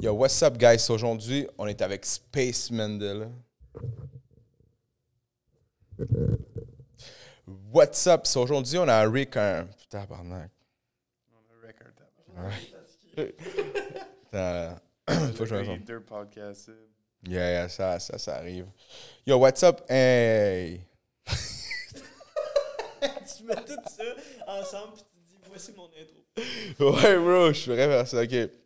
[0.00, 0.88] Yo, what's up, guys?
[0.88, 3.28] Aujourd'hui, on est avec Space Mandela.
[7.70, 8.26] What's up?
[8.26, 9.68] So, aujourd'hui, on a Rick, un.
[9.78, 10.48] Putain, pardon.
[14.32, 14.80] Attends,
[15.34, 15.76] Faut que je me.
[17.28, 18.68] Yeah, yeah, ça, ça, ça arrive.
[19.26, 19.82] Yo, what's up?
[19.86, 20.80] Hey!
[21.26, 21.34] tu
[23.44, 24.04] mets tout ça
[24.46, 26.16] ensemble puis tu dis voici mon intro.
[26.96, 28.22] Ouais, bro, je suis vraiment ça.
[28.22, 28.59] OK.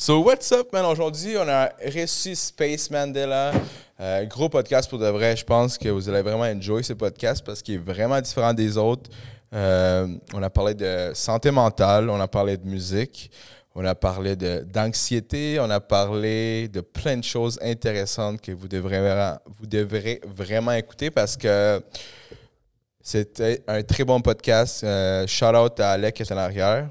[0.00, 0.84] So, what's up, man?
[0.84, 3.50] Aujourd'hui, on a reçu Space Mandela.
[3.98, 5.36] Euh, gros podcast pour de vrai.
[5.36, 8.76] Je pense que vous allez vraiment enjoy ce podcast parce qu'il est vraiment différent des
[8.76, 9.10] autres.
[9.52, 13.28] Euh, on a parlé de santé mentale, on a parlé de musique,
[13.74, 19.00] on a parlé d'anxiété, on a parlé de plein de choses intéressantes que vous devrez,
[19.00, 21.82] vraiment- vous devrez vraiment écouter parce que
[23.00, 24.84] c'était un très bon podcast.
[24.84, 26.88] Euh, shout out à Alec qui est en arrière.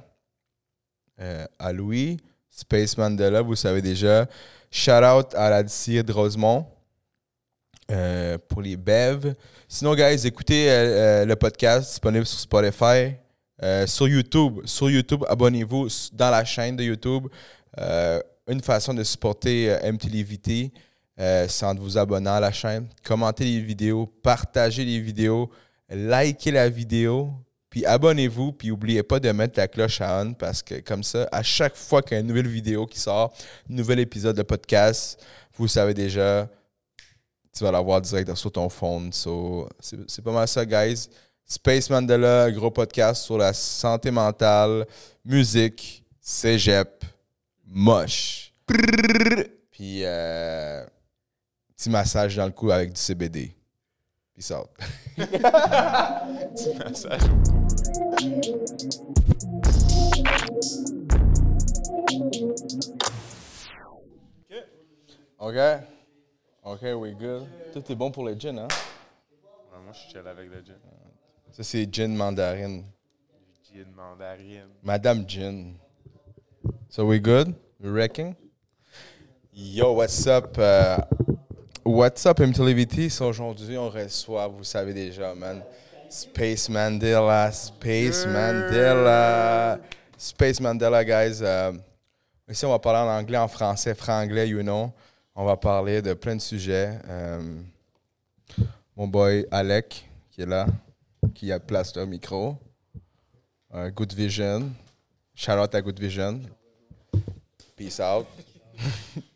[1.57, 2.17] À Louis,
[2.57, 4.25] Space Mandela, vous savez déjà.
[4.71, 6.65] Shout out à la DCI de Rosemont
[7.91, 9.35] euh, pour les bev.
[9.67, 10.73] Sinon, guys, écoutez euh,
[11.21, 13.13] euh, le podcast disponible sur Spotify,
[13.85, 14.61] sur YouTube.
[14.65, 17.27] Sur YouTube, abonnez-vous dans la chaîne de YouTube.
[18.47, 20.71] Une façon de supporter MTLVT,
[21.15, 22.87] c'est en vous abonnant à la chaîne.
[23.05, 25.51] Commentez les vidéos, partagez les vidéos,
[25.91, 27.29] likez la vidéo,
[27.77, 31.29] puis abonnez-vous, puis n'oubliez pas de mettre la cloche à on parce que comme ça,
[31.31, 33.31] à chaque fois qu'il y a une nouvelle vidéo qui sort,
[33.69, 35.23] un nouvel épisode de podcast,
[35.55, 36.49] vous savez déjà,
[37.53, 39.13] tu vas l'avoir direct sur ton phone.
[39.13, 41.07] So, c'est c'est pas mal ça, guys.
[41.45, 44.87] Space Mandela, gros podcast sur la santé mentale,
[45.23, 47.05] musique, cégep,
[47.63, 48.53] moche.
[49.69, 50.83] Puis, euh,
[51.75, 53.55] petit massage dans le cou avec du CBD.
[54.37, 54.69] Peace out.
[56.77, 57.66] Massage au cou.
[65.39, 65.55] OK?
[66.63, 67.47] OK, we good.
[67.73, 68.67] Tout est bon pour les gin, hein?
[69.71, 70.75] Ouais, moi, je suis chill avec le gin.
[71.51, 72.83] Ça, c'est gin mandarine.
[73.73, 74.69] Gin mandarine.
[74.83, 75.75] Madame Gin.
[76.89, 77.55] So we good?
[77.79, 78.35] We wrecking?
[79.53, 80.55] Yo, what's up?
[80.59, 80.97] euh,
[81.83, 83.09] what's up, MTLVT?
[83.09, 85.63] So aujourd'hui, on reçoit, vous savez déjà, man.
[86.09, 89.79] Space Mandela, Space Mandela.
[90.17, 91.41] Space Mandela, guys.
[91.41, 91.73] euh,
[92.49, 94.91] ici, on va parler en anglais, en français, franglais, you know.
[95.35, 96.97] On va parler de plein de sujets.
[97.07, 97.61] Euh,
[98.95, 100.65] mon boy Alec, qui est là,
[101.35, 102.57] qui a place le micro.
[103.75, 104.71] Euh, Good Vision.
[105.35, 106.41] Shout out à Good Vision.
[107.75, 108.25] Peace out.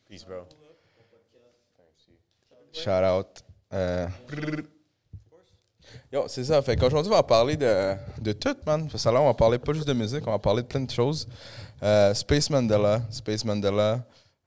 [0.10, 0.48] Peace, bro.
[2.74, 3.44] Shout out.
[6.14, 6.62] Yo, c'est ça.
[6.62, 8.88] Fait qu'aujourd'hui, on va parler de, de tout, man.
[8.90, 10.82] Parce que là, on va parler pas juste de musique, on va parler de plein
[10.82, 11.28] de choses.
[11.82, 13.02] Euh, Space Mandela.
[13.10, 14.00] Space Mandela.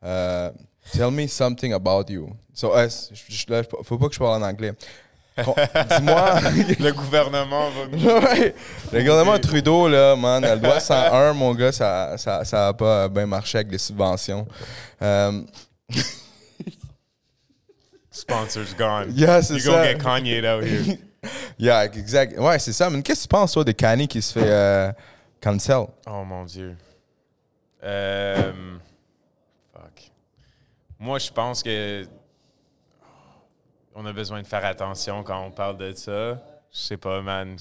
[0.04, 0.50] euh,
[0.92, 2.28] tell me something about you.
[2.52, 4.72] So, euh, je- je- là, faut pas que je parle en anglais.
[5.38, 6.40] Dis-moi.
[6.78, 8.04] Le gouvernement va nous.
[8.04, 8.54] Ouais.
[8.92, 13.08] Le gouvernement Trudeau, là, man, le loi 101, mon gars, ça ça, ça a pas
[13.08, 14.46] bien marché avec les subventions.
[15.02, 15.40] Euh,
[18.10, 19.12] Sponsors gone.
[19.16, 19.70] Yeah, c'est You ça.
[19.70, 20.98] gonna get Kanye out here.
[21.58, 22.38] Yeah, exact.
[22.38, 22.88] Ouais, c'est ça.
[22.90, 24.92] Mais qu'est-ce que tu penses, toi, de Kanye qui se fait euh,
[25.40, 25.86] cancel?
[26.06, 26.76] Oh mon dieu.
[27.82, 28.52] Euh,
[29.72, 30.10] fuck.
[30.98, 32.06] Moi, je pense que
[33.94, 36.40] on a besoin de faire attention quand on parle de ça.
[36.72, 37.56] Je sais pas, man.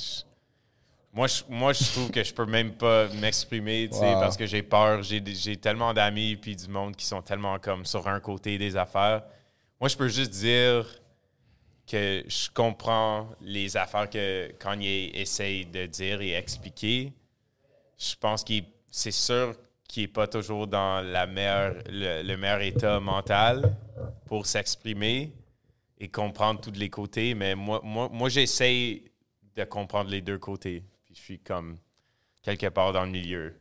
[1.13, 4.19] Moi, je, moi, je trouve que je peux même pas m'exprimer, tu sais, Wow.
[4.19, 5.03] parce que j'ai peur.
[5.03, 9.21] J'ai tellement d'amis puis du monde qui sont tellement comme sur un côté des affaires.
[9.79, 10.87] Moi, je peux juste dire
[11.87, 17.13] que je comprends les affaires que Kanye essaye de dire et expliquer
[18.03, 18.53] je pense que
[18.91, 19.55] c'est sûr
[19.87, 23.75] qu'il n'est pas toujours dans la meilleure, le, le meilleur état mental
[24.25, 25.31] pour s'exprimer
[25.99, 27.33] et comprendre tous les côtés.
[27.33, 29.03] Mais moi, moi, moi j'essaie
[29.55, 30.83] de comprendre les deux côtés.
[31.05, 31.77] Puis je suis comme
[32.41, 33.55] quelque part dans le milieu.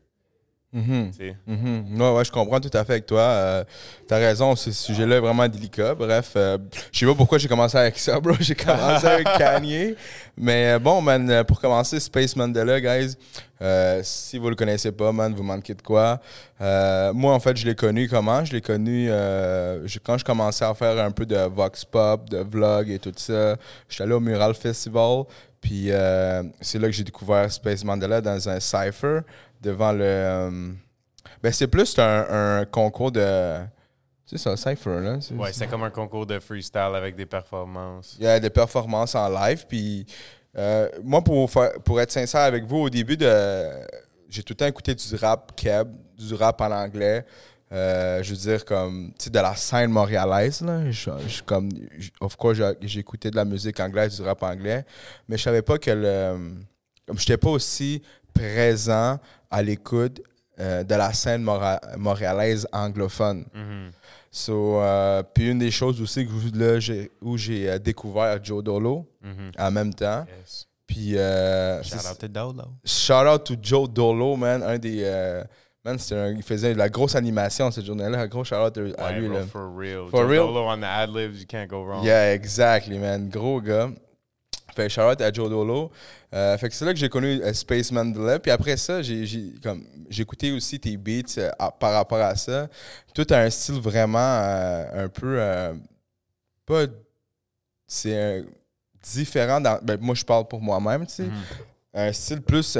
[0.75, 1.11] Mhm.
[1.47, 2.01] Mhm.
[2.01, 3.21] Ouais, ouais, je comprends tout à fait avec toi.
[3.21, 3.65] Euh,
[4.09, 5.95] T'as raison, ce sujet-là est vraiment délicat.
[5.95, 6.57] Bref, euh,
[6.91, 8.33] je sais pas pourquoi j'ai commencé avec ça, bro.
[8.41, 9.95] J'ai commencé avec Kanye.
[10.37, 13.17] Mais euh, bon, man, euh, pour commencer, Space Mandela, guys,
[13.61, 16.21] euh, si vous le connaissez pas, man, vous manquez de quoi.
[16.59, 18.43] Moi, en fait, je l'ai connu comment?
[18.45, 22.39] Je l'ai connu je- quand je commençais à faire un peu de vox pop, de
[22.39, 23.57] vlog et tout ça.
[23.91, 25.25] J'étais allé au Mural Festival.
[25.61, 25.91] Puis
[26.61, 29.21] c'est là que j'ai découvert Space Mandela dans un cypher
[29.63, 30.05] devant le.
[30.05, 30.73] euh,
[31.43, 33.61] ben, c'est plus un, un concours de.
[34.27, 35.19] Tu sais, c'est un cypher, là.
[35.21, 38.17] C'est- Ouais, c'est comme un concours de freestyle avec des performances.
[38.19, 39.65] Il y a des performances en live.
[39.69, 40.07] Puis
[40.57, 43.67] euh, moi, pour, faire- pour être sincère avec vous, au début de.
[44.29, 47.25] J'ai tout le temps écouté du rap keb, du rap en anglais.
[47.71, 50.91] euh, je veux dire, comme, tu sais, de la scène montréalaise, là.
[50.91, 54.43] Je, je- comme, je- of course, j'ai- j'ai écouté de la musique anglaise, du rap
[54.43, 54.85] anglais,
[55.29, 56.55] mais je savais pas que le.
[57.07, 58.03] Comme, j'étais pas aussi
[58.35, 59.19] présent
[59.53, 60.21] à l'écoute
[60.61, 63.45] euh, de la scène mora- montréalaise anglophone.
[63.55, 63.91] Mhm.
[64.31, 66.79] So, euh, puis une des choses aussi que, là,
[67.21, 69.53] où j'ai euh, découvert Joe Dolo Mhm.
[69.59, 70.27] en même temps.
[70.41, 70.67] Yes.
[70.87, 72.65] Puis, euh, Shout out to Dolo.
[72.85, 74.63] shout out to Joe Dolo, man.
[74.63, 75.01] Un des.
[75.05, 75.43] euh,
[75.85, 78.19] man, c'était un- il faisait de la grosse animation cette journée-là.
[78.21, 79.47] Un gros shout out à Ouais, lui, bro, là.
[79.47, 80.09] for real.
[80.11, 80.41] For Joe real?
[80.47, 82.05] Dolo on the ad-libs, you can't go wrong.
[82.05, 83.29] Yeah, exactly, man.
[83.31, 83.91] Gros gars.
[84.75, 85.91] Fait out à Joe Dolo.
[86.35, 88.39] Euh, fait que c'est là que j'ai connu euh, Spaceman Dilla.
[88.39, 89.85] Puis après ça, j'ai j'ai- comme
[90.19, 92.69] écouté aussi tes beats euh, à- par rapport à ça.
[93.15, 95.39] Tout a un style vraiment euh, un peu
[96.67, 96.85] pas
[97.87, 98.45] c'est
[99.03, 101.23] différent dans ben, moi je parle pour moi-même, tu sais.
[101.25, 101.33] Mhm.
[101.95, 102.73] Un style plus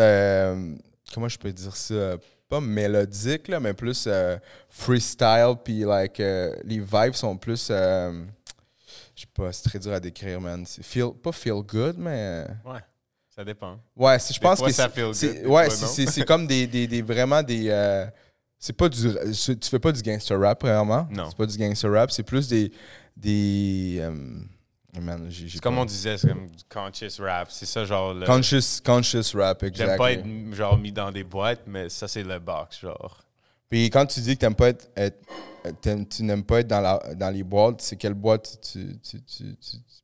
[1.13, 2.17] comment je peux dire ça?
[2.49, 4.09] Pas mélodique là, mais plus
[4.69, 7.71] freestyle puis like les vibes sont plus
[9.23, 10.65] sais pas, c'est très dur à décrire, man.
[10.67, 12.47] C'est feel, pas feel good, mais.
[12.65, 12.81] Ouais,
[13.35, 13.79] ça dépend.
[13.97, 17.69] Ouais, je pense fois, que ça c'est- Ouais, c'est- comme des, des, des- Vraiment des.
[17.69, 18.07] euh,
[18.59, 19.13] c'est pas du.
[19.33, 21.07] Tu fais pas du gangster rap, vraiment.
[21.11, 21.29] Non.
[21.31, 22.71] C'est pas du gangster rap, c'est plus des.
[23.17, 23.97] Des.
[24.01, 24.15] euh,
[24.95, 27.51] C'est comme on disait, c'est comme du conscious rap.
[27.51, 28.13] C'est ça, genre.
[28.15, 28.27] Le...
[28.27, 29.99] Conscious, conscious rap, J'aime exactement.
[29.99, 33.23] pas être genre mis dans des boîtes, mais ça, c'est le box, genre.
[33.71, 34.91] Puis quand tu dis que t'aimes pas être,
[35.81, 39.57] tu n'aimes pas être dans, la, dans les boîtes, c'est quelle boîte tu, tu, tu,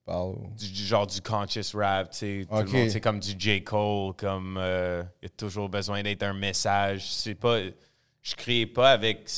[0.05, 0.37] parles?
[0.57, 2.47] Du, genre du conscious rap, tu sais.
[2.49, 2.67] Tout Ok.
[2.73, 3.63] le monde, c'est comme du J.
[3.65, 4.57] Cole, comme.
[4.59, 7.11] euh, Il y a toujours besoin d'être un message.
[7.13, 7.59] C'est pas.
[8.23, 9.29] Je crée pas avec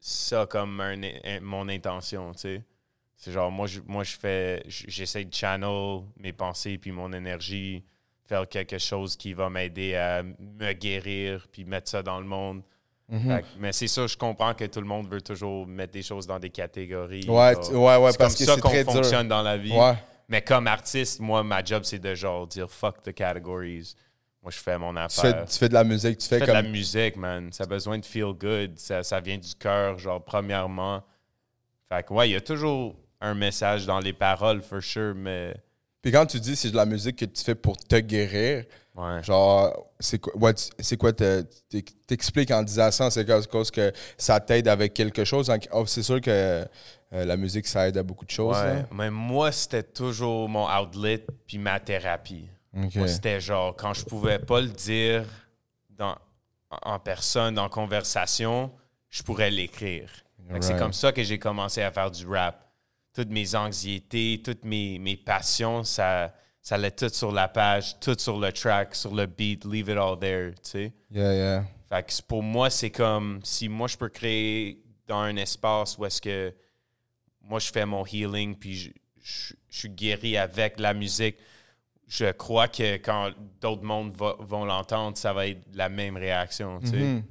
[0.00, 2.62] ça comme un- un- mon intention, tu sais.
[3.16, 4.62] C'est genre, moi, je, moi, je fais.
[4.66, 7.82] J'essaie de channel mes pensées puis mon énergie,
[8.26, 12.62] faire quelque chose qui va m'aider à me guérir puis mettre ça dans le monde.
[13.08, 13.40] Mhm.
[13.40, 16.26] Que- mais c'est ça, je comprends que tout le monde veut toujours mettre des choses
[16.26, 17.28] dans des catégories.
[17.28, 18.84] Ouais, tu- ouais, ouais, c'est parce comme que ça qu'on dur.
[18.92, 19.72] fonctionne dans la vie.
[19.72, 19.94] Ouais.
[20.28, 23.94] Mais comme artiste, moi, ma job, c'est de genre dire fuck the categories.
[24.42, 25.38] Moi, je fais mon Tu affaire.
[25.40, 26.56] fais, tu fais de la musique, tu Je fais fais comme.
[26.56, 27.52] de la musique, man.
[27.52, 28.78] Ça a besoin de feel good.
[28.78, 31.02] Ça, ça vient du cœur, genre, premièrement.
[31.90, 35.54] Fait que, ouais, il y a toujours un message dans les paroles, for sure, mais.
[36.02, 38.64] Puis quand tu dis c'est de la musique que tu fais pour te guérir,
[38.94, 39.22] Ouais.
[39.24, 43.42] genre, c'est quoi, ouais, tu- c'est quoi te- t'ex- t'expliques en disant ça, c'est à
[43.42, 45.50] cause que ça t'aide avec quelque chose?
[45.72, 48.56] Oh, c'est sûr que euh, la musique, ça aide à beaucoup de choses.
[48.56, 48.74] Ouais.
[48.76, 48.86] là.
[48.92, 52.48] Mais moi, c'était toujours mon outlet puis ma thérapie.
[52.72, 55.24] Moi, c'était genre, quand je pouvais pas le dire
[55.90, 56.16] dans,
[56.82, 58.70] en personne, en conversation,
[59.10, 60.08] je pourrais l'écrire.
[60.60, 62.60] C'est comme ça que j'ai commencé à faire du rap.
[63.12, 66.32] Toutes mes anxiétés, toutes mes, mes passions, ça,
[66.64, 69.98] ça allait tout sur la page, tout sur le track, sur le beat, leave it
[69.98, 70.92] all there, tu sais.
[71.12, 71.64] Yeah, yeah.
[71.90, 76.06] Fait que pour moi, c'est comme si moi, je peux créer dans un espace où
[76.06, 76.54] est-ce que
[77.42, 78.90] moi, je fais mon healing, puis je,
[79.22, 81.36] je- je suis guéri avec la musique.
[82.08, 86.80] Je crois que quand d'autres mondes va- vont l'entendre, ça va être la même réaction,
[86.80, 86.96] tu sais.
[86.96, 87.22] Mhm.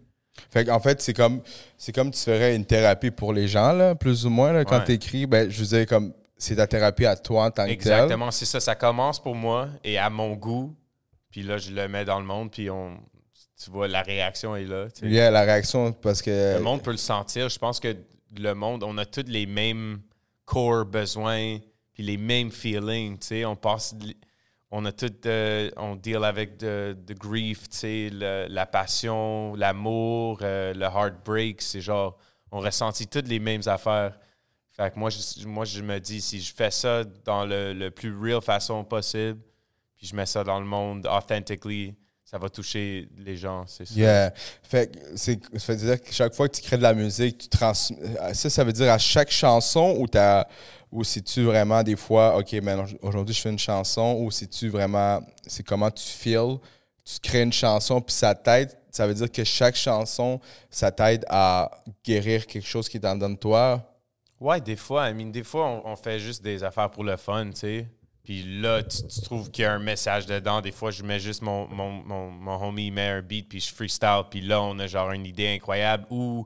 [0.52, 1.42] Fait en fait, c'est comme
[1.78, 4.52] c'est comme tu ferais une thérapie pour les gens, là, plus ou moins.
[4.54, 4.86] Là, quand Ouais.
[4.86, 7.72] tu écris, ben, je veux dire, comme c'est ta thérapie à toi en tant que.
[7.72, 8.60] Exactement, c'est ça.
[8.60, 10.76] Ça commence pour moi et à mon goût.
[11.32, 12.98] Puis là, je le mets dans le monde, puis on,
[13.64, 14.86] tu vois, la réaction est là.
[14.94, 15.08] tu sais.
[15.08, 16.56] Yeah, la réaction, parce que.
[16.58, 17.50] Le monde peut le sentir.
[17.50, 17.96] Je pense que
[18.38, 20.02] le monde, on a tous les mêmes
[20.46, 21.58] core besoins,
[21.94, 23.18] puis les mêmes feelings.
[23.20, 23.46] tu sais.
[23.46, 23.96] On passe,
[24.70, 29.56] on a tout, euh, on deal avec de, de grief, tu sais, le- la passion,
[29.56, 31.62] l'amour, euh, le heartbreak.
[31.62, 32.18] C'est genre,
[32.52, 34.18] on ressentit toutes les mêmes affaires.
[34.76, 37.92] Fait que moi, je, moi, je me dis, si je fais ça dans le, le
[37.92, 39.40] plus real façon possible,
[39.96, 41.96] puis je mets ça dans le monde authentically,
[42.34, 43.94] ça va toucher les gens, c'est ça.
[43.94, 44.34] Yeah.
[44.64, 47.48] Fait c'est ça veut dire que chaque fois que tu crées de la musique, tu
[47.48, 50.48] trans ça ça veut dire à chaque chanson ou t'as
[50.92, 52.56] ou si tu vraiment des fois OK,
[53.04, 56.58] aujourd'hui je fais une chanson ou si tu vraiment c'est comment tu feels,
[57.06, 60.40] tu crées une chanson puis ça t'aide, ça veut dire que chaque chanson
[60.72, 61.70] ça t'aide à
[62.04, 63.93] guérir quelque chose qui est en dedans de toi?
[64.44, 65.10] Ouais, des fois.
[65.10, 67.88] I mean, des fois, on, on fait juste des affaires pour le fun, tu sais.
[68.26, 70.60] Puis là, tu, tu trouves qu'il y a un message dedans.
[70.60, 73.62] Des fois, je mets juste mon, mon, mon, mon homie, il met un beat, puis
[73.62, 74.24] je freestyle.
[74.30, 76.46] Puis là, on a genre une idée incroyable ou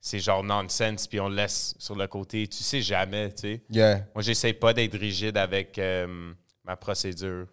[0.00, 2.46] c'est genre nonsense, puis on le laisse sur le côté.
[2.46, 3.62] Tu sais jamais, tu sais.
[3.70, 4.06] Yeah.
[4.14, 6.32] Moi, j'essaie pas d'être rigide avec euh,
[6.64, 7.46] ma procédure.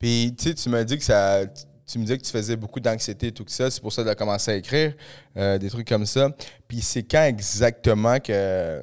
[0.00, 1.46] Puis, tu sais, tu m'as dit que ça.
[1.86, 3.70] Tu me disais que tu faisais beaucoup d'anxiété et tout ça.
[3.70, 4.94] C'est pour ça que tu as commencé à écrire
[5.36, 6.28] euh, des trucs comme ça.
[6.66, 8.82] Puis, c'est quand exactement que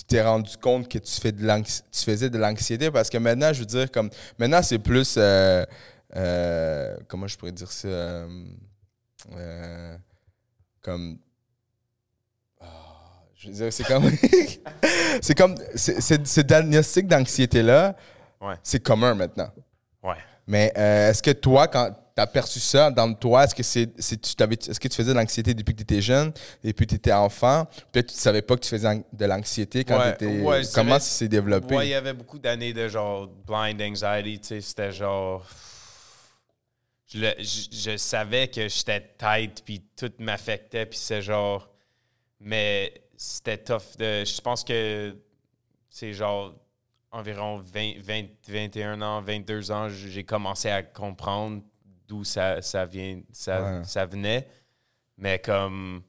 [0.00, 2.90] tu t'es rendu compte que tu, fais de tu faisais de l'anxiété?
[2.90, 4.08] Parce que maintenant, je veux dire, comme.
[4.38, 5.16] Maintenant, c'est plus.
[5.18, 5.64] euh,
[6.16, 7.88] euh, comment je pourrais dire ça?
[7.88, 8.26] euh,
[10.80, 11.18] comme.
[12.60, 12.66] ah,
[13.36, 14.10] Je veux dire, c'est comme.
[15.22, 15.54] c'est comme.
[15.74, 17.96] Ce diagnostic d'anxiété-là,
[18.40, 18.54] Ouais.
[18.62, 19.50] c'est commun maintenant.
[20.02, 20.16] Ouais.
[20.46, 24.20] Mais est-ce que toi, quand tu as perçu ça dans toi, est-ce que, c'est, c'est-
[24.20, 26.90] tu t'avais- est-ce que tu faisais de l'anxiété depuis que tu étais jeune, depuis que
[26.90, 27.66] tu étais enfant?
[27.92, 30.42] Peut-être que tu savais pas que tu faisais de l'anxiété quand Ouais, tu étais.
[30.42, 31.74] ouais, Comment ça s'est développé?
[31.74, 35.46] Ouais, il y avait beaucoup d'années de genre blind anxiety, tu sais, c'était genre.
[37.12, 41.68] Je, le- je- je savais que j'étais tight, puis tout m'affectait, puis c'est genre.
[42.38, 43.96] Mais c'était tough.
[43.98, 45.16] De, je pense que
[45.88, 46.54] c'est genre
[47.10, 51.60] environ 20, 20, 21 ans, 22 ans, j'ai commencé à comprendre
[52.10, 53.84] d'où ça, ça, vient, ça, Ouais.
[53.84, 54.48] ça venait.
[55.16, 56.02] Mais comme.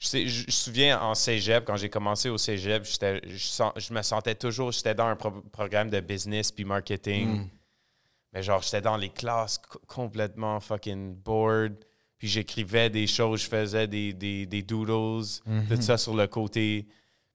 [0.00, 3.92] Je, sais, je, me souviens en cégep, quand j'ai commencé au cégep, je, sens- je
[3.92, 7.28] me sentais toujours, j'étais dans un pro- programme de business puis marketing.
[7.42, 7.48] Mm.
[8.32, 11.84] Mais genre, j'étais dans les classes co- complètement fucking bored.
[12.16, 15.24] Puis j'écrivais des choses, je faisais des, des, des doodles,
[15.68, 16.86] tout ça sur le côté.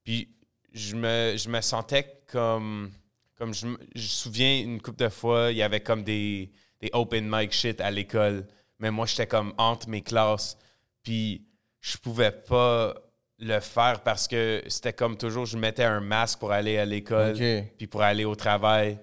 [0.04, 0.28] Puis
[0.74, 2.92] je me, je me sentais comme.
[3.38, 6.50] Comme je je me souviens une couple de fois, il y avait comme des,
[6.86, 8.46] des open mic shit à l'école.
[8.80, 10.58] Mais moi, j'étais comme entre mes classes.
[11.04, 11.46] Puis
[11.82, 12.94] je pouvais pas
[13.40, 17.36] le faire parce que c'était comme toujours, je mettais un masque pour aller à l'école,
[17.78, 18.98] puis pour aller au travail.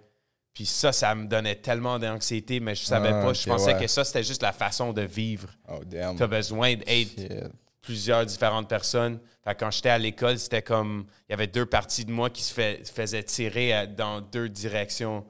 [0.54, 3.32] Puis ça, ça me donnait tellement d'anxiété, mais je savais Ah, pas.
[3.32, 3.80] Je pensais ouais.
[3.80, 5.48] que ça, c'était juste la façon de vivre.
[5.70, 5.80] Oh.
[5.90, 7.32] Tu as besoin d'être Shit.
[7.80, 9.18] plusieurs différentes personnes.
[9.44, 11.06] Fait quand j'étais à l'école, c'était comme.
[11.28, 14.48] Il y avait deux parties de moi qui se fait- faisaient tirer à- dans deux
[14.50, 15.24] directions.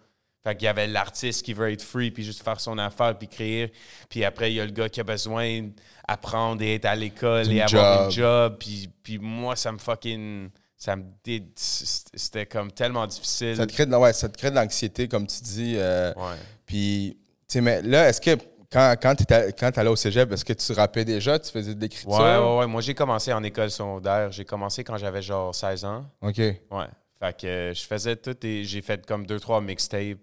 [0.45, 3.29] Fait qu'il y avait l'artiste qui veut être free, puis juste faire son affaire, puis
[3.29, 3.73] créer.
[4.09, 5.69] Puis après, il y a le gars qui a besoin
[6.09, 8.57] d'apprendre et être à l'école et avoir un job.
[8.59, 10.51] Puis, puis moi, ça me fucking.
[10.77, 11.05] Ça me
[11.55, 13.57] C'était comme tellement difficile.
[13.57, 15.75] Ça te crée de, ouais, ça te crée de l'anxiété, comme tu dis.
[15.77, 16.37] euh, Ouais.
[16.67, 17.17] Puis,
[17.49, 18.37] tu sais, mais là, est-ce que
[18.71, 22.11] quand, quand tu allais au cégep, est-ce que tu rappais déjà, tu faisais de l'écriture?
[22.11, 22.67] Ouais, ouais, ouais.
[22.67, 24.33] Moi, j'ai commencé en école secondaire.
[24.33, 26.05] J'ai commencé quand j'avais genre 16 ans.
[26.21, 26.39] OK.
[26.39, 26.57] Ouais.
[27.21, 30.19] Fait que euh, je faisais tout et j'ai fait comme deux, trois mixtapes,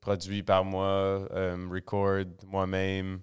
[0.00, 0.86] produit par moi,
[1.34, 3.20] euh, record moi-même.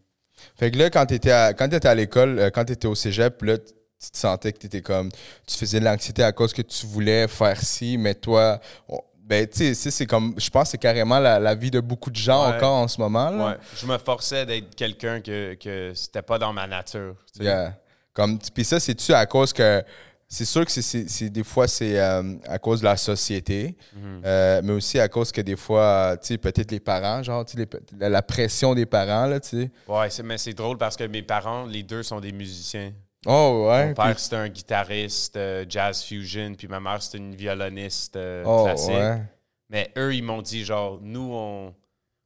[0.57, 2.87] Fait que là, quand tu étais à, quand t'étais à l'école, euh, quand tu étais
[2.87, 5.09] au cégep, là, tu te sentais que tu étais comme.
[5.47, 8.59] Tu faisais de l'anxiété à cause que tu voulais faire ci, mais toi.
[8.89, 10.35] on- ben, tu sais, c'est- comme.
[10.37, 12.55] Je pense que c'est carrément la, la vie de beaucoup de gens Ouais.
[12.57, 13.29] encore en ce moment.
[13.31, 13.47] Là.
[13.51, 13.57] Ouais.
[13.75, 17.15] Je me forçais d'être quelqu'un que, que c'était pas dans ma nature.
[17.33, 17.43] tu sais.
[17.45, 17.75] Yeah.
[18.13, 19.81] Comme, puis ça, c'est-tu à cause que.
[20.27, 24.21] C'est sûr que c'est, des fois, c'est euh, à cause de la société, Mhm.
[24.25, 27.67] euh, mais aussi à cause que des fois, tu sais, peut-être les parents, genre, les-
[27.99, 29.71] la, la pression des parents, là, tu sais.
[29.87, 32.91] Ouais, mais c'est drôle parce que mes parents, les deux sont des musiciens.
[33.27, 33.87] Oh, ouais.
[33.89, 38.17] Mon père, puis- c'était un guitariste euh, jazz fusion, puis ma mère, c'était une violoniste
[38.45, 38.89] oh, classique.
[38.93, 39.21] ouais.
[39.69, 41.73] Mais eux, ils m'ont dit, genre, nous, on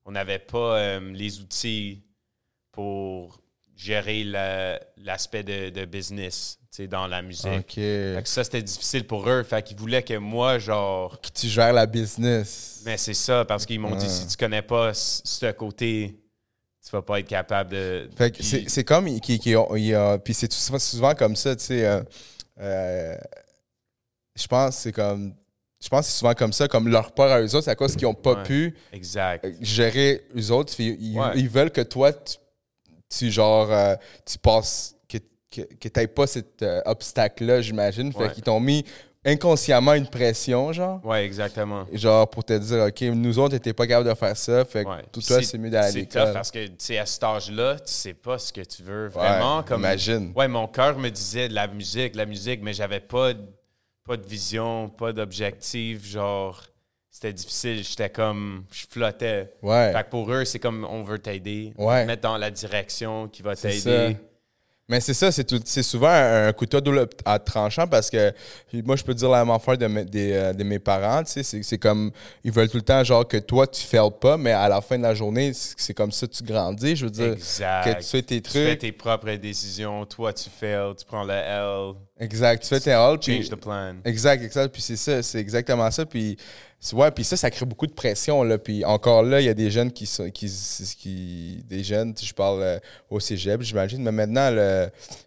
[0.06, 2.02] on n'avait pas les outils
[2.72, 3.40] pour
[3.76, 7.46] gérer la- l'aspect de, de business, dans la musique.
[7.48, 7.74] OK.
[7.76, 9.44] Fait que ça, c'était difficile pour eux.
[9.44, 11.20] Fait qu'ils voulaient que moi, genre...
[11.22, 12.82] Que tu gères la business.
[12.86, 16.16] Mais c'est ça, parce qu'ils m'ont dit, si tu connais pas ce côté,
[16.86, 18.10] tu vas pas être capable de...
[18.18, 21.86] Fait que Puis- c'est, comme il a- puis c'est souvent, comme ça, tu sais.
[21.86, 22.02] euh,
[22.60, 23.16] euh,
[24.36, 25.34] je pense que c'est comme
[25.82, 27.76] je pense que c'est souvent comme ça, comme leur peur à eux autres, c'est à
[27.76, 28.44] cause qu'ils n'ont pas Ouais.
[28.44, 29.48] pu Exact.
[29.62, 30.74] gérer eux autres.
[30.80, 31.32] Ils, Ouais.
[31.36, 32.36] ils veulent que toi, tu,
[33.10, 33.96] tu, genre, euh,
[34.26, 34.94] tu passes,
[35.52, 38.12] que, que, tu pas cet euh, obstacle-là, j'imagine.
[38.14, 38.32] Fait Ouais.
[38.32, 38.84] qu'ils t'ont mis
[39.26, 41.04] inconsciemment une pression, genre.
[41.06, 41.86] Ouais, exactement.
[41.92, 44.64] Genre pour te dire, OK, nous autres, t'étais pas capable de faire ça.
[44.66, 45.04] Fait que Ouais.
[45.12, 47.76] tout toi, c'est mieux d'aller à C'est tough parce que, tu sais, à cet âge-là,
[47.80, 49.64] tu sais pas ce que tu veux Ouais, vraiment.
[49.64, 50.32] comme Imagine.
[50.36, 53.32] Ouais, mon cœur me disait de la musique, de la musique, mais j'avais pas
[54.06, 56.04] pas de vision, pas d'objectif.
[56.04, 56.60] Genre,
[57.12, 57.84] c'était difficile.
[57.84, 59.54] J'étais comme, je flottais.
[59.62, 59.92] Ouais.
[59.94, 61.74] Fait que pour eux, c'est comme, on veut t'aider.
[61.78, 62.02] On Ouais.
[62.04, 64.18] te mettre dans la direction qui va C'est t'aider.
[64.90, 66.82] Mais c'est ça, c'est souvent un, couteau
[67.24, 68.34] à tranchant parce que
[68.84, 71.24] moi, je peux dire la même affaire de, mes- des, euh, de mes parents.
[71.24, 72.12] tu sais, C'est c'est comme,
[72.44, 74.98] ils veulent tout le temps, genre, que toi, tu fais pas, mais à la fin
[74.98, 76.96] de la journée, c'est comme ça que tu grandis.
[76.96, 77.84] Je veux dire, Exact.
[77.98, 78.80] que tu fais tes Tu fais trucs.
[78.80, 80.06] tes propres décisions.
[80.08, 81.94] Toi, tu fails, tu prends le L.
[82.20, 83.94] Exact, tu fais tes puis- Change the plan.
[84.04, 84.74] Exact, exact.
[84.74, 86.06] Puis c'est ça, c'est exactement ça.
[86.06, 86.36] Puis,
[86.94, 88.44] ouais, puis ça, ça crée beaucoup de pression.
[88.44, 88.58] Là.
[88.58, 90.30] Puis encore là, il y a des jeunes qui sont.
[90.30, 90.50] Qui,
[90.98, 94.02] qui, des jeunes, je parle euh, au cégep, j'imagine.
[94.04, 94.50] Mais maintenant,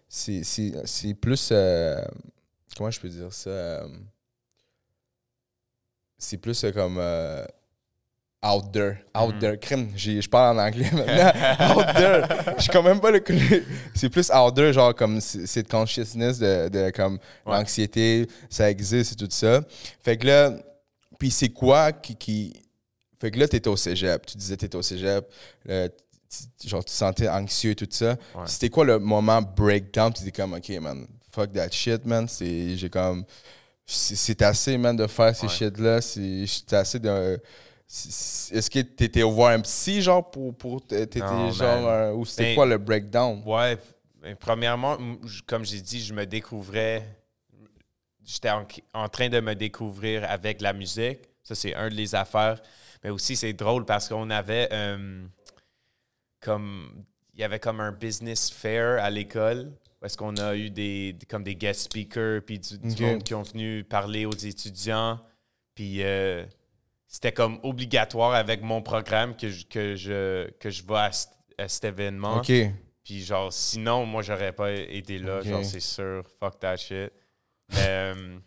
[0.09, 1.49] c'est, plus.
[1.51, 2.03] euh,
[2.77, 3.49] comment je peux dire ça?
[3.49, 3.87] euh,
[6.17, 6.97] c'est plus comme.
[8.45, 8.97] out there.
[9.15, 9.39] Out Mhm.
[9.39, 9.57] there.
[9.59, 11.77] Crime, je parle en anglais maintenant.
[11.77, 12.27] out there.
[12.57, 13.23] Je suis quand même pas le.
[13.95, 17.53] C'est plus out there, genre comme cette consciousness de, de comme Ouais.
[17.57, 19.61] l'anxiété, ça existe et tout ça.
[20.01, 20.51] Fait que là,
[21.23, 22.51] puis c'est quoi qui, qui.
[23.21, 24.25] Fait que là, t'étais au cégep.
[24.25, 25.25] Tu disais t'étais au cégep.
[25.65, 28.17] tu- genre, tu te sentais anxieux tout ça.
[28.35, 28.41] Ouais.
[28.45, 30.11] C'était quoi le moment breakdown?
[30.11, 32.27] Tu dis comme, OK, man, fuck that shit, man.
[32.27, 33.23] C'est, j'ai comme,
[33.85, 35.53] c'est assez, man, de faire ces Ouais.
[35.53, 36.01] shit-là.
[36.01, 37.39] C'est assez de.
[37.87, 40.53] Est-ce que t'étais voir un psy, genre, pour.
[40.53, 41.87] pour t'étais genre.
[41.87, 43.41] euh, ou c'était Ben, quoi le breakdown?
[43.45, 43.77] Ouais,
[44.21, 44.97] ben, premièrement,
[45.47, 47.07] comme j'ai dit, je me découvrais.
[48.25, 51.19] J'étais en, en train de me découvrir avec la musique.
[51.43, 52.61] Ça, c'est un des affaires.
[53.03, 55.25] Mais aussi, c'est drôle parce qu'on avait euh,
[56.39, 57.03] comme.
[57.35, 59.71] Il y avait comme un business fair à l'école.
[59.99, 62.99] Parce qu'on a eu des, comme des guest speakers, puis du, du Ok.
[62.99, 65.19] monde qui ont venu parler aux étudiants.
[65.75, 66.45] Puis euh,
[67.07, 71.09] c'était comme obligatoire avec mon programme que je, que je, que je vais
[71.57, 72.37] à, cet événement.
[72.39, 72.51] Ok.
[73.03, 75.41] Puis genre, sinon, moi, j'aurais pas été là.
[75.41, 76.23] Genre, c'est sûr.
[76.39, 77.11] Fuck that shit.
[77.75, 78.39] Euh,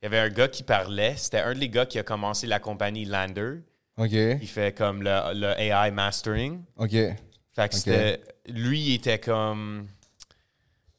[0.00, 1.16] il y avait un gars qui parlait.
[1.16, 3.60] C'était un des gars qui a commencé la compagnie Lander.
[3.96, 4.12] Ok.
[4.12, 6.62] Il fait comme le, le AI mastering.
[6.76, 6.92] Ok.
[6.92, 8.20] Fait que c'était...
[8.46, 9.88] Lui, il était comme...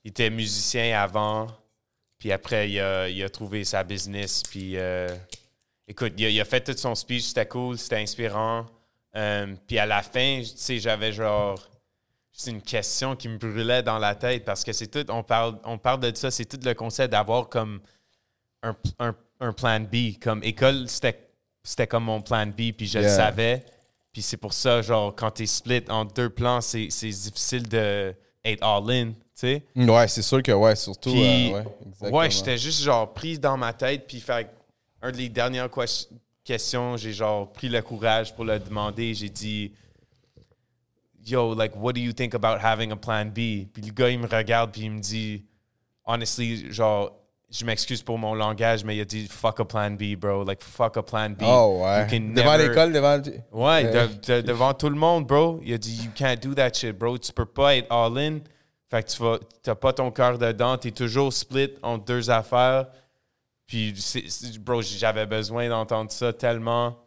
[0.04, 1.48] Il était musicien avant.
[2.18, 4.44] Puis après, il a, il a trouvé sa business.
[4.44, 5.08] Puis euh,
[5.88, 7.24] écoute, il a, il a fait tout son speech.
[7.24, 8.66] C'était cool, c'était inspirant.
[9.16, 11.66] Euh, puis à la fin, tu sais, j'avais genre...
[12.42, 15.06] C'est une question qui me brûlait dans la tête parce que c'est tout...
[15.12, 17.82] On parle, on parle de ça, c'est tout le concept d'avoir comme
[18.64, 20.18] un, un, un plan B.
[20.22, 23.66] Comme école, c'était comme mon plan B, puis je le savais.
[24.14, 28.16] Puis c'est pour ça, genre, quand t'es split en deux plans, c'est difficile de
[28.46, 29.64] être all-in, tu sais.
[29.76, 31.12] Ouais, c'est sûr que, ouais, surtout.
[31.12, 34.08] Puis, euh, ouais, j'étais juste, genre, prise dans ma tête.
[34.08, 34.50] Puis, fait
[35.02, 36.08] un des dernières ques-
[36.46, 39.14] questions, j'ai, genre, pris le courage pour le demander.
[39.14, 39.74] J'ai dit,
[41.26, 43.68] Yo, like, what do you think about having a plan B?
[43.72, 45.46] Puis le gars, il me regarde, puis il me dit,
[46.06, 47.12] honestly, genre,
[47.52, 50.44] je m'excuse pour mon langage, mais il a dit, fuck a plan B, bro.
[50.44, 51.42] Like, fuck a plan B.
[51.44, 52.06] Oh, ouais.
[52.20, 53.22] Devant never- l'école, devant.
[53.52, 55.60] Ouais, de- de- devant tout le monde, bro.
[55.64, 57.18] Il a dit, you can't do that shit, bro.
[57.18, 58.40] Tu peux pas être all-in.
[58.90, 60.78] Fait que tu vas, t'as pas ton cœur dedans.
[60.78, 62.88] T'es toujours split entre deux affaires.
[63.68, 63.94] Puis,
[64.62, 66.98] bro, j'avais besoin d'entendre ça tellement.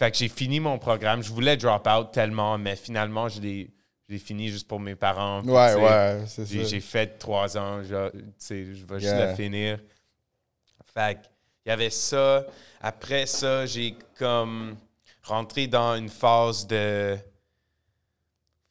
[0.00, 1.22] Fait que j'ai fini mon programme.
[1.22, 5.42] Je voulais drop out tellement, mais finalement, je l'ai fini juste pour mes parents.
[5.42, 6.64] Puis, Ouais, ouais, c'est ça.
[6.64, 9.78] J'ai fait trois ans, je, tu sais, je vais juste le finir.
[10.94, 11.18] Fait
[11.66, 12.46] il y avait ça.
[12.80, 14.74] Après ça, j'ai comme
[15.22, 17.18] rentré dans une phase de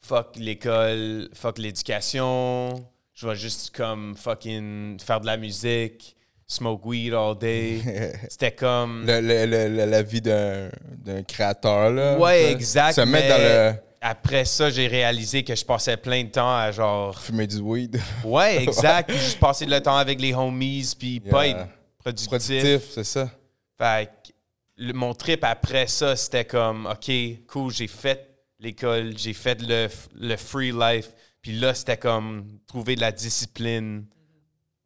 [0.01, 2.89] fuck l'école, fuck l'éducation.
[3.13, 6.15] Je vais juste comme fucking faire de la musique,
[6.49, 7.79] smoke weed all day.
[8.29, 9.05] C'était comme.
[9.05, 10.69] Le- le- le- la vie d'un
[11.05, 12.17] d'un créateur, là.
[12.17, 12.93] Ouais, exact.
[12.95, 13.73] Se mettre dans le.
[14.01, 17.17] Après ça, j'ai réalisé que je passais plein de temps à genre.
[17.19, 17.99] Fumer du weed.
[18.25, 19.09] Ouais, exact.
[19.09, 21.67] Puis juste passer le temps avec les homies, puis pas être
[21.99, 22.29] productif.
[22.29, 23.29] Productif, c'est ça.
[23.77, 24.31] Fait que
[24.77, 27.11] le- mon trip après ça, c'était comme, OK,
[27.47, 28.25] cool, j'ai fait
[28.61, 29.87] l'école, j'ai fait le,
[30.19, 31.09] le free life.
[31.41, 34.05] Puis là, c'était comme trouver de la discipline,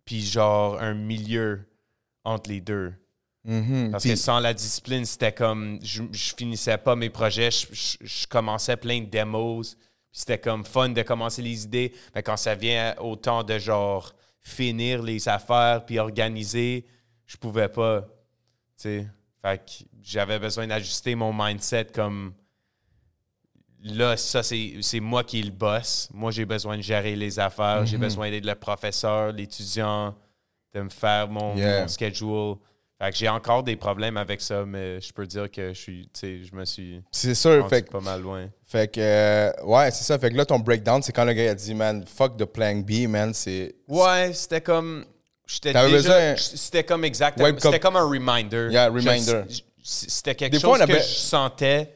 [0.05, 1.61] puis genre un milieu
[2.23, 2.93] entre les deux.
[3.45, 3.91] Mhm.
[3.91, 7.97] Parce que sans la discipline, c'était comme, je, je finissais pas mes projets, je, je-
[8.01, 9.75] je commençais plein de démos.
[9.75, 11.93] Puis C'était comme fun de commencer les idées.
[12.15, 16.85] Mais quand ça vient au temps de genre finir les affaires puis organiser,
[17.25, 18.01] je pouvais pas.
[18.77, 19.07] Tu sais.
[19.41, 22.33] Fait que j'avais besoin d'ajuster mon mindset comme
[23.83, 26.09] là, ça, c'est moi qui est le boss.
[26.13, 27.85] Moi, j'ai besoin de gérer les affaires.
[27.85, 30.15] J'ai besoin d'être le professeur, l'étudiant,
[30.73, 31.81] de me faire mon, Yeah.
[31.81, 32.55] mon schedule.
[33.01, 36.09] Fait que j'ai encore des problèmes avec ça, mais je peux dire que je suis,
[36.21, 37.67] je me suis C'est sûr.
[37.67, 38.47] Fait, que- pas mal loin.
[38.65, 40.17] fait que, euh, ouais, c'est ça.
[40.17, 42.75] Fait que là, ton breakdown, c'est quand le gars a dit, man, fuck the plan
[42.77, 43.33] B, man.
[43.33, 43.75] C'est.
[43.87, 45.05] Ouais, c'était comme.
[45.45, 46.37] J'étais déjà.
[46.37, 47.45] C'était comme exactement.
[47.49, 48.69] Ouais, C'était comme- un reminder.
[48.71, 49.43] Yeah, reminder.
[49.83, 51.89] C'était quelque Des chose fois, que je sentais,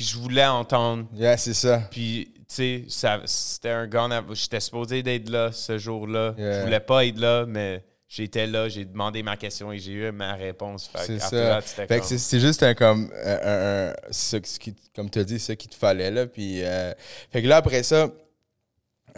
[0.00, 1.04] puis je voulais entendre.
[1.12, 1.82] Yeah, c'est ça.
[1.90, 6.34] Puis, tu sais, ça- c'était un en- J'étais supposé d'être là ce jour-là.
[6.38, 6.60] Yeah.
[6.60, 10.10] Je voulais pas être là, mais j'étais là, j'ai demandé ma question et j'ai eu
[10.10, 10.90] ma réponse.
[11.04, 11.60] C'est ça.
[11.60, 15.52] Fait comme- c'est- juste un comme un, un- ce qui, comme tu as dit, ce
[15.52, 16.26] qu'il te fallait là.
[16.26, 16.94] Puis, euh,
[17.30, 18.08] fait que là après ça,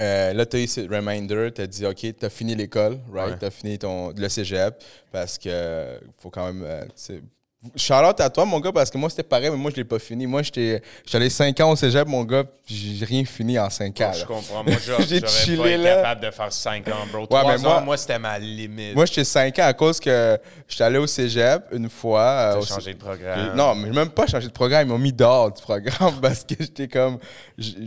[0.01, 2.99] euh, là tu as eu ce reminder, tu as dit ok, tu as fini l'école,
[3.13, 3.35] right?
[3.35, 3.39] Ouais.
[3.39, 6.85] Tu as fini ton le cégep parce que faut quand même euh,
[7.77, 10.01] Charlotte à toi, mon gars, parce que moi, c'était pareil, mais moi, je l'ai pas
[10.01, 10.27] fini.
[10.27, 13.71] Moi, j'étais j'étais allé 5 ans au cégep, mon gars, puis j'ai rien fini en
[13.71, 14.11] 5 ans.
[14.13, 14.65] je comprends.
[14.65, 14.75] Moi,
[15.07, 15.95] J'ai chillé, pas été là.
[15.95, 17.25] capable de faire 5 ans, bro.
[17.27, 18.97] 3 mais ans, moi- c'était ma limite.
[18.97, 22.21] Moi, j'étais 5 ans à cause que j'étais allé au cégep une fois.
[22.23, 23.55] euh, T'as au- changé de programme.
[23.57, 24.89] Non, mais j'ai même pas changé de programme.
[24.89, 27.19] Ils m'ont mis dehors du programme parce que j'étais comme.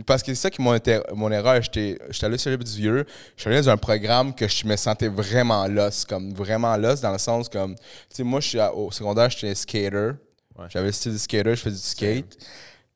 [0.06, 1.60] Parce que c'est ça qui inter- mon erreur.
[1.60, 3.04] J'étais j'étais allé au cégep du vieux.
[3.36, 6.06] Je suis allé dans un programme que je me sentais vraiment lost.
[6.08, 7.74] Comme vraiment lost dans le sens comme.
[7.74, 10.12] Tu sais, moi, je suis au secondaire, j'étais skater.
[10.58, 10.66] Ouais.
[10.68, 12.38] J'avais le style de skater, je faisais du skate.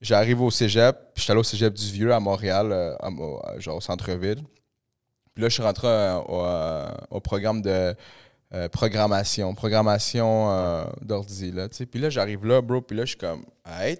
[0.00, 3.59] J'arrive au cégep, puis j'étais allé au cégep du vieux à Montréal, euh, à à-
[3.59, 4.42] genre au centre-ville.
[5.35, 7.94] Puis là, je suis rentré euh, au, euh, au programme de
[8.54, 11.87] euh, programmation, programmation euh, d'ordi, là, tu.
[11.87, 13.98] Puis là, j'arrive là, bro, puis là, je suis comme, hey.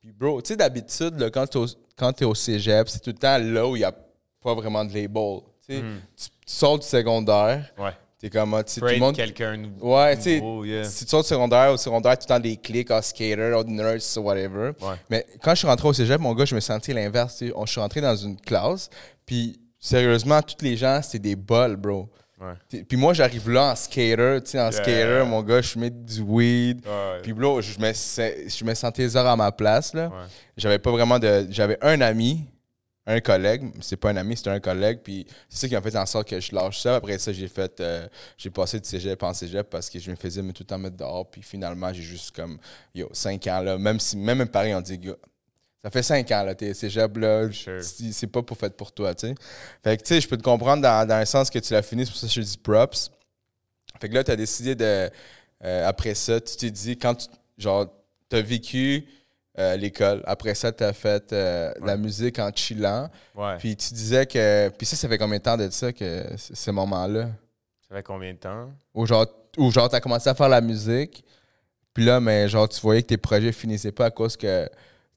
[0.00, 3.10] Puis, bro, tu sais, d'habitude, là, quand t'es au, quand t'es au cégep, c'est tout
[3.10, 3.92] le temps là où il n'y a
[4.42, 5.40] pas vraiment de label.
[5.66, 5.82] Tu tu,
[6.16, 7.92] tu sors du secondaire, Ouais.
[8.24, 10.84] T'es comme, ah, tu sais, tout Pour le être monde quelqu'un Ouais, tu sais, yeah.
[10.84, 13.62] si tu sors du secondaire, au secondaire, tout le temps des clics, ah, skater, ah,
[13.66, 14.70] nurse, whatever.
[14.80, 14.94] Ouais.
[15.10, 17.36] Mais quand je suis rentré au cégep, mon gars, je me sentais l'inverse.
[17.42, 18.88] Je suis rentré dans une classe,
[19.26, 22.08] puis sérieusement, tous les gens, c'était des bols, bro.
[22.40, 22.82] Ouais.
[22.88, 24.72] Puis moi, j'arrive là en skater, tu sais, en Yeah.
[24.72, 26.80] skater, mon gars, je mets du weed.
[26.86, 27.20] Ouais.
[27.22, 30.10] Puis bro, je me, je me sentais zéro à ma place, là.
[30.56, 31.46] J'avais pas vraiment de...
[31.50, 32.44] J'avais un ami,
[33.06, 35.94] un collègue, c'est pas un ami, c'était un collègue, puis c'est ça qui a fait
[35.96, 36.96] en sorte que je lâche ça.
[36.96, 37.78] Après ça, j'ai fait...
[37.80, 40.78] euh, j'ai passé de cégep en cégep parce que je me faisais tout le temps
[40.78, 42.58] mettre dehors, puis finalement, j'ai juste comme...
[42.94, 44.16] Yo, 5 ans, là, même si...
[44.16, 44.98] Même mes parents ont dit...
[45.02, 45.16] Yo,
[45.82, 47.82] ça fait 5 ans, là, t'es cégep, là, Sure.
[47.82, 49.34] c'est c'est pas pour fait pour toi, tu sais.
[49.82, 51.82] Fait que, tu sais, je peux te comprendre dans, dans un sens que tu l'as
[51.82, 53.10] fini, c'est pour ça que je te dis props.
[54.00, 55.10] Fait que là, tu as décidé de.
[55.64, 57.26] euh, après ça, tu t'es dit, quand tu.
[57.58, 57.86] Genre,
[58.30, 59.06] tu as vécu
[59.58, 60.22] euh, l'école.
[60.26, 63.08] Après ça, tu as fait euh, la musique en chillant.
[63.34, 63.56] Ouais.
[63.58, 64.68] Puis tu disais que.
[64.70, 67.28] Puis ça, ça fait combien de temps de ça, que c- ce moment-là?
[67.88, 68.70] Ça fait combien de temps?
[68.94, 71.24] Où genre, genre tu as commencé à faire la musique.
[71.92, 74.68] Puis là, mais genre, tu voyais que tes projets finissaient pas à cause que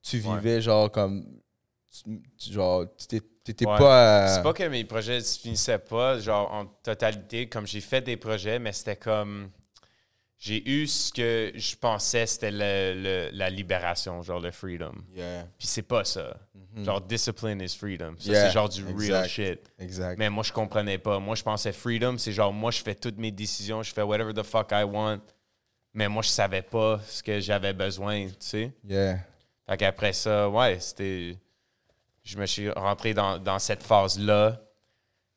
[0.04, 0.36] tu Ouais.
[0.36, 1.26] vivais, genre, comme.
[1.92, 4.26] tu- tu- genre, tu t'étais pas.
[4.26, 8.02] euh, C'est pas que mes projets se finissaient pas, genre en totalité, comme j'ai fait
[8.02, 9.50] des projets, mais c'était comme.
[10.40, 14.94] J'ai eu ce que je pensais c'était le- le- la libération, genre le freedom.
[15.16, 16.38] Yeah, Puis c'est pas ça.
[16.84, 18.14] Genre discipline is freedom.
[18.20, 18.32] Ça.
[18.32, 19.60] Yeah, c'est genre du real shit.
[19.80, 20.20] exact.
[20.20, 21.18] Mais moi, je comprenais pas.
[21.20, 24.32] Moi, je pensais freedom, c'est genre, moi, je fais toutes mes décisions, je fais whatever
[24.32, 25.22] the fuck I want.
[25.94, 28.72] Mais moi, je savais pas ce que j'avais besoin, tu sais.
[28.88, 29.18] Yeah.
[29.68, 31.36] Fait qu'après ça, ouais, c'était.
[32.24, 34.62] Je me suis rentré dans, dans cette phase-là.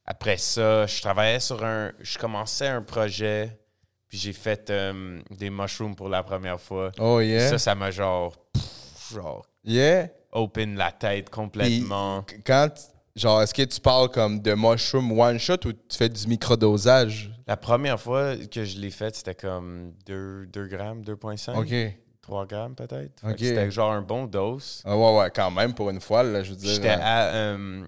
[0.05, 1.93] Après ça, je travaillais sur un.
[2.01, 3.59] Je commençais un projet,
[4.11, 6.91] puis j'ai fait euh, des mushrooms pour la première fois.
[6.99, 7.49] Oh, yeah.
[7.49, 8.37] Ça, ça m'a genre.
[8.53, 10.09] pff, genre, Yeah.
[10.33, 12.23] open la tête complètement.
[12.23, 12.69] Puis, quand,
[13.15, 17.31] genre, est-ce que tu parles comme de mushroom one shot ou tu fais du microdosage?
[17.47, 21.57] La première fois que je l'ai fait, c'était comme 2, 2 grammes, 2,5.
[21.57, 21.95] OK.
[22.23, 23.23] 3 grammes peut-être.
[23.39, 24.83] C'était genre un bon dose.
[24.85, 26.71] Ah ouais, ouais, quand même, pour une fois, là, je veux dire.
[26.75, 27.83] J'étais euh, à euh,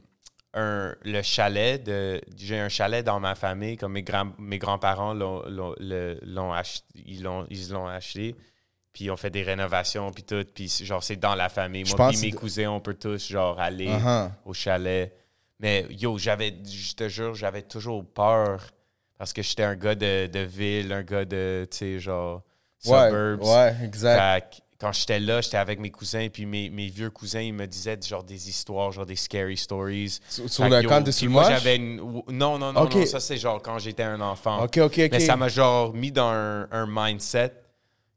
[0.55, 2.21] un, le chalet de.
[2.37, 6.53] J'ai un chalet dans ma famille, comme mes, grands, mes grands-parents l'ont, l'ont, le- l'ont
[6.53, 8.35] ach- ils, l'ont, ils l'ont acheté.
[8.93, 10.45] Puis ont fait des rénovations, puis tout.
[10.55, 11.85] Puis c'est- genre, c'est dans la famille.
[11.97, 14.31] Moi, puis mes cousins, on peut tous, genre, aller uh-huh.
[14.45, 15.15] au chalet.
[15.61, 18.61] Mais yo, j'avais, je te jure, j'avais toujours peur
[19.17, 22.43] parce que j'étais un gars de, de ville, un gars de, tu sais, genre,
[22.85, 23.45] Ouais, suburbs.
[23.45, 24.61] ouais, exact.
[24.83, 27.97] Quand j'étais là, j'étais avec mes cousins, puis mes, mes vieux cousins, ils me disaient
[28.05, 30.19] genre des histoires, genre des scary stories.
[30.29, 31.99] Sur, sur le camp de moi, j'avais une...
[31.99, 34.65] Non, non, non, non, ça c'est genre quand j'étais un enfant.
[34.65, 35.09] OK, OK, OK.
[35.13, 37.53] Mais ça m'a genre mis dans un, un mindset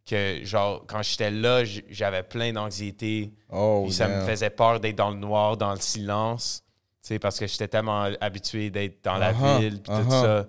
[0.07, 3.31] que genre quand j'étais là, j'avais plein d'anxiété.
[3.51, 6.63] Oh, Puis ça me faisait peur d'être dans le noir, dans le silence.
[7.03, 10.21] Tu sais, parce que j'étais tellement habitué d'être dans la Uh-huh, ville, puis tout uh-huh.
[10.23, 10.47] ça.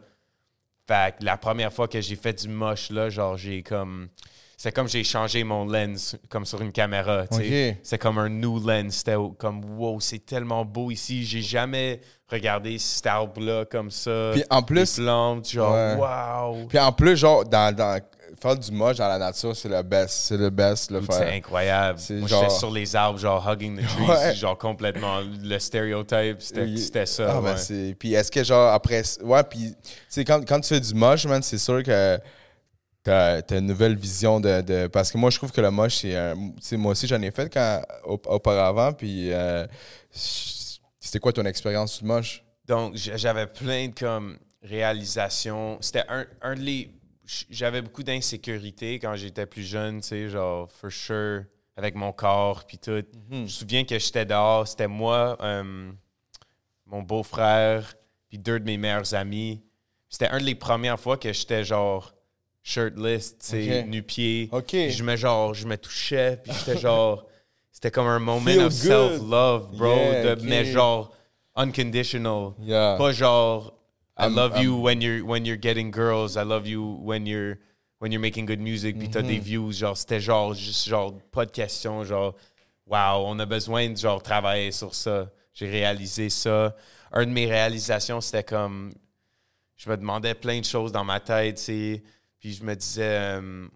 [0.89, 4.09] Fait que la première fois que j'ai fait du moche, là, genre, j'ai comme.
[4.59, 7.71] C'est comme j'ai changé mon lens, comme sur une caméra, tu sais.
[7.73, 7.79] Ok.
[7.83, 8.95] C'est comme un new lens.
[8.97, 11.25] C'était comme, wow, c'est tellement beau ici.
[11.25, 14.31] J'ai jamais regardé cet arbre-là comme ça.
[14.33, 15.95] Puis en plus- Les plantes, genre, Ouais.
[15.97, 16.67] wow.
[16.69, 18.01] Puis en plus, genre, dans, dans,
[18.41, 20.09] faire du moche dans la nature, c'est le best.
[20.15, 21.99] C'est le best, le C'est incroyable.
[22.13, 24.35] Moi, genre- j'étais sur les arbres, genre hugging the trees, Ouais.
[24.35, 27.37] genre complètement le stéréotype, c'était ça.
[27.37, 27.95] Ah, ben.
[27.99, 29.03] Puis est-ce que, genre, après...
[29.23, 32.19] Ouais, puis, tu sais, quand, quand tu fais du moche, man, c'est sûr que
[33.07, 36.05] t'as, t'as une nouvelle vision de, de- Parce que moi, je trouve que le moche,
[36.61, 36.77] c'est...
[36.77, 39.33] moi aussi, j'en ai fait quand, au- auparavant, puis...
[39.33, 39.67] euh,
[41.07, 42.43] c'était quoi ton expérience le moche?
[42.67, 45.79] Donc, j'avais plein de comme réalisations.
[45.81, 46.91] C'était un, un de les.
[47.49, 51.45] J'avais beaucoup d'insécurité quand j'étais plus jeune, tu sais, genre, for sure,
[51.77, 53.05] avec mon corps, puis tout.
[53.31, 55.93] Je me souviens que j'étais dehors, c'était moi, euh,
[56.87, 57.95] mon beau-frère,
[58.29, 59.63] puis deux de mes meilleurs amis.
[60.09, 62.16] C'était un de les premières fois que j'étais genre
[62.69, 64.49] shirtless, tu sais, nu-pied.
[64.51, 64.67] OK.
[64.67, 67.25] Puis Je me genre, je me touchais, puis j'étais genre,
[67.73, 70.49] c'était comme un moment Feel of self-love, bro, Yeah, de, ok.
[70.49, 71.15] mais genre
[71.55, 72.55] unconditional.
[72.61, 72.97] Yeah.
[72.99, 73.73] Pas genre,
[74.19, 77.59] I I'm- love you when you're when you're getting girls, I love you when you're
[78.01, 81.47] when you're making good music, puis t'as des views, genre c'était genre juste genre pas
[81.47, 82.35] de question, genre
[82.87, 85.31] wow, on a besoin de genre travailler sur ça.
[85.55, 86.75] J'ai réalisé ça.
[87.13, 88.93] Un de mes réalisations, c'était comme
[89.77, 92.03] je me demandais plein de choses dans ma tête, tu sais.
[92.47, 93.03] Puis je me disais,
[93.41, 93.67] euh,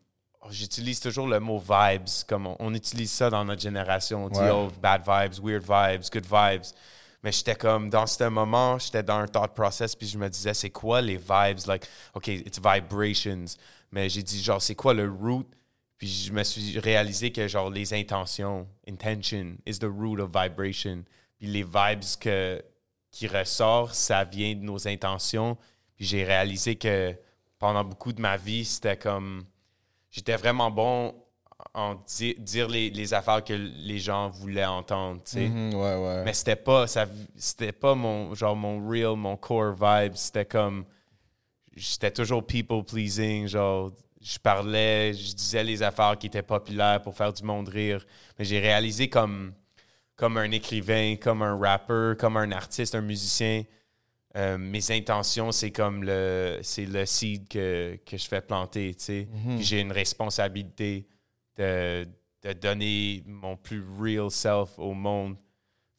[0.42, 4.26] oh, j'utilise toujours le mot vibes, comme on, on utilise ça dans notre génération.
[4.26, 4.50] On dit, Ouais.
[4.52, 6.62] oh, bad vibes, weird vibes, good vibes.
[7.24, 10.54] Mais j'étais comme, dans ce moment, j'étais dans un thought process, puis je me disais,
[10.54, 11.66] c'est quoi les vibes?
[11.66, 13.46] Like, OK, it's vibrations.
[13.90, 15.46] Mais j'ai dit, genre, c'est quoi le root?
[15.98, 21.02] Puis je me suis réalisé que, genre, les intentions, intention is the root of vibration.
[21.40, 22.62] Puis les vibes que,
[23.10, 25.58] qui ressortent, ça vient de nos intentions.
[25.96, 27.16] Puis j'ai réalisé que
[27.60, 29.44] pendant beaucoup de ma vie, c'était comme.
[30.10, 31.14] J'étais vraiment bon
[31.74, 35.48] en di- dire les, les affaires que les gens voulaient entendre, tu sais.
[35.48, 36.24] Mhm, ouais, ouais.
[36.24, 40.84] Mais c'était pas ça c'était pas mon genre mon real mon core vibe, c'était comme
[41.76, 47.14] j'étais toujours people pleasing, genre je parlais, je disais les affaires qui étaient populaires pour
[47.14, 48.04] faire du monde rire,
[48.38, 49.52] mais j'ai réalisé comme
[50.16, 53.62] comme un écrivain, comme un rappeur, comme un artiste, un musicien,
[54.36, 59.04] euh, mes intentions, c'est comme le c'est le seed que, que je fais planter, tu
[59.04, 59.28] sais.
[59.56, 61.06] Puis j'ai une responsabilité
[61.56, 62.06] de,
[62.44, 65.36] de donner mon plus real self au monde.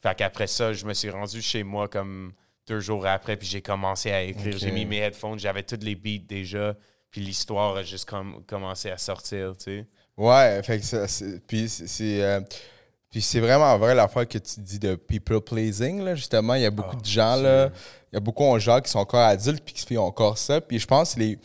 [0.01, 2.33] Fait qu'après ça, je me suis rendu chez moi comme
[2.67, 4.57] deux jours après, puis j'ai commencé à écrire.
[4.57, 6.75] J'ai mis mes headphones, j'avais tous les beats déjà,
[7.11, 9.85] puis l'histoire a juste comme commencé à sortir, tu sais.
[10.17, 12.41] Ouais, fait que ça, c'est- puis c'est- c'est euh,
[13.09, 16.65] puis c'est vraiment vrai l'affaire que tu dis de people pleasing là, justement, il y
[16.65, 17.69] a beaucoup Ah, de gens là,
[18.11, 20.59] il y a beaucoup de gens qui sont encore adultes puis qui font encore ça,
[20.61, 21.39] puis je pense que les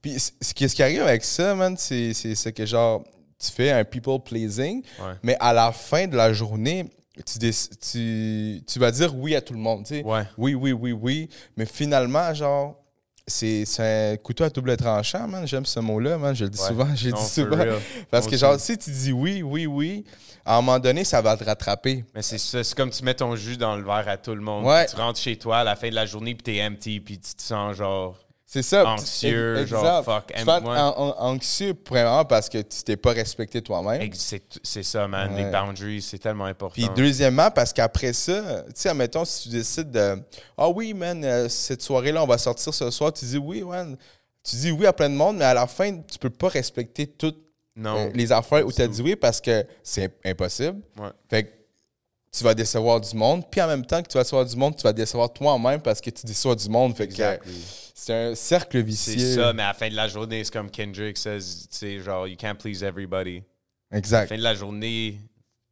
[0.00, 3.04] puis ce qui, ce qui arrive avec ça man, c'est que genre
[3.38, 5.14] tu fais un people pleasing, Ouais.
[5.22, 6.88] mais à la fin de la journée,
[7.26, 7.38] tu,
[7.80, 10.04] tu, tu vas dire oui à tout le monde, tu sais.
[10.04, 10.22] Ouais.
[10.38, 11.28] Oui, oui, oui, oui.
[11.56, 12.76] Mais finalement, genre,
[13.26, 15.46] c'est un couteau à double tranchant, man.
[15.46, 16.34] J'aime ce mot-là, man.
[16.34, 16.68] Je le dis Ouais.
[16.68, 16.88] souvent.
[16.94, 17.56] Je le Non, dis for souvent.
[17.56, 17.78] real.
[18.10, 20.04] Parce que, genre, si tu dis oui, oui, oui,
[20.44, 22.04] à un moment donné, ça va te rattraper.
[22.14, 24.40] Mais c'est ça, c'est comme tu mets ton jus dans le verre à tout le
[24.40, 24.64] monde.
[24.64, 24.86] Ouais.
[24.86, 27.34] Tu rentres chez toi à la fin de la journée, puis t'es empty, puis tu
[27.34, 28.18] te sens genre.
[28.52, 28.86] C'est ça.
[28.86, 34.10] Anxieux, genre, fuck, Tu an- an- anxieux, premièrement, parce que tu t'es pas respecté toi-même.
[34.62, 35.32] C'est ça, man.
[35.32, 35.44] Ouais.
[35.44, 36.74] Les boundaries, c'est tellement important.
[36.74, 40.18] Puis deuxièmement, parce qu'après ça, tu sais, admettons, si tu décides de
[40.58, 43.96] Ah oui, man, euh, cette soirée-là, on va sortir ce soir, tu dis oui, man.
[44.44, 47.06] Tu dis oui à plein de monde, mais à la fin, tu peux pas respecter
[47.06, 47.40] toutes
[47.74, 47.96] non.
[47.96, 50.78] euh, les affaires où tu as dit oui parce que c'est impossible.
[50.98, 51.08] Ouais.
[51.30, 51.48] Fait que
[52.36, 54.74] tu vas décevoir du monde, puis en même temps que tu vas décevoir du monde,
[54.76, 56.96] tu vas décevoir toi-même parce que tu déçois du monde.
[56.96, 57.62] Fait que Exactly.
[57.94, 59.34] c'est un cercle C'est vicieux.
[59.34, 62.26] ça, mais à la fin de la journée, c'est comme Kendrick says, tu sais, genre,
[62.26, 63.42] you can't please everybody.
[63.90, 64.28] À la Exact.
[64.30, 65.20] fin de la journée,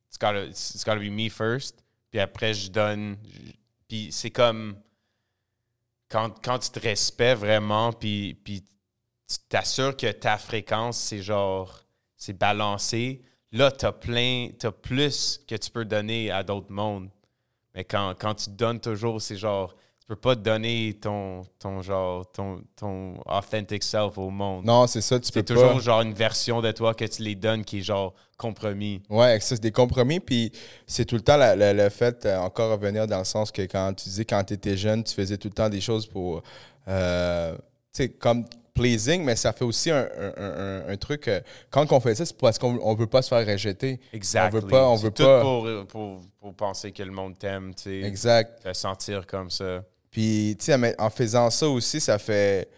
[0.08, 1.82] it's gotta, it's gotta be me first.
[2.10, 3.16] Puis après, je donne.
[3.88, 4.76] Puis c'est comme.
[6.10, 11.82] Quand, quand tu te respectes vraiment, puis, puis tu t'assures que ta fréquence, c'est genre.
[12.16, 13.22] C'est balancé.
[13.52, 14.48] Là, t'as plein.
[14.58, 17.08] T'as plus que tu peux donner à d'autres mondes.
[17.74, 19.74] Mais quand, quand tu donnes toujours, c'est genre.
[20.00, 22.30] Tu peux pas donner ton, ton genre.
[22.32, 24.64] Ton, ton authentic self au monde.
[24.64, 25.78] Non, c'est ça, tu peux C'est toujours pas.
[25.80, 29.02] genre une version de toi que tu les donnes qui est genre compromis.
[29.08, 30.50] Ouais, ça, c'est des compromis, puis
[30.86, 33.62] c'est tout le temps la- la- le fait, euh, encore revenir dans le sens que
[33.62, 36.42] quand tu dis quand tu étais jeune, tu faisais tout le temps des choses pour,
[36.88, 37.60] euh, tu
[37.92, 38.44] sais, comme
[38.80, 41.40] pleasing, mais ça fait aussi un, un- un- un truc, euh,
[41.70, 44.00] quand on fait ça, c'est parce qu'on on veut pas se faire rejeter.
[44.12, 44.52] Exact.
[44.54, 45.40] On veut pas, on veut tout pas.
[45.42, 48.00] Pour, pour, pour penser que le monde t'aime, tu sais.
[48.02, 48.62] Exact.
[48.62, 49.82] Te sentir comme ça.
[50.10, 52.68] Puis, tu sais, en faisant ça aussi, ça fait.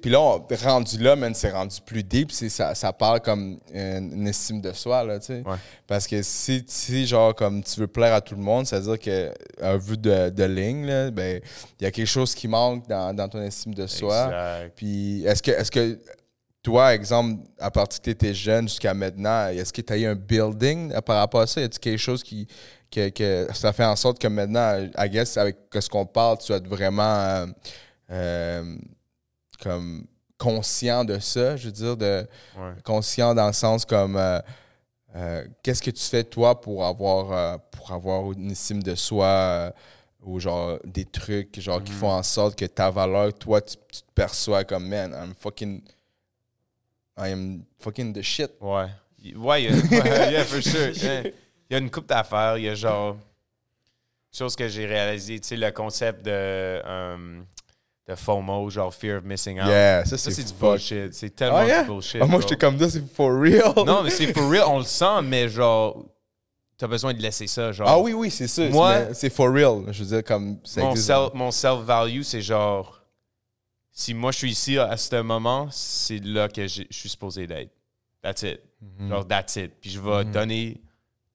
[0.00, 2.30] Puis là, on- rendu là, man, c'est rendu plus deep.
[2.32, 5.42] Ça, ça parle comme une, une estime de soi, là, tu sais.
[5.46, 5.56] Ouais.
[5.86, 9.76] Parce que si, si, genre, comme tu veux plaire à tout le monde, c'est-à-dire qu'à
[9.76, 11.40] vue de, de ligne, ben,
[11.80, 14.26] il y a quelque chose qui manque dans, dans ton estime de soi.
[14.76, 15.98] Puis, est-ce que, est-ce que
[16.62, 20.06] toi, exemple, à partir que tu étais jeune jusqu'à maintenant, est-ce que tu as eu
[20.06, 21.60] un building euh, par rapport à ça?
[21.60, 22.46] Y a-t-il quelque chose qui.
[22.90, 26.50] Que, que ça fait en sorte que maintenant, I guess, avec ce qu'on parle, tu
[26.52, 27.46] vas être vraiment euh,
[28.10, 28.76] euh,
[29.62, 30.06] comme
[30.38, 32.72] conscient de ça, je veux dire, de Ouais.
[32.84, 34.40] conscient dans le sens comme euh,
[35.16, 39.72] euh, qu'est-ce que tu fais toi pour avoir euh, pour avoir une estime de soi
[40.22, 44.00] ou genre des trucs genre qui font en sorte que ta valeur, toi, tu, tu
[44.02, 45.82] te perçois comme man, I'm fucking
[47.16, 48.52] I am fucking the shit.
[48.60, 48.86] Ouais.
[49.36, 50.90] Ouais, il y a, ouais, yeah, for sure.
[50.96, 51.22] Yeah.
[51.24, 52.56] Il y a une coupe d'affaires.
[52.58, 53.16] Il y a genre.
[54.32, 57.40] Chose que j'ai réalisé, tu sais, le concept de, euh,
[58.08, 59.66] de FOMO, genre Fear of Missing Out.
[59.66, 61.12] Yeah, ça Ça, c'est du bullshit.
[61.12, 61.82] C'est tellement Ah, yeah?
[61.82, 62.20] du bullshit.
[62.22, 63.72] Ah, moi j'étais comme ça, c'est for real.
[63.84, 64.64] Non, mais c'est for real.
[64.66, 66.04] On le sent, mais genre.
[66.78, 67.88] T'as besoin de laisser ça, genre.
[67.88, 68.68] Ah oui, oui, c'est ça.
[68.70, 69.82] Moi- c'est for real.
[69.92, 73.02] Je veux dire, comme ça mon, self, self-value, c'est genre.
[73.90, 77.72] Si moi je suis ici à ce moment, c'est là que je suis supposé d'être.
[78.22, 78.60] That's it.
[78.80, 79.08] Mhm.
[79.08, 79.72] Genre, that's it.
[79.80, 80.30] Puis je vais Mhm.
[80.32, 80.80] donner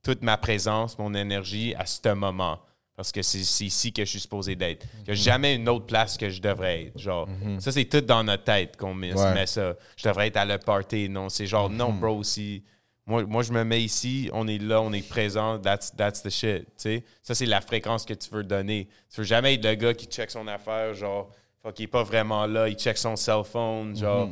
[0.02, 2.60] toute ma présence, mon énergie à ce moment.
[2.96, 4.86] Parce que c'est ici que je suis supposé d'être.
[5.00, 7.00] Il n'y a jamais une autre place que je devrais être.
[7.00, 7.28] Genre,
[7.60, 9.18] ça, c'est tout dans notre tête qu'on met, Mhm.
[9.18, 9.34] Ouais.
[9.34, 9.74] met ça.
[9.98, 11.10] Je devrais être à le party.
[11.10, 12.64] Non, c'est genre, non, bro, si
[13.06, 16.30] Moi, moi, je me mets ici, on est là, on est présent, that's, that's the
[16.30, 16.64] shit.
[16.68, 17.04] tu sais.
[17.22, 18.88] Ça, c'est la fréquence que tu veux donner.
[19.14, 21.30] Tu veux jamais être le gars qui check son affaire, genre,
[21.62, 24.30] fuck, il est pas vraiment là, il check son cell phone, genre.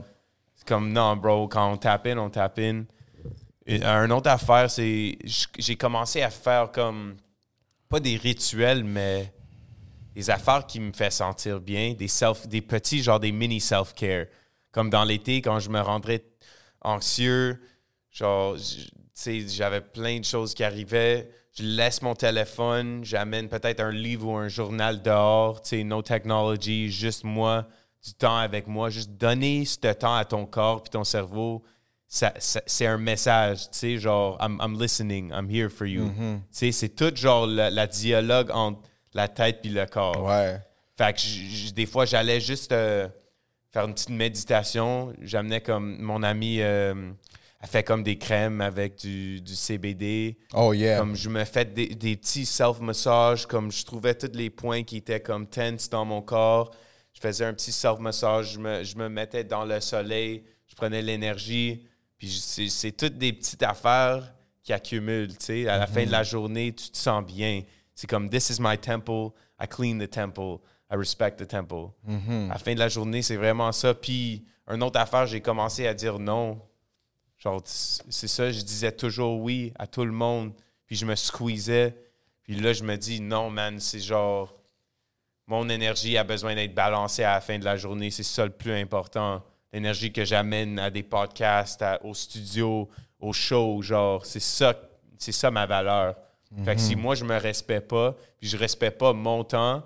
[0.55, 2.83] C'est comme, non, bro, quand on tape in, on tape in.
[3.65, 5.17] Et, euh, une autre affaire, c'est.
[5.57, 7.17] J'ai commencé à faire comme.
[7.91, 9.33] Pas des rituels, mais
[10.15, 13.93] des affaires qui me fait sentir bien, des self, des petits genre des mini self
[13.93, 14.27] care.
[14.71, 16.23] Comme dans l'été quand je me rendrais
[16.79, 17.61] anxieux,
[18.09, 18.55] genre
[19.17, 24.37] j'avais plein de choses qui arrivaient, je laisse mon téléphone, j'amène peut-être un livre ou
[24.37, 27.67] un journal dehors, tu no technology, juste moi,
[28.05, 31.61] du temps avec moi, juste donner ce temps à ton corps puis ton cerveau.
[32.13, 36.09] Ça- ça- c'est un message, tu sais, genre, I'm, I'm listening, I'm here for you.
[36.09, 38.81] Tu sais, c'est tout genre la, la dialogue entre
[39.13, 40.21] la tête puis le corps.
[40.25, 40.59] Ouais.
[40.97, 43.07] Fait que j- j- des fois, j'allais juste euh,
[43.71, 45.13] faire une petite méditation.
[45.21, 47.11] J'amenais comme mon ami, euh,
[47.61, 50.37] elle fait comme des crèmes avec du, du CBD.
[50.53, 50.97] Oh yeah.
[50.97, 54.97] Comme je me fais des, des petits self-massages, comme je trouvais tous les points qui
[54.97, 56.71] étaient comme tense dans mon corps.
[57.13, 61.01] Je faisais un petit self-massage, je me, je me mettais dans le soleil, je prenais
[61.01, 61.85] l'énergie.
[62.21, 62.29] Puis
[62.69, 64.31] c'est toutes des petites affaires
[64.61, 65.67] qui accumulent, tu sais.
[65.67, 67.63] À la fin de la journée, tu te sens bien.
[67.95, 70.59] C'est comme, this is my temple, I clean the temple,
[70.91, 71.89] I respect the temple.
[72.07, 73.95] À la fin de la journée, c'est vraiment ça.
[73.95, 76.61] Puis, une autre affaire, j'ai commencé à dire non.
[77.39, 80.53] Genre, c'est ça, je disais toujours oui à tout le monde.
[80.85, 81.97] Puis je me squeezais.
[82.43, 84.55] Puis là, je me dis non, man, c'est genre.
[85.47, 88.11] Mon énergie a besoin d'être balancée à la fin de la journée.
[88.11, 89.43] C'est ça le plus important.
[89.73, 94.75] L'énergie que j'amène à des podcasts, à- au studio, au show, genre, c'est ça,
[95.17, 96.15] c'est ça ma valeur.
[96.65, 99.83] Fait que si moi, je me respecte pas, puis je respecte pas mon temps,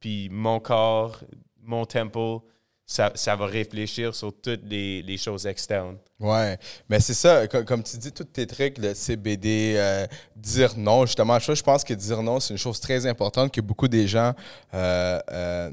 [0.00, 1.20] puis mon corps,
[1.62, 2.44] mon tempo,
[2.84, 5.98] ça, ça va réfléchir sur toutes les, les choses externes.
[6.18, 10.72] Ouais, mais c'est ça, co- comme, tu dis, tous tes trucs, le CBD, euh, dire
[10.76, 14.08] non, justement, je pense que dire non, c'est une chose très importante que beaucoup des
[14.08, 14.32] gens,
[14.74, 15.70] euh, euh,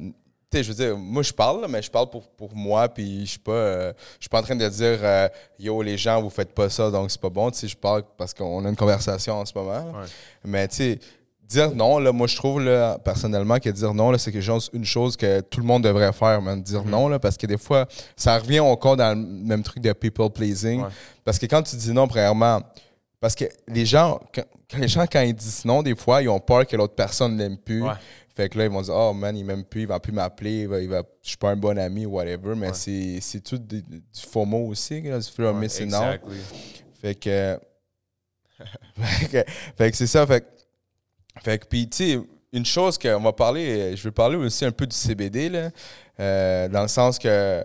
[0.63, 3.31] je veux dire, moi je parle, là, mais je parle pour, pour moi, puis je
[3.31, 5.27] suis pas, euh, je suis pas en train de dire, euh,
[5.59, 8.03] yo, les gens, vous faites pas ça, donc c'est pas bon, tu sais, je parle
[8.17, 9.91] parce qu'on a une conversation en ce moment.
[9.91, 10.07] Ouais.
[10.43, 10.99] mais tu sais,
[11.47, 14.69] dire non, là, moi je trouve, là, personnellement, que dire non, là, c'est quelque chose,
[14.73, 16.89] une chose que tout le monde devrait faire, man, dire Mm-hmm.
[16.89, 20.29] non, là, parce que des fois, ça revient encore dans le même truc de people
[20.29, 20.81] pleasing.
[20.81, 20.89] Ouais.
[21.23, 22.61] Parce que quand tu dis non, premièrement,
[23.19, 26.29] parce que les gens, quand, quand les gens, quand ils disent non, des fois, ils
[26.29, 27.81] ont peur que l'autre personne l'aime plus.
[27.81, 27.93] Ouais.
[28.35, 30.61] Fait que là, ils vont dire, oh man, il m'aime plus, il va plus m'appeler,
[30.63, 32.53] il va, il va- je suis pas un bon ami, whatever.
[32.55, 36.19] Mais c'est, c'est tout des- du FOMO aussi, là, du fear of Ouais, missing out.
[36.21, 36.37] exactly.
[37.01, 37.57] Fait que.
[39.77, 40.25] fait que, c'est ça.
[40.27, 40.45] Fait que,
[41.43, 42.19] fait que, puis, tu sais,
[42.53, 45.69] une chose qu'on va parler, je vais parler aussi un peu du CBD, là,
[46.19, 47.63] euh, dans le sens que,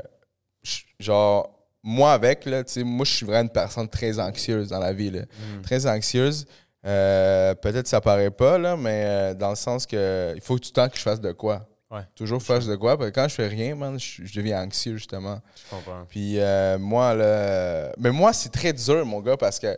[0.99, 4.79] genre, moi avec, là, tu sais, moi, je suis vraiment une personne très anxieuse dans
[4.81, 5.23] la vie, là.
[5.63, 6.47] Très anxieuse.
[6.87, 10.59] Euh, Peut-être que ça paraît pas, là, mais euh, dans le sens que il faut
[10.59, 11.67] tout le temps que je fasse de quoi.
[11.91, 12.03] Ouais.
[12.15, 12.97] Toujours faire de quoi.
[12.97, 15.41] Parce que quand je fais rien, man, je, je deviens anxieux, justement.
[15.57, 16.05] Je comprends.
[16.09, 17.93] Puis euh, moi, là.
[17.99, 19.77] Mais moi, c'est très dur, mon gars, parce que.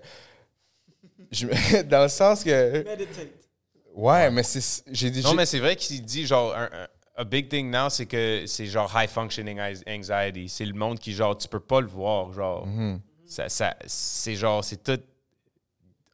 [1.31, 1.47] je
[1.83, 2.85] dans le sens que.
[2.85, 3.29] Meditate.
[3.95, 4.85] Ouais, mais c'est.
[4.93, 5.23] J'ai dit.
[5.23, 8.45] Non, mais c'est vrai qu'il dit genre un, un- a big thing now, c'est que
[8.47, 10.49] c'est genre high functioning anxiety.
[10.49, 13.01] C'est le monde qui genre tu peux pas le voir, genre Mhm.
[13.27, 14.99] ça, ça c'est genre c'est tout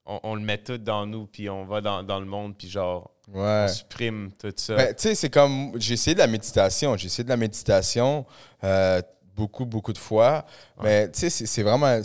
[0.09, 2.69] on, on le met tout dans nous puis on va dans, dans le monde puis
[2.69, 3.67] genre Ouais.
[3.67, 4.75] on supprime tout ça.
[4.75, 5.73] Ben, tu sais, c'est comme.
[5.79, 6.97] J'ai essayé de la méditation.
[6.97, 8.25] J'ai essayé de la méditation
[8.65, 9.03] euh,
[9.37, 10.47] beaucoup, beaucoup de fois.
[10.83, 12.01] Mais tu sais, c'est- vraiment.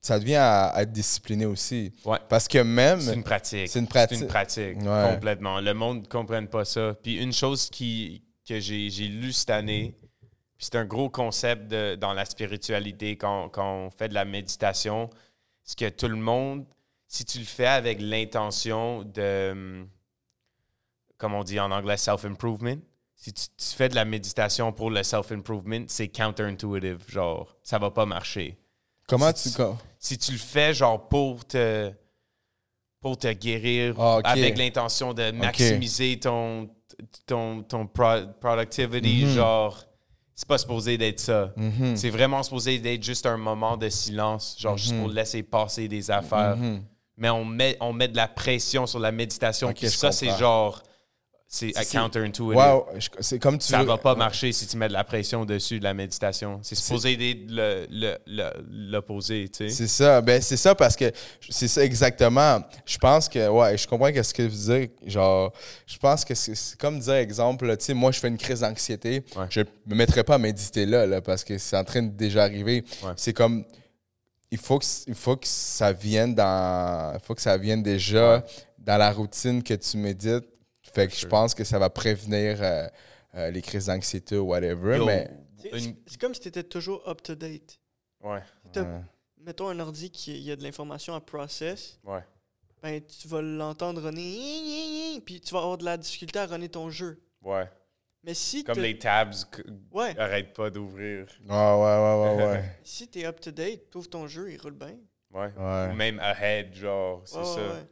[0.00, 1.92] Ça devient à, à être discipliné aussi.
[2.04, 2.18] Ouais.
[2.28, 3.00] Parce que même.
[3.00, 3.68] C'est une pratique.
[3.68, 4.18] C'est une pratique.
[4.18, 5.10] C'est une pratique, Ouais.
[5.14, 5.60] complètement.
[5.60, 6.94] Le monde ne comprenne pas ça.
[7.02, 9.94] Puis une chose qui, que j'ai j'ai lu cette année,
[10.58, 14.24] puis c'est un gros concept de- dans la spiritualité quand, quand on fait de la
[14.26, 15.08] méditation,
[15.64, 16.64] c'est que tout le monde,
[17.08, 19.88] si tu le fais avec l'intention de, hum,
[21.16, 22.76] comme on dit en anglais, self-improvement,
[23.16, 27.02] si tu, tu fais de la méditation pour le self-improvement, c'est counterintuitive.
[27.08, 28.56] Genre, ça va pas marcher
[29.08, 29.56] Comment si tu.
[29.56, 29.62] tu-
[29.98, 31.90] si tu le fais genre pour te
[33.00, 36.68] pour te guérir Ah, avec l'intention de maximiser ton
[37.26, 39.34] ton, ton pro- productivity Mhm.
[39.34, 39.84] genre
[40.34, 41.54] c'est pas supposé d'être ça
[41.94, 45.00] c'est vraiment supposé d'être juste un moment de silence genre juste Mhm.
[45.00, 46.56] pour laisser passer des affaires
[47.18, 50.82] mais on met on met de la pression sur la méditation puis ça c'est genre
[51.50, 52.88] c'est counterintuitive Wow,
[53.20, 55.78] c'est comme tu ça veux- va pas marcher si tu mets de la pression dessus
[55.78, 56.60] de la méditation.
[56.62, 59.74] C'est supposé être le- le- le- l'opposé, tu sais.
[59.74, 61.10] C'est ça, ben c'est ça parce que
[61.48, 62.60] c'est ça exactement.
[62.84, 64.88] Je pense que ouais, je comprends ce que vous dire.
[65.06, 65.50] Genre,
[65.86, 69.24] je pense que c'est comme dire exemple, tu sais, moi je fais une crise d'anxiété,
[69.34, 69.46] Ouais.
[69.48, 72.42] je me mettrais pas à méditer là, là parce que c'est en train de déjà
[72.42, 72.84] arriver.
[73.02, 73.12] Ouais.
[73.16, 73.64] C'est comme
[74.50, 77.14] il faut que, il faut que ça vienne dans.
[77.14, 78.44] Il faut que ça vienne déjà
[78.78, 80.44] dans la routine que tu médites.
[80.82, 82.88] Fait que je pense que ça va prévenir euh,
[83.34, 84.96] euh, les crises d'anxiété ou whatever.
[84.96, 85.30] Yo, mais
[85.60, 87.78] C'est- Une- C'est c'est comme si tu étais toujours up to date.
[88.22, 89.00] Ouais, Si t'as- Ouais.
[89.40, 92.24] Mettons un ordi qui il y a de l'information à process, ouais.
[92.82, 96.90] ben tu vas l'entendre runner, puis tu vas avoir de la difficulté à runner ton
[96.90, 97.20] jeu.
[97.42, 97.68] Ouais.
[98.28, 99.32] Mais si Comme les tabs
[99.90, 101.24] Ouais, arrêtent pas d'ouvrir.
[101.46, 102.76] Ouais, ouais, ouais, ouais, ouais.
[102.84, 104.98] si t'es up to date, t'ouvres ton jeu, il roule bien.
[105.30, 105.50] Ouais.
[105.56, 105.88] Ouais.
[105.90, 107.86] Ou même ahead, genre, c'est Ouais, ça.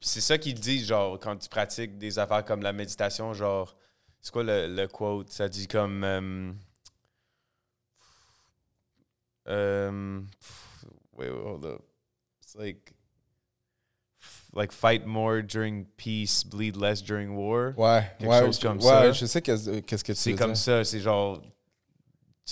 [0.00, 3.76] c'est ça qu'ils disent, genre, quand tu pratiques des affaires comme la méditation, genre,
[4.22, 5.28] c'est quoi le, le quote?
[5.30, 6.02] Ça dit comme.
[6.02, 6.52] euh,
[9.48, 10.20] euh,
[11.12, 11.82] wait, wait, hold up.
[12.42, 12.93] It's like.
[14.56, 17.72] Like fight more during peace, bleed less during war.
[17.76, 19.12] Ouais, Quelque ouais, chose je- comme ouais, ça.
[19.12, 20.56] je sais qu'est-ce que tu C'est comme dire.
[20.62, 21.40] ça, c'est genre.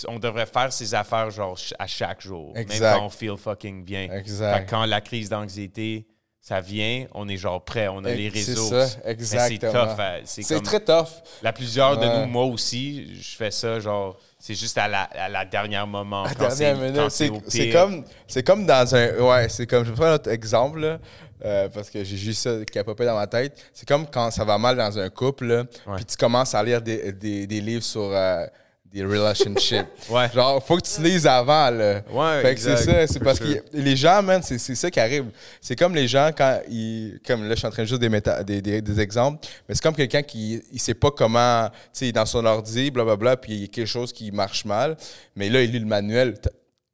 [0.08, 2.52] On devrait faire ces affaires genre à chaque jour.
[2.56, 2.80] Exact.
[2.80, 4.08] Même quand on feel fucking bien.
[4.10, 4.68] Exact.
[4.68, 6.06] quand la crise d'anxiété,
[6.40, 8.70] ça vient, on est genre prêt, on a les C'est ressources.
[8.94, 9.72] ça, exactement.
[9.72, 10.00] c'est tough.
[10.00, 11.08] à- C'est C'est très tough.
[11.42, 15.28] la plusieurs de nous, moi aussi, je fais ça genre c'est juste à la, à
[15.28, 16.24] la dernière moment.
[16.24, 19.84] À quand dernière c'est- minute, c'est c'est comme c'est comme dans un ouais c'est comme
[19.84, 20.98] je vais prendre un autre exemple là,
[21.44, 23.56] euh, parce que j'ai juste ça qui a popé dans ma tête.
[23.72, 25.64] C'est comme quand ça va mal dans un couple
[25.96, 28.46] puis tu commences à lire des, des, des livres sur euh,
[28.92, 29.86] des relationships.
[30.10, 30.28] Ouais.
[30.34, 32.02] genre faut que tu lises avant là.
[32.12, 35.00] Ouais, fait que c'est ça c'est parce que les gens man c'est c'est ça qui
[35.00, 35.24] arrive.
[35.62, 38.10] C'est comme les gens quand ils comme là je suis en train de juste des,
[38.10, 42.06] méta- des, des, des exemples mais c'est comme quelqu'un qui il sait pas comment tu
[42.06, 44.96] sais dans son ordi blablabla puis il y a quelque chose qui marche mal
[45.36, 46.34] mais là il lit le manuel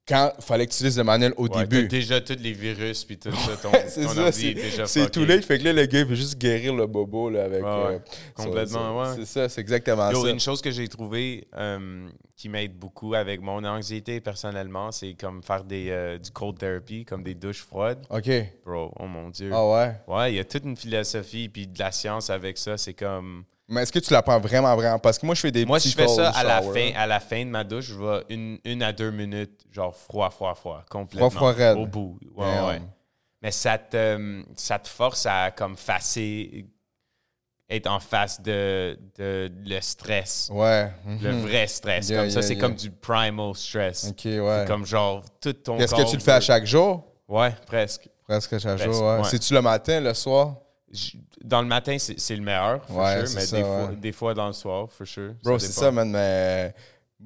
[0.09, 3.05] quand il fallait que tu utilises le manuel au Ouais, début déjà tous les virus
[3.05, 5.65] puis tout ça ton, c'est ton ça c'est est déjà c'est tout late fait que
[5.65, 7.99] là le gars il veut juste guérir le bobo là avec euh,
[8.35, 9.15] Complètement, ouais.
[9.17, 13.15] c'est ça c'est exactement Yo, ça une chose que j'ai trouvé euh, qui m'aide beaucoup
[13.15, 17.63] avec mon anxiété personnellement, c'est comme faire des, euh, du cold therapy, comme des douches
[17.65, 18.07] froides.
[18.11, 18.31] ok
[18.65, 19.51] Bro, oh mon Dieu.
[19.53, 19.95] ah ouais?
[20.07, 22.79] Ouais, il y a toute une philosophie puis de la science avec ça.
[22.79, 23.43] C'est comme.
[23.69, 24.99] Mais est-ce que tu l'apprends vraiment vraiment?
[24.99, 27.21] Parce que moi je fais des Moi, je fais ça à la, fin, à la
[27.21, 27.87] fin de ma douche.
[27.87, 31.31] Je vais une, une à deux minutes, genre froid, froid, froid, complètement.
[31.31, 31.77] Froid, froid, raide.
[31.77, 32.19] Au bout.
[32.35, 32.83] Ouais, ouais.
[33.43, 35.77] Mais ça te, ça te force à comme
[37.71, 40.51] être en face de, de le stress.
[40.53, 41.41] ouais Le mhm.
[41.43, 42.09] vrai stress.
[42.09, 42.61] Yeah, comme ça, c'est yeah.
[42.61, 44.09] comme du primal stress.
[44.11, 47.05] ok ouais Comme genre, tout ton est-ce que tu le fais à chaque jour?
[47.29, 48.09] Ouais, presque.
[48.27, 49.19] presque chaque Presque, jour ouais.
[49.19, 49.25] ouais.
[49.25, 50.57] c'est-tu le matin le soir?
[51.45, 53.69] Dans le matin, c'est le meilleur, for Ouais, sure, mais ça, des, ouais.
[53.69, 55.35] fois, des fois dans le soir, for sure.
[55.43, 56.75] Bro, c'est ça, man, mais.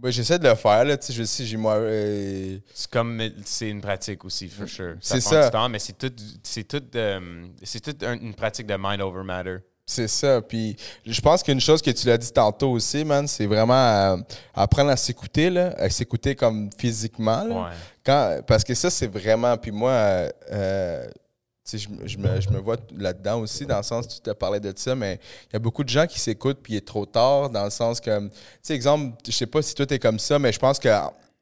[0.04, 0.96] J'essaie de le faire, là.
[0.96, 1.74] Tu sais, je sais, j'ai moi.
[1.74, 4.94] euh, C'est comme c'est une pratique aussi, for sure.
[5.00, 5.44] C'est prend ça.
[5.44, 7.20] du temps, mais c'est tout, c'est tout, euh,
[7.62, 9.56] c'est une pratique de mind over matter.
[9.84, 10.40] C'est ça.
[10.40, 14.16] Puis, je pense qu'une chose que tu l'as dit tantôt aussi, man, c'est vraiment euh,
[14.54, 15.74] apprendre à s'écouter, là.
[15.76, 17.54] À s'écouter comme physiquement, là.
[17.64, 17.70] Ouais.
[18.04, 19.56] Quand, parce que ça, c'est vraiment.
[19.58, 19.90] Puis moi,
[20.50, 21.06] euh,
[21.70, 24.60] je, me- je me, je me vois là-dedans aussi, dans le sens, tu t'as parlé
[24.60, 25.18] de ça, mais
[25.50, 27.70] il y a beaucoup de gens qui s'écoutent, puis il est trop tard, dans le
[27.70, 28.30] sens que, tu
[28.62, 30.88] sais, exemple, je sais pas si toi, t'es comme ça, mais je pense que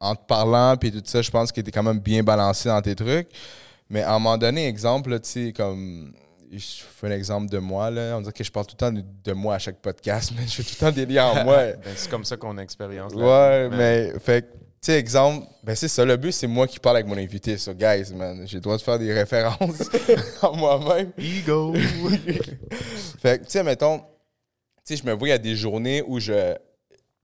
[0.02, 2.80] en te parlant, puis tout ça, je pense que t'es quand même bien balancé dans
[2.80, 3.28] tes trucs.
[3.90, 6.12] Mais à un moment donné, exemple, tu sais, comme.
[6.52, 6.58] Je
[6.96, 8.16] fais un exemple de moi, là.
[8.16, 10.46] On dirait que je parle tout le temps de, de moi à chaque podcast, mais
[10.48, 11.56] je fais tout le temps des liens en moi.
[11.84, 13.12] Ben, c'est comme ça qu'on expérience.
[13.14, 14.48] Ouais, vie, mais, fait
[14.80, 17.74] sais, exemple, ben c'est ça, le but, c'est moi qui parle avec mon invité, so,
[17.74, 19.90] guys, man, j'ai le droit de faire des références
[20.42, 21.12] en moi-même.
[21.18, 21.74] Ego.
[23.20, 24.04] Fait que, tu sais, mettons, tu
[24.84, 26.56] sais, je me vois, il y a des journées où je,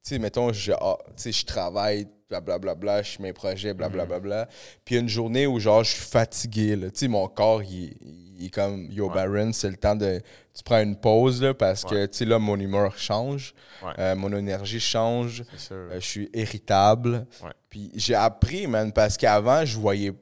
[0.09, 4.49] sais, mettons, je, ah, je travaille, blablabla, je fais mes projets, blablabla.
[4.85, 6.91] Puis il y a une journée où, genre, je suis fatigué, là.
[6.91, 7.95] Tu sais, mon corps, il,
[8.39, 9.15] il est comme, yo, Ouais.
[9.15, 10.21] Baron, c'est le temps de,
[10.55, 12.09] tu prends une pause, là, parce que, Ouais.
[12.09, 13.93] tu sais, là, mon humeur change, Ouais.
[13.99, 15.45] euh, mon énergie change.
[15.71, 17.27] Euh, je suis irritable.
[17.71, 20.13] Puis j'ai appris, man, parce qu'avant, je voyais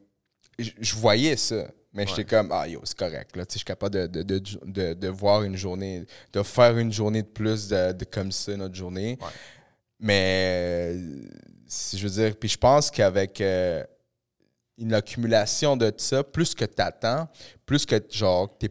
[0.58, 1.66] je, je voyais ça.
[1.96, 3.36] Mais j'étais comme, ah yo, c'est correct.
[3.36, 3.44] Là.
[3.48, 7.28] Je suis capable de, de, de, de- voir une journée, de faire une journée de
[7.28, 9.16] plus de, de comme ça, notre journée.
[10.04, 10.96] Mais,
[11.66, 13.82] si je veux dire, puis je pense qu'avec euh,
[14.76, 17.26] une accumulation de ça, plus que tu attends,
[17.64, 18.68] plus que genre, tu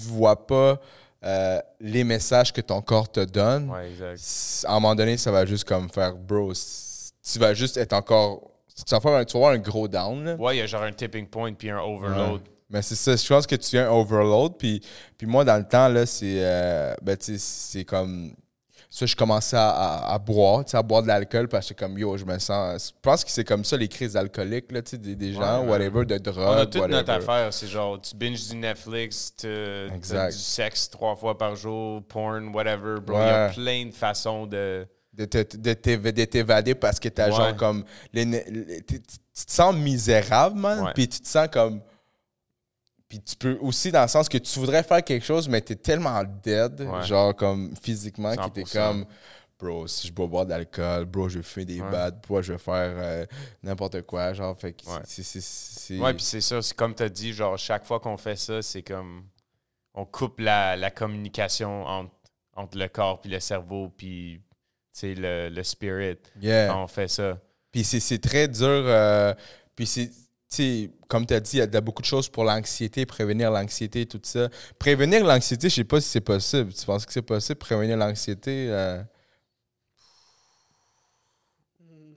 [0.00, 0.78] vois pas
[1.24, 4.66] euh, les messages que ton corps te donne, Ouais, exact.
[4.68, 8.50] à un moment donné, ça va juste comme faire, bro, tu vas juste être encore.
[8.76, 10.22] Tu vas, faire un, tu vas avoir un gros down.
[10.24, 10.34] là.
[10.34, 12.42] Ouais, il y a genre un tipping point puis un overload.
[12.68, 14.58] Mais c'est ça, je pense que tu viens overload.
[14.58, 14.82] Puis,
[15.16, 16.34] puis moi, dans le temps, là, c'est.
[16.44, 18.34] euh, ben, c'est comme.
[18.88, 21.74] Ça, je commençais à, à- à boire, tu sais, à boire de l'alcool parce que,
[21.74, 22.92] comme yo, je me sens.
[22.94, 25.62] Je pense que c'est comme ça les crises alcooliques, là, tu sais, des, des gens,
[25.64, 26.44] Ouais, whatever, de drogue.
[26.48, 26.96] On a toute whatever.
[26.98, 27.52] notre affaire.
[27.52, 29.48] C'est genre, tu binges du Netflix, tu
[29.94, 30.30] Exact.
[30.32, 33.00] du sexe trois fois par jour, porn, whatever.
[33.00, 34.86] Bro, il y a plein de façons de.
[35.12, 35.24] de
[36.24, 37.36] t'évader parce que t'as Ouais.
[37.36, 37.84] genre comme.
[38.12, 40.92] les- les- tu te sens misérable, man.
[40.94, 41.80] Puis tu te sens comme.
[43.08, 45.76] Puis tu peux aussi, dans le sens que tu voudrais faire quelque chose, mais t'es
[45.76, 47.04] tellement dead, Ouais.
[47.04, 48.72] genre comme physiquement, que t'es 100%.
[48.72, 49.06] comme.
[49.58, 51.90] Bro, si je bois boire de l'alcool, bro, je vais fumer des Ouais.
[51.90, 53.24] bads, bro, je vais faire euh,
[53.62, 55.00] n'importe quoi, genre, fait que Ouais.
[55.04, 55.98] c'est-.
[55.98, 56.60] Ouais, puis c'est ça.
[56.60, 59.24] C'est comme tu as dit, genre, chaque fois qu'on fait ça, c'est comme.
[59.94, 62.12] On coupe la, la communication entre,
[62.54, 64.42] entre le corps puis le cerveau, puis,
[64.92, 66.18] tu sais, le, le spirit.
[66.38, 66.68] Yeah.
[66.68, 67.38] Quand on fait ça.
[67.72, 68.66] Puis c'est- très dur.
[68.66, 69.32] euh,
[69.74, 70.10] puis c'est,
[70.56, 74.06] sais, comme tu as dit, il y a beaucoup de choses pour l'anxiété, prévenir l'anxiété,
[74.06, 74.48] tout ça.
[74.78, 76.72] Prévenir l'anxiété, je sais pas si c'est possible.
[76.72, 78.68] Tu penses que c'est possible, prévenir l'anxiété?
[78.70, 79.02] euh?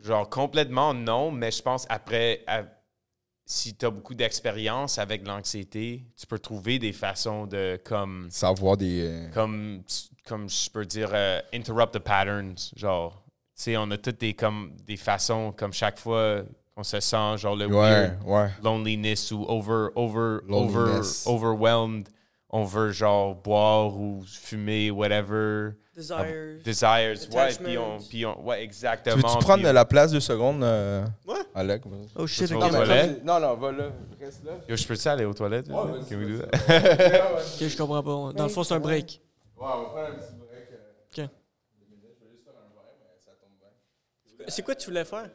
[0.01, 2.63] Genre, complètement non, mais je pense après, à-
[3.45, 8.27] si tu as beaucoup d'expérience avec l'anxiété, tu peux trouver des façons de, comme.
[8.31, 9.01] savoir des.
[9.01, 9.83] euh, comme,
[10.25, 12.71] comme je peux dire, euh, interrupt the patterns.
[12.75, 13.23] Genre,
[13.57, 16.43] tu sais, on a toutes des, comme, des façons, comme chaque fois
[16.79, 18.49] qu'on se sent, genre le Ouais, weird ouais.
[18.63, 21.27] loneliness ou over, over, over, Loneliness.
[21.27, 22.07] overwhelmed.
[22.49, 25.71] On veut genre boire ou fumer, whatever.
[25.93, 26.63] Desires.
[26.63, 29.17] Desires, ouais, puis on, puis on, ouais, Tu exactement.
[29.17, 31.35] veux-tu prendre puis- la place deux secondes, euh, Ouais.
[31.53, 31.83] Alec?
[32.15, 33.23] Oh shit, Tu toilettes?
[33.25, 33.83] Non, non, va là.
[34.19, 34.51] Reste là.
[34.69, 35.67] Yo, je peux-tu aller aux toilettes?
[35.67, 36.49] Ouais, vas-y, Can we do vas-y.
[36.49, 37.33] that?
[37.61, 38.33] Ok, je comprends pas.
[38.33, 39.21] Dans le fond, c'est un break.
[39.57, 40.69] Ouais, on va prendre un petit break.
[40.71, 40.77] euh,
[41.09, 41.15] Ok.
[41.17, 42.15] deux minutes.
[42.17, 44.45] Je vais juste faire un verre, mais ça tombe bien.
[44.47, 45.29] C'est quoi tu voulais faire?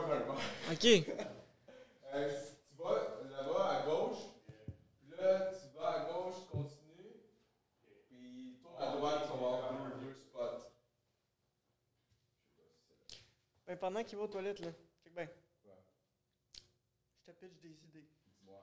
[0.00, 0.84] Ok.
[2.14, 4.18] Euh, tu vas là-bas à gauche,
[5.00, 7.22] puis là, tu vas à gauche, tu continues,
[8.08, 10.70] puis tourne à droite, tu vas avoir deux, spots.
[13.66, 14.70] Ben, pendant qu'il va aux toilettes, là.
[15.02, 15.28] Check bien.
[17.26, 18.06] Je te pitch des idées.
[18.38, 18.62] Dis-moi.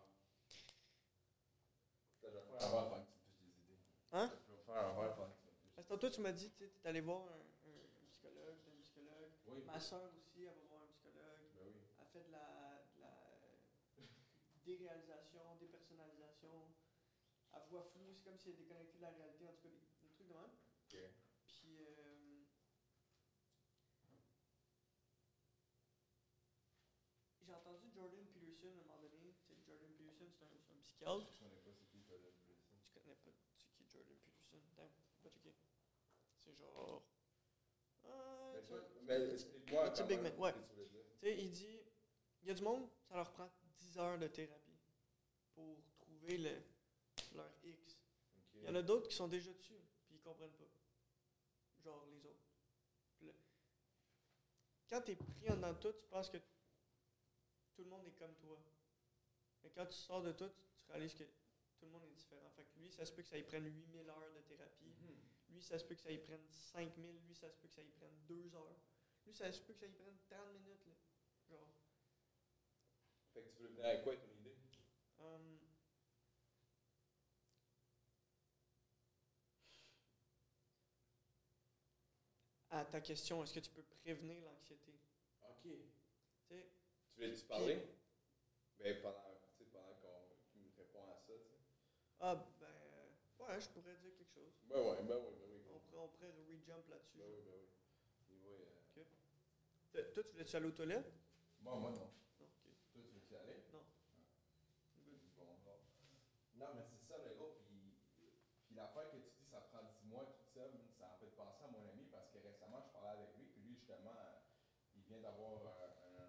[2.21, 3.81] Je vais faire un verre pendant que tu me pitches des idées.
[4.13, 4.31] Hein?
[4.47, 5.75] Je vais faire un verre pendant que tu me pitches.
[5.75, 8.81] Parce que tantôt, tu m'as dit, tu es allé voir un, un- un psychologue, un
[8.81, 9.31] psychologue.
[9.47, 9.63] Oui.
[9.65, 11.41] Ma soeur aussi, elle va voir un psychologue.
[11.55, 11.73] Ben oui.
[11.99, 13.11] Elle fait de la, de la
[14.65, 16.73] déréalisation, dépersonnalisation.
[17.53, 19.45] Elle voit flou, c'est comme si elle est déconnectée de la réalité.
[19.47, 20.51] En tout cas, des, des trucs de même.
[21.45, 22.43] Puis, euh,
[27.45, 29.33] j'ai entendu Jordan Peterson à un moment donné.
[29.33, 31.27] Tu sais, Jordan Peterson, c'est un, un psychiatre.
[31.33, 32.73] Je connais pas c'est qui Jordan Peterson?
[32.85, 34.57] Tu connais pas c'est qui Jordan Peterson?
[34.73, 34.91] Attends,
[35.23, 35.55] va checker.
[36.39, 37.03] C'est genre.
[39.03, 40.53] Mais explique-moi it's a comment- big man, ouais.
[40.53, 41.79] Tu sais, il dit,
[42.41, 43.49] il y a du monde, ça leur prend
[43.93, 44.79] 10 heures de thérapie
[45.53, 46.63] pour trouver le,
[47.35, 47.97] leur X.
[48.55, 50.69] Il y en a d'autres qui sont déjà dessus, puis ils comprennent pas.
[51.83, 52.45] Genre les autres.
[53.17, 53.33] Puis là,
[54.89, 58.17] quand tu es pris en dedans de tout, tu penses que tout le monde est
[58.17, 58.57] comme toi.
[59.63, 60.49] Mais quand tu sors de tout,
[60.85, 62.49] tu réalises que tout le monde est différent.
[62.55, 64.93] Fait que lui, ça se peut que ça y prenne 8000 heures de thérapie.
[65.49, 67.21] Lui, ça se peut que ça y prenne 5000.
[67.27, 68.79] Lui, ça se peut que ça y prenne 2 heures.
[69.25, 70.85] Lui, ça se peut que ça y prenne 30 minutes.
[70.87, 70.93] Là.
[71.49, 71.82] Genre.
[73.33, 74.55] Fait que tu voulais venir avec quoi ton idée?
[75.19, 75.59] Hum.
[82.69, 84.93] À ta question, est-ce que tu peux prévenir l'anxiété?
[85.43, 85.61] Ok.
[86.49, 87.77] Tu voulais-tu parler?
[88.79, 89.21] Ben, pendant,
[89.71, 91.59] pendant qu'on me répond à ça, tu sais.
[92.19, 94.53] ah, ben, ouais, je pourrais dire quelque chose.
[94.63, 95.61] Ben ouais, ben ouais, ben oui.
[95.73, 97.17] On pourrait, on pourrait re-jump là-dessus.
[97.17, 97.67] Ben oui, ben oui.
[98.29, 99.03] Niveau, euh,
[99.91, 101.13] Toi, toi, tu voulais-tu aller aux toilettes?
[101.61, 101.97] Moi, moi, non.
[101.97, 102.49] Non, ok.
[102.91, 103.63] Toi, tu veux-tu y aller?
[103.71, 103.85] Non.
[105.37, 105.77] Bon, bon.
[106.55, 107.49] Non, mais c'est ça, le gros.
[107.65, 107.93] Puis,
[108.65, 110.61] puis l'affaire que tu dis, ça prend 10 mois, tout ça,
[110.97, 113.61] ça en fait penser à mon ami parce que récemment, je parlais avec lui, puis
[113.61, 114.15] lui, justement,
[114.95, 116.25] il vient d'avoir un,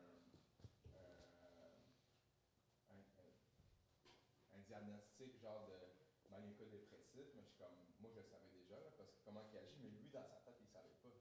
[0.94, 1.24] un, un,
[2.90, 2.96] un-
[4.52, 5.74] un diagnostic genre de
[6.28, 9.56] maniaco-dépressif, mais je suis comme, moi, je le savais déjà, là, parce que comment il
[9.56, 11.12] agit, mais lui, dans sa tête, il savait pas.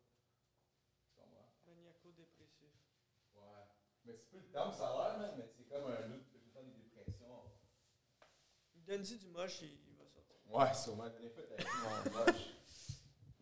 [1.08, 1.45] Tu comprends?
[1.66, 2.72] Maniaco-dépressif.
[3.34, 3.64] Ouais.
[4.06, 6.64] Mais c'est peu le terme salaire, man, mais c'est comme un autre, tout le temps
[6.64, 7.43] des dépressions.
[8.94, 10.54] Donne-y du moche et il va sortir.
[10.54, 11.06] Ouais, sûrement.
[12.06, 12.36] Mon moche.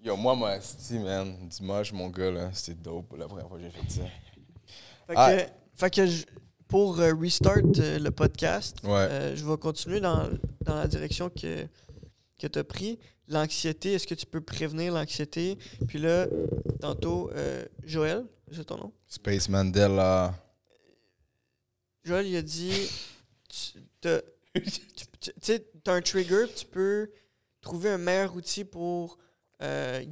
[0.01, 3.57] Yo, moi, moi, sti, man, du moche, mon gars, là, c'était dope la première fois
[3.57, 4.03] que j'ai fait ça.
[5.07, 5.35] Fait Ah.
[5.35, 6.25] que, fait que je-
[6.69, 8.91] pour euh, restart euh, le podcast, Ouais.
[8.91, 10.29] euh, je vais continuer dans,
[10.61, 11.67] dans la direction que,
[12.39, 12.97] que tu as pris.
[13.27, 15.57] L'anxiété, est-ce que tu peux prévenir l'anxiété?
[15.87, 16.27] Puis là,
[16.79, 18.93] tantôt, euh, Joël, c'est ton nom?
[19.07, 20.33] Space Mandela.
[22.05, 22.89] Joël, il a dit,
[23.49, 24.07] tu
[24.53, 24.61] tu-
[25.19, 27.09] tu sais, t'as un trigger, tu peux
[27.61, 29.17] trouver un meilleur outil pour,
[29.61, 30.03] euh,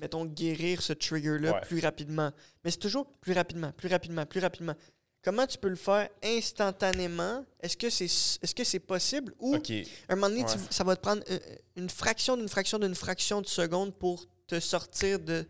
[0.00, 1.60] mettons, guérir ce trigger-là Ouais.
[1.62, 2.30] plus rapidement.
[2.64, 4.74] Mais c'est toujours plus rapidement, plus rapidement, plus rapidement.
[5.22, 7.44] Comment tu peux le faire instantanément?
[7.60, 9.34] Est-ce que c'est est-ce que c'est possible?
[9.40, 9.58] Ou à
[10.10, 10.52] un moment donné, Ouais.
[10.52, 11.38] tu- ça va te prendre euh,
[11.76, 15.44] une fraction d'une fraction d'une fraction de seconde pour te sortir de,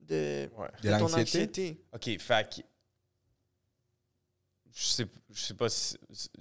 [0.00, 0.68] de, Ouais.
[0.82, 1.80] de De ton anxiété.
[1.92, 2.62] OK, fait que-
[4.76, 5.96] Je sais, je sais pas si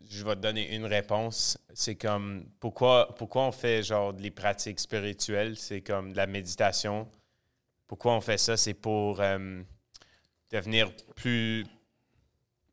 [0.10, 1.58] je vais te donner une réponse.
[1.74, 7.10] C'est comme pourquoi, pourquoi on fait genre des pratiques spirituelles, c'est comme de la méditation.
[7.88, 8.58] Pourquoi on fait ça?
[8.58, 9.64] C'est pour euh,
[10.52, 11.66] devenir plus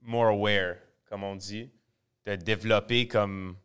[0.00, 1.70] more aware, comme on dit,
[2.26, 3.56] de développer comme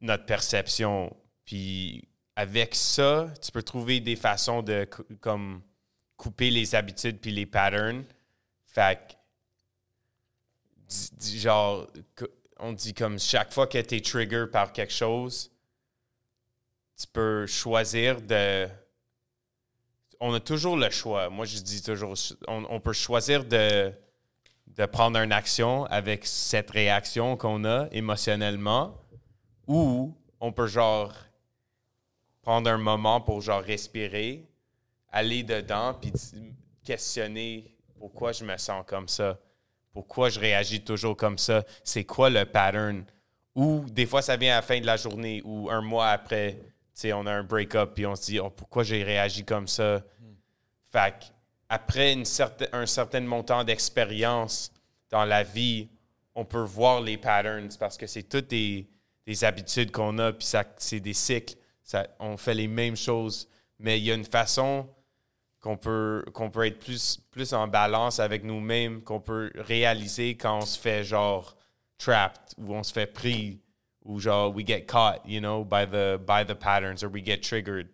[0.00, 1.16] notre perception.
[1.44, 4.88] Puis avec ça, tu peux trouver des façons de
[5.20, 5.60] comme
[6.16, 8.04] couper les habitudes puis les patterns.
[8.64, 9.15] Fait
[11.20, 11.86] genre,
[12.58, 15.50] on dit comme chaque fois que tu es trigger par quelque chose,
[16.96, 18.68] tu peux choisir de.
[20.18, 21.28] On a toujours le choix.
[21.28, 22.14] Moi, je dis toujours,
[22.48, 23.92] on, peut choisir de,
[24.90, 28.98] prendre une action avec cette réaction qu'on a émotionnellement,
[29.66, 31.12] ou on peut genre
[32.40, 34.48] prendre un moment pour genre respirer,
[35.10, 36.12] aller dedans, puis
[36.82, 39.38] questionner pourquoi je me sens comme ça,
[39.96, 43.02] pourquoi je réagis toujours comme ça, c'est quoi le pattern?
[43.54, 46.60] Ou des fois, ça vient à la fin de la journée ou un mois après,
[47.14, 50.02] on a un break-up, puis on se dit, oh, pourquoi j'ai réagi comme ça?
[50.92, 51.14] Fait
[51.70, 52.14] après
[52.72, 54.70] un certain montant d'expérience
[55.08, 55.88] dans la vie,
[56.34, 58.86] on peut voir les patterns parce que c'est toutes des,
[59.26, 61.54] des habitudes qu'on a, puis c'est des cycles.
[62.20, 64.86] On fait les mêmes choses, mais il y a une façon
[65.60, 70.66] qu'on peut, peut être plus, plus en balance avec nous-mêmes, qu'on peut réaliser quand on
[70.66, 71.56] se fait genre
[71.98, 73.60] trapped, ou on se fait pris,
[74.04, 77.38] ou genre we get caught, you know, by the, by the patterns, or we get
[77.38, 77.88] triggered.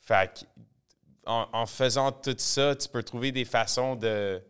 [0.00, 0.44] Fait
[1.26, 4.42] en, en faisant tout ça, tu peux trouver des façons de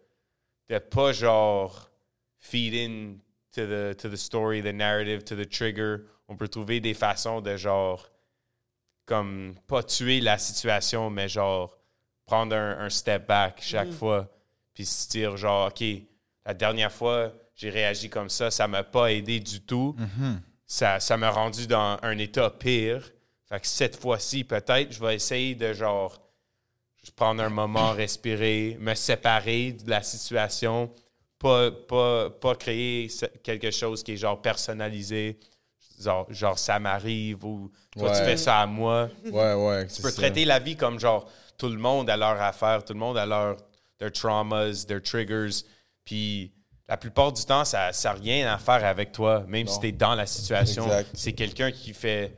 [0.69, 1.91] de pas genre
[2.39, 3.17] feed in
[3.53, 6.07] to the, to the story, the narrative, to the trigger.
[6.29, 8.09] On peut trouver des façons de genre
[9.05, 11.77] comme pas tuer la situation, mais genre
[12.31, 14.29] prendre un, un step back chaque fois,
[14.73, 15.85] puis se dire genre ok,
[16.47, 19.97] la dernière fois j'ai réagi comme ça, ça m'a pas aidé du tout.
[20.67, 23.03] Ça, ça m'a rendu dans un état pire.
[23.49, 26.17] Fait que cette fois-ci, peut-être, je vais essayer de genre
[27.03, 30.91] juste prendre un moment, respirer, me séparer de la situation,
[31.39, 33.11] pas, pas, pas créer
[33.43, 35.39] quelque chose qui est genre personnalisé,
[36.01, 39.11] genre, genre ça m'arrive ou toi tu fais ça à moi.
[39.25, 39.87] Ouais, ouais.
[39.89, 41.29] Tu peux traiter la vie comme genre
[41.61, 43.57] tout le monde a leur affaire, tout le monde a leur
[43.99, 45.63] their traumas, their triggers,
[46.05, 46.53] puis
[46.89, 49.93] la plupart du temps, ça n'a rien à faire avec toi, même si tu es
[49.93, 50.87] dans la situation.
[51.13, 52.35] C'est quelqu'un qui fait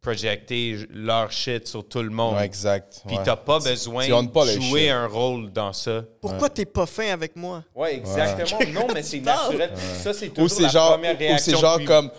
[0.00, 2.34] projecter leur shit sur tout le monde.
[2.34, 3.02] Ouais, exact.
[3.06, 3.22] Puis ouais.
[3.22, 6.02] t'as pas besoin tu honnes pas de jouer un rôle dans ça.
[6.20, 7.62] Pourquoi t'es pas fin avec moi?
[7.74, 8.58] Ouais, exactement.
[8.72, 9.70] Non, mais c'est naturel.
[9.76, 11.54] Ça, c'est Ou toujours la genre, première ou réaction.
[11.54, 12.10] c'est genre puis- comme,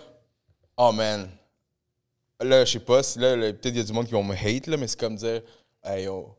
[0.78, 1.30] oh man,
[2.40, 4.68] là, je sais pas, là, peut-être il y a du monde qui vont me hate,
[4.68, 5.42] là, mais c'est comme dire,
[5.84, 6.34] hey yo,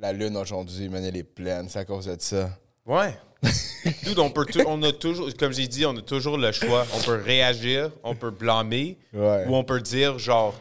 [0.00, 2.50] la lune aujourd'hui, man, elle est pleine, c'est à cause de ça.
[2.86, 3.14] Ouais.
[4.04, 6.86] Dude, on, peut on a toujours, comme j'ai dit, on a toujours le choix.
[6.94, 9.44] On peut réagir, on peut blâmer, Ouais.
[9.46, 10.54] ou on peut dire, genre,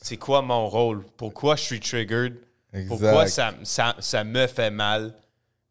[0.00, 1.04] c'est quoi mon rôle?
[1.16, 2.36] Pourquoi je suis triggered?
[2.72, 2.88] Exact.
[2.88, 5.14] Pourquoi ça, ça, ça me fait mal?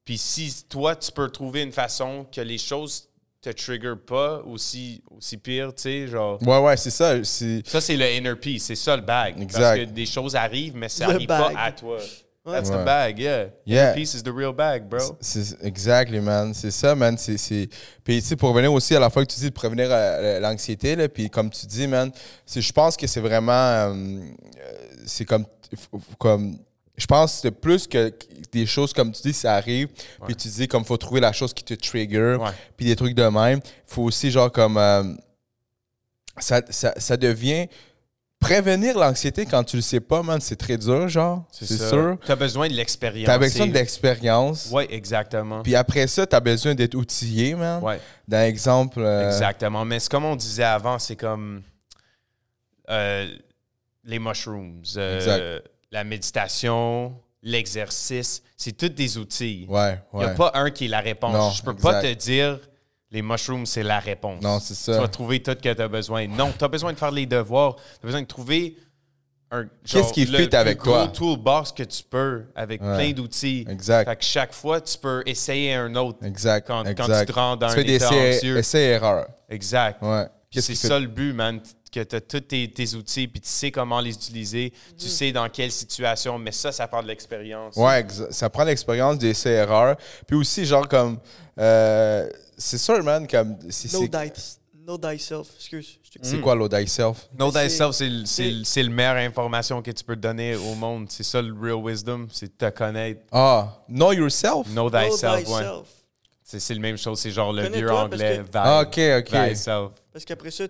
[0.06, 3.08] Puis si toi, tu peux trouver une façon que les choses
[3.42, 6.40] te trigger pas aussi, aussi pire, tu sais, genre.
[6.44, 7.24] Ouais, ouais, c'est ça.
[7.24, 8.60] Ça, c'est le inner peace.
[8.66, 9.34] C'est ça le bag.
[9.34, 9.78] Parce Exact.
[9.78, 11.98] que des choses arrivent, mais ça n'arrive pas à toi.
[12.44, 12.78] That's Ouais.
[12.82, 13.46] the bag, yeah.
[13.68, 13.84] Yeah.
[13.92, 15.16] Inner peace is the real bag, bro.
[15.22, 16.54] C'est exactly, man.
[16.56, 17.16] C'est ça, man.
[17.18, 17.70] C'est, c'est...
[18.04, 20.40] Puis, tu sais, pour revenir aussi à la fois que tu dis de prévenir euh,
[20.40, 22.12] l'anxiété, là, puis comme tu dis, man,
[22.52, 23.52] je pense que c'est vraiment...
[23.54, 24.20] euh,
[25.06, 25.46] c'est comme...
[26.18, 26.58] comme
[26.98, 28.12] je pense que c'est plus que
[28.52, 29.88] des choses, comme tu dis, ça arrive,
[30.26, 32.38] puis tu dis comme faut trouver la chose qui te trigger,
[32.76, 33.60] puis des trucs de même.
[33.86, 34.78] faut aussi, genre, comme...
[34.78, 35.04] euh,
[36.40, 37.68] ça, ça, ça devient...
[38.42, 41.46] Prévenir l'anxiété quand tu le sais pas, man, c'est très dur, genre.
[41.52, 42.18] C'est, sûr.
[42.26, 43.28] Tu as besoin de l'expérience.
[43.28, 44.70] T'as besoin C'est- d'expérience.
[44.74, 45.62] Oui, exactement.
[45.62, 47.82] Puis après ça, t'as besoin d'être outillé, man.
[47.84, 49.00] Ouais, D'un exemple.
[49.00, 49.86] euh, exactement.
[49.86, 51.62] Mais c'est comme on disait avant, c'est comme
[52.90, 53.32] euh,
[54.04, 55.60] les mushrooms, euh,
[55.92, 57.14] la méditation,
[57.44, 58.42] l'exercice.
[58.58, 59.68] C'est tous des outils.
[59.70, 60.32] Ouais, Il n'y ouais.
[60.32, 61.34] a pas un qui est la réponse.
[61.34, 62.60] Non, Je peux pas te dire
[63.12, 64.42] les mushrooms, c'est la réponse.
[64.42, 64.94] Non, c'est ça.
[64.96, 66.28] Tu vas trouver tout ce que tu as besoin.
[66.28, 67.76] Non, tu as besoin de faire les devoirs.
[67.76, 68.78] Tu as besoin de trouver
[69.52, 69.66] un.
[69.86, 71.08] Qu'est-ce qui le fit plus avec gros toi?
[71.10, 72.96] toolbox que tu peux avec Ouais.
[72.96, 73.66] plein d'outils.
[73.70, 74.08] Exact.
[74.10, 76.26] Fait que chaque fois, tu peux essayer un autre.
[76.26, 76.66] Exact.
[76.68, 78.58] Quand, tu te rends dans tu un fais des état essais, anxieux.
[78.58, 79.28] essais-erreurs.
[79.50, 80.02] Exact.
[80.02, 80.26] Ouais.
[80.54, 81.60] C'est fait- ça le but, man,
[81.94, 85.34] que tu as tous tes, tes outils, puis tu sais comment les utiliser, tu sais
[85.34, 87.76] dans quelle situation, mais ça, ça prend de l'expérience.
[87.76, 89.98] Ouais, ça prend l'expérience des essais-erreurs.
[90.28, 91.20] Puis aussi, genre, comme.
[91.60, 92.30] euh,
[92.62, 93.58] c'est sûr, man, comme.
[93.70, 94.58] c'est- No c'est- dice.
[94.86, 95.48] Know thyself.
[95.58, 96.00] Excuse.
[96.24, 96.42] C'est Mm.
[96.42, 97.30] quoi l'O Thyself?
[97.38, 100.16] Know Mais thyself, c'est le- c'est- c'est le- c'est le meilleure information que tu peux
[100.16, 101.06] donner au monde.
[101.10, 103.22] C'est ça le real wisdom, c'est te connaître.
[103.32, 104.68] Ah, Know Yourself?
[104.72, 105.44] Know Know thyself, ouais.
[105.44, 105.88] thyself.
[106.44, 108.38] C'est c'est la même chose, c'est genre le vieux anglais.
[108.40, 109.50] que- Thy- Ah, ok, ok.
[109.50, 109.92] Thyself.
[110.12, 110.66] Parce qu'après ça,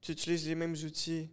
[0.00, 1.28] tu utilises les mêmes outils.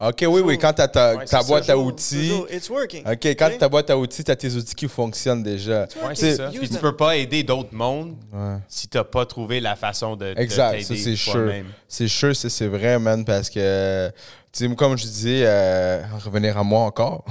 [0.00, 2.28] Ok, oui, oui, quand t'as ta, Ouais, ta c'est boîte ça, à outils.
[2.28, 2.46] toujours.
[2.52, 3.04] It's working.
[3.08, 3.58] Ok, quand Ok?
[3.58, 5.82] ta boîte à outils, t'as tes outils qui fonctionnent déjà.
[6.04, 6.50] Ouais, c'est ça.
[6.52, 8.56] Puis tu peux pas aider d'autres mondes Ouais.
[8.68, 11.32] si t'as pas trouvé la façon de, de Exact, t'aider ça c'est sûr.
[11.32, 11.66] toi-même.
[11.88, 14.08] C'est sûr, c'est vrai, man, parce que,
[14.52, 17.24] tu sais, comme je disais, euh, revenir à moi encore.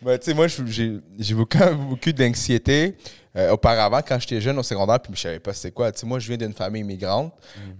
[0.00, 1.58] Ben, tu sais, moi, j'ai beaucoup,
[1.88, 2.96] beaucoup d'anxiété.
[3.36, 5.92] euh, auparavant, quand j'étais jeune au secondaire, puis je savais pas c'était quoi.
[5.92, 7.32] Tu sais, moi, je viens d'une famille immigrante,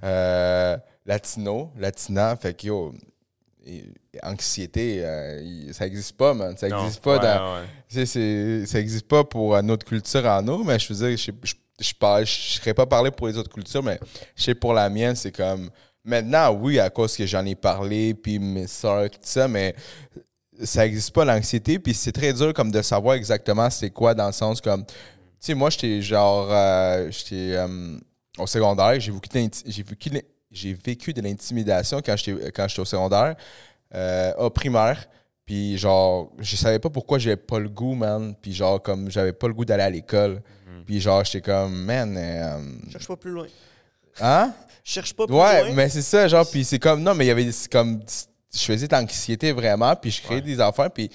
[0.05, 0.76] euh,
[1.09, 2.94] latino, latina, fait que, yo,
[3.66, 3.84] et-
[4.22, 6.56] anxiété, euh, ça existe pas, man.
[6.56, 7.54] Ça Non, existe pas ouais, dans.
[7.56, 8.06] ouais.
[8.06, 11.30] C'est- ça n'existe pas pour euh, notre culture en nous, mais je veux dire, je
[11.42, 13.98] je, je, parle- je serais pas parlé pour les autres cultures, mais
[14.36, 15.70] je sais pour la mienne, c'est comme.
[16.04, 19.74] Maintenant, oui, à cause que j'en ai parlé, puis mes soeurs, tout ça, mais
[20.64, 24.26] ça n'existe pas l'anxiété, puis c'est très dur comme de savoir exactement c'est quoi dans
[24.26, 24.84] le sens comme.
[24.86, 24.94] Tu
[25.40, 26.48] sais, moi, j'étais genre.
[26.50, 27.56] euh, j'étais
[28.38, 33.34] au secondaire, j'ai vécu, de- j'ai vécu de l'intimidation quand j'étais quand j'étais au secondaire,
[33.94, 35.07] euh, au primaire.
[35.44, 38.34] Puis genre, je savais pas pourquoi j'avais pas le goût, man.
[38.40, 40.42] Puis genre, comme j'avais pas le goût d'aller à l'école.
[40.86, 42.59] Puis genre, j'étais comme, man, euh,
[42.90, 43.46] Cherche pas plus loin.
[44.20, 44.53] hein?
[44.84, 45.72] Cherche pas plus Ouais, loin.
[45.74, 48.01] mais c'est ça, genre, puis c'est comme, non, mais il y avait c'est comme,
[48.55, 50.42] je faisais de l'anxiété vraiment, puis je créais Ouais.
[50.42, 51.11] des affaires, puis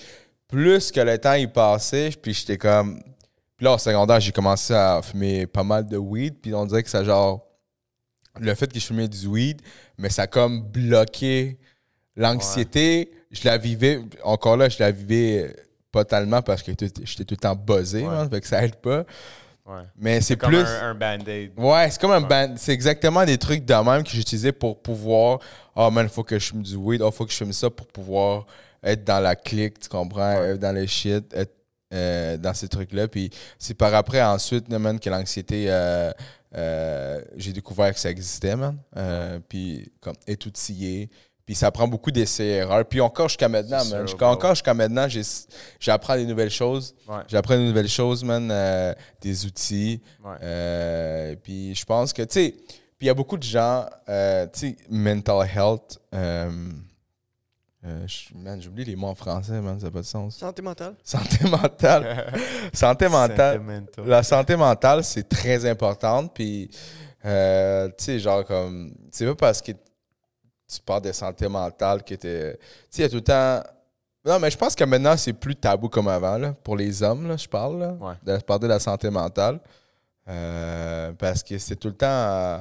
[0.47, 3.01] plus que le temps il passait, puis j'étais comme,
[3.57, 6.84] puis là, au secondaire, j'ai commencé à fumer pas mal de weed, puis on dirait
[6.84, 7.43] que ça, genre,
[8.39, 9.61] le fait que je fumais du weed,
[9.97, 11.57] mais ça a comme bloqué
[12.15, 13.11] l'anxiété.
[13.31, 15.55] Je la vivais, encore là, je la vivais
[15.91, 18.29] pas tellement parce que j'étais tout le temps buzzé, Ouais.
[18.29, 19.03] fait que ça aide pas.
[19.65, 19.84] Ouais.
[19.97, 20.57] Mais c'est plus.
[20.57, 21.51] un, un band-aid.
[21.57, 22.55] Ouais, c'est comme un band.
[22.57, 25.39] C'est exactement des trucs de même que j'utilisais pour pouvoir.
[25.75, 27.01] Ah, man, il faut que je fume du weed.
[27.01, 28.45] Ah, faut que je fume ça pour pouvoir
[28.84, 30.34] être dans la clique, tu comprends?
[30.43, 31.53] Être dans le shit, être
[31.93, 33.07] euh, dans ces trucs-là.
[33.07, 35.67] Puis c'est par après, ensuite, man, que l'anxiété.
[35.69, 36.11] euh,
[36.55, 38.77] euh, j'ai découvert que ça existait, man.
[38.97, 41.09] Euh, puis, comme, être outillé.
[41.45, 42.85] Puis ça prend beaucoup d'essais-erreurs.
[42.85, 44.05] Puis encore jusqu'à maintenant, man.
[44.21, 45.07] encore jusqu'à maintenant,
[45.79, 46.95] j'apprends des nouvelles choses.
[47.07, 47.17] Ouais.
[47.27, 48.49] J'apprends des nouvelles choses, man.
[48.49, 50.01] euh, des outils.
[50.23, 51.35] Ouais.
[51.43, 52.55] Puis je pense que, tu sais,
[52.97, 55.99] puis il y a beaucoup de gens, tu sais, mental health.
[57.86, 60.38] Euh, je- man, j'oublie les mots en français, man, ça n'a pas de sens.
[60.38, 60.95] Santé mentale.
[61.03, 62.34] Santé mentale.
[62.73, 63.57] santé mentale.
[63.57, 64.07] Sentimental.
[64.07, 66.34] La santé mentale, c'est très importante.
[66.34, 66.69] Puis,
[67.25, 72.15] euh, tu sais, genre, comme, c'est pas parce que tu parles de santé mentale que
[72.15, 72.53] t'es.
[72.57, 72.59] Tu
[72.89, 73.61] sais, il y a tout le temps.
[74.25, 77.27] Non, mais je pense que maintenant, c'est plus tabou comme avant, là, pour les hommes,
[77.27, 78.13] là, je parle, là, Ouais.
[78.23, 79.59] de parler de la santé mentale.
[80.29, 82.07] Euh, parce que c'est tout le temps.
[82.07, 82.59] euh,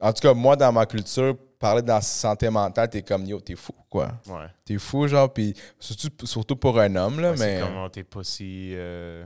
[0.00, 3.38] En tout cas, moi, dans ma culture, parler de la santé mentale, t'es comme yo,
[3.40, 4.08] t'es fou, quoi.
[4.26, 4.46] Ouais.
[4.64, 7.56] T'es fou, genre, puis surtout, surtout pour un homme, là, Ouais, mais.
[7.60, 8.72] C'est comme, oh, t'es pas si.
[8.74, 9.24] euh,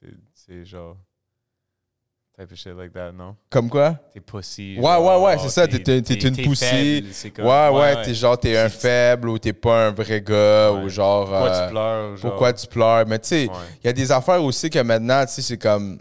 [0.00, 0.96] t'es- c'est genre.
[2.38, 3.34] Type of shit like that, non?
[3.50, 3.94] Comme quoi?
[4.12, 4.76] T'es pas si.
[4.78, 6.36] Ouais, ouais, ouais, c'est ça, t'es- t'es- t'es une
[7.12, 10.70] c'est comme- ouais, ouais, t'es genre, t'es un faible ou t'es pas un vrai gars
[10.72, 10.84] Ouais.
[10.84, 11.24] ou genre.
[11.26, 12.16] Pourquoi euh, tu pleures?
[12.16, 12.30] genre?
[12.30, 13.06] pourquoi tu pleures?
[13.08, 13.54] Mais tu sais, Ouais.
[13.82, 15.98] il y a des affaires aussi que maintenant, tu sais, c'est comme.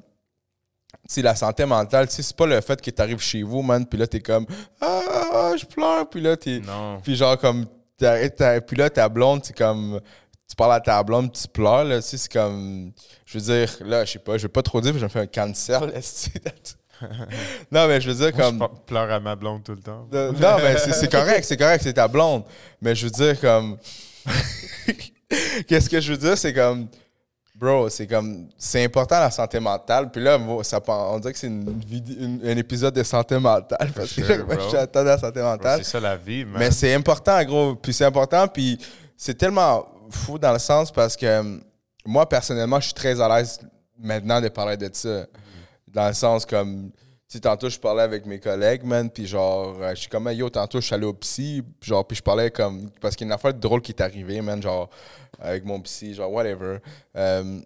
[1.07, 3.85] Tu sais, la santé mentale, tu c'est pas le fait que t'arrives chez vous, man,
[3.85, 4.45] puis là, t'es comme.
[4.81, 6.59] Ah, je pleure, puis là, t'es.
[6.59, 6.99] Non.
[7.01, 7.65] Puis genre, comme.
[7.97, 9.99] Puis là, ta blonde, c'est comme.
[10.49, 12.91] Tu parles à ta blonde, tu pleures, là, tu sais, c'est comme.
[13.25, 15.19] Je veux dire, là, je sais pas, je vais pas trop dire, je me fais
[15.21, 16.31] un cancer, là, c'est-
[17.71, 18.59] Non, mais je veux dire, Moi, comme.
[18.77, 20.07] je pleure à ma blonde tout le temps.
[20.11, 22.43] Non, mais c'est c'est correct, c'est correct, c'est ta blonde.
[22.81, 23.77] Mais je veux dire, comme.
[25.67, 26.87] Qu'est-ce que je veux dire, c'est comme.
[27.59, 28.47] Bro, c'est comme.
[28.57, 30.11] C'est important la santé mentale.
[30.11, 31.81] Puis là, moi, ça, on dirait que c'est une,
[32.19, 33.91] une- un épisode de santé mentale.
[33.95, 34.69] Parce que sure, bro?
[34.71, 35.79] j'attends la santé mentale.
[35.83, 36.57] C'est ça la vie, man.
[36.59, 37.75] Mais c'est important, gros.
[37.75, 38.47] Puis c'est important.
[38.47, 38.77] Puis
[39.15, 41.57] c'est tellement fou dans le sens parce que euh,
[42.05, 43.59] moi, personnellement, je suis très à l'aise
[43.97, 45.25] maintenant de parler de ça.
[45.87, 46.91] Dans le sens comme.
[47.29, 50.49] Sais, tantôt, je parlais avec mes collègues, man, puis genre, euh, je suis comme, yo,
[50.49, 53.29] tantôt, je suis allé au psy, genre, puis je parlais comme, parce qu'il y a
[53.29, 54.89] une affaire drôle qui est arrivée, man, genre,
[55.39, 56.77] avec mon psy, genre, whatever.
[57.17, 57.59] Euh,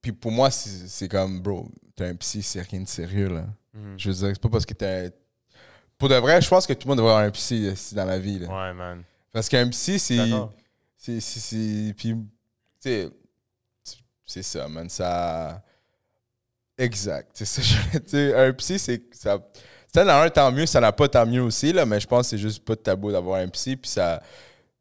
[0.00, 3.44] puis pour moi, c'est comme, bro, t'as un psy, c'est rien de sérieux, là.
[3.74, 3.98] Mhm.
[3.98, 5.10] Je veux dire, c'est pas parce que t'as un-
[5.98, 8.04] Pour de vrai, je pense que tout le monde devrait avoir un psy euh, dans
[8.06, 8.46] la vie, là.
[8.48, 9.02] Ouais, man.
[9.32, 10.16] Parce qu'un psy, c'est.
[10.96, 11.20] C'est.
[11.20, 12.24] c'est- c'est- Puis, tu
[12.80, 13.10] sais,
[14.24, 14.88] c'est ça, man.
[14.88, 15.62] Ça.
[16.78, 17.30] Exact.
[17.34, 17.62] C'est ça.
[17.62, 19.02] je- tu sais, un psy, c'est.
[19.12, 19.38] Ça,
[19.92, 20.66] ça en a un, tant mieux.
[20.66, 21.84] Ça n'a pas, tant mieux aussi, là.
[21.84, 23.76] Mais je pense que c'est juste pas de tabou d'avoir un psy.
[23.76, 24.22] Puis ça.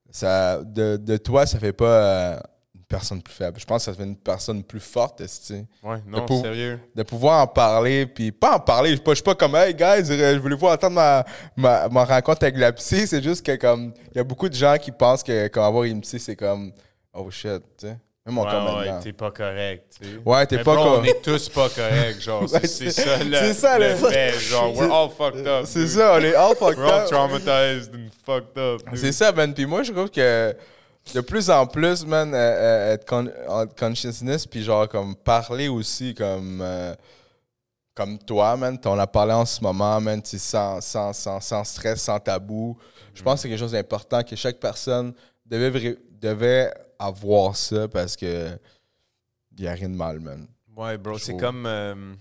[0.10, 1.86] ça de, de toi, ça fait pas.
[1.86, 2.40] euh,
[2.76, 3.60] une personne plus faible.
[3.60, 6.80] Je pense que ça fait une personne plus forte, tu Ouais, non, pour- sérieux.
[6.96, 9.56] de pouvoir en parler, puis pas en parler, je suis pas, je suis pas comme,
[9.56, 11.26] hey guys, je voulais vous entendre ma,
[11.58, 14.54] ma, ma rencontre avec la psy, c'est juste que comme, il y a beaucoup de
[14.54, 16.72] gens qui pensent que comme avoir une psy, c'est comme,
[17.14, 17.98] oh shit, tu sais.
[18.28, 20.18] Même encore Ouais, t'es pas correct, tu sais.
[20.26, 22.44] Ouais, t'es pas bro, co- on est tous pas corrects, genre.
[22.64, 24.76] C'est ça le, c'est ça, le fait, genre.
[24.76, 25.66] We're all fucked up.
[25.66, 27.10] C'est ça, on est all fucked We're all up.
[27.10, 28.82] traumatized and fucked up.
[28.96, 29.54] C'est ça, man.
[29.54, 30.54] Puis moi, je trouve que
[31.14, 33.30] de plus en plus, man, euh, euh, être con
[33.80, 36.94] consciousness, puis genre, comme parler aussi, comme, euh,
[37.96, 38.78] comme toi, man.
[38.86, 42.78] On a parlé en ce moment, man, sans, sans, sans, sans stress, sans tabou.
[43.14, 45.14] Je pense que c'est quelque chose d'important que chaque personne
[45.46, 48.58] devait, devait avoir ça parce que
[49.58, 50.48] il n'y a rien de mal, man.
[50.76, 51.66] Ouais, bro, c'est comme.
[51.66, 52.14] euh,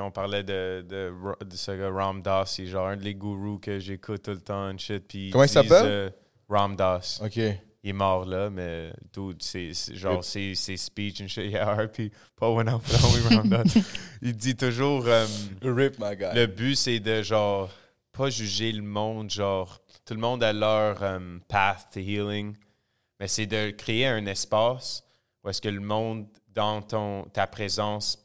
[0.00, 1.12] on parlait de, de,
[1.44, 4.68] de ce gars Ram Dass, c'est genre un des gourous que j'écoute tout le temps,
[4.72, 5.06] and shit.
[5.06, 5.84] Puis Comment il s'appelle?
[5.86, 6.10] euh,
[6.48, 7.20] Ram Dass.
[7.24, 7.36] OK.
[7.36, 11.44] Il est mort là, mais dude, c'est genre ses, ses speeches and shit.
[11.52, 12.82] Yeah, RP, pas one out,
[13.30, 13.78] Ram Dass.
[14.20, 15.04] Il dit toujours.
[15.06, 15.24] euh,
[15.62, 16.34] Rip, my guy.
[16.34, 17.70] le but, c'est de genre
[18.10, 22.56] pas juger le monde, genre tout le monde a leur euh, path to healing,
[23.20, 25.02] mais c'est de créer un espace
[25.44, 28.18] où est-ce que le monde dans ton ta présence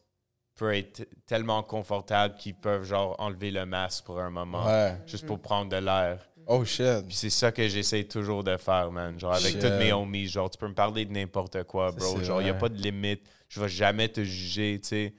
[0.56, 4.96] peut être tellement confortable qu'ils peuvent genre enlever le masque pour un moment, Ouais.
[5.08, 6.28] juste pour prendre de l'air.
[6.48, 7.06] Oh, shit.
[7.08, 9.20] Puis c'est ça que j'essaie toujours de faire, man.
[9.20, 9.60] Genre avec Shit.
[9.62, 12.22] tous mes homies, genre tu peux me parler de n'importe quoi, bro.
[12.22, 15.14] Genre il y a pas de limite, je vais jamais te juger, tu sais.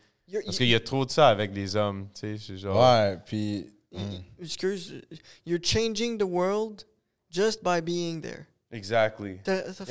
[0.44, 3.18] Parce qu'il y a trop de ça avec les hommes, tu sais, c'est genre Ouais,
[3.26, 3.66] puis...
[3.92, 5.02] y- Excuse,
[5.44, 6.86] you're changing the world
[7.30, 8.46] just by being there.
[8.72, 9.38] Exactly.
[9.44, 9.76] T'as Yes.
[9.76, 9.86] fuck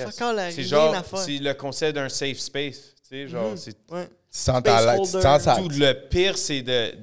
[0.52, 2.96] C'est genre, c'est le concept d'un safe space.
[2.96, 3.58] Tu sais, genre, Mhm.
[3.58, 4.08] c'est Ouais.
[4.08, 4.98] Tu sens ta...
[4.98, 6.94] Tu sens tout le pire, c'est de,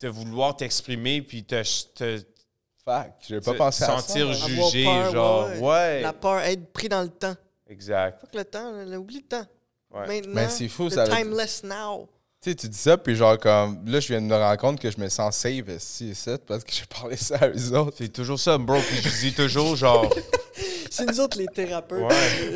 [0.00, 1.62] de vouloir t'exprimer puis te,
[1.94, 2.22] te,
[2.84, 3.98] Fuck, je vais pas te penser à ça.
[4.00, 4.28] sentir.
[4.30, 5.58] Avoir jugé, peur, genre, ouais.
[5.60, 7.36] ouais, La peur, être pris dans le temps.
[7.68, 8.20] exact.
[8.20, 9.46] Fuck le temps, là, oublie le temps.
[9.92, 10.06] Ouais.
[10.06, 12.08] Maintenant, Mais c'est fou, ça veut- timeless now.
[12.42, 14.80] Tu sais, tu dis ça, puis genre, comme, là, je viens de me rendre compte
[14.80, 17.94] que je me sens safe ici, ici, parce que j'ai parlé ça à eux autres.
[17.98, 18.78] C'est toujours ça, bro.
[18.80, 20.12] Puis je dis toujours, genre,
[20.90, 22.02] C'est nous autres les thérapeutes.
[22.02, 22.08] Ouais.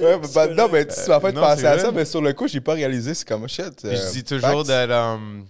[0.02, 1.84] euh, Ouais, bah, bah, non, mais tu m'as fait non, penser à vrai.
[1.84, 3.76] ça, mais sur le coup, j'ai pas réalisé, c'est comme shit.
[3.80, 5.46] puis euh, je dis toujours that um,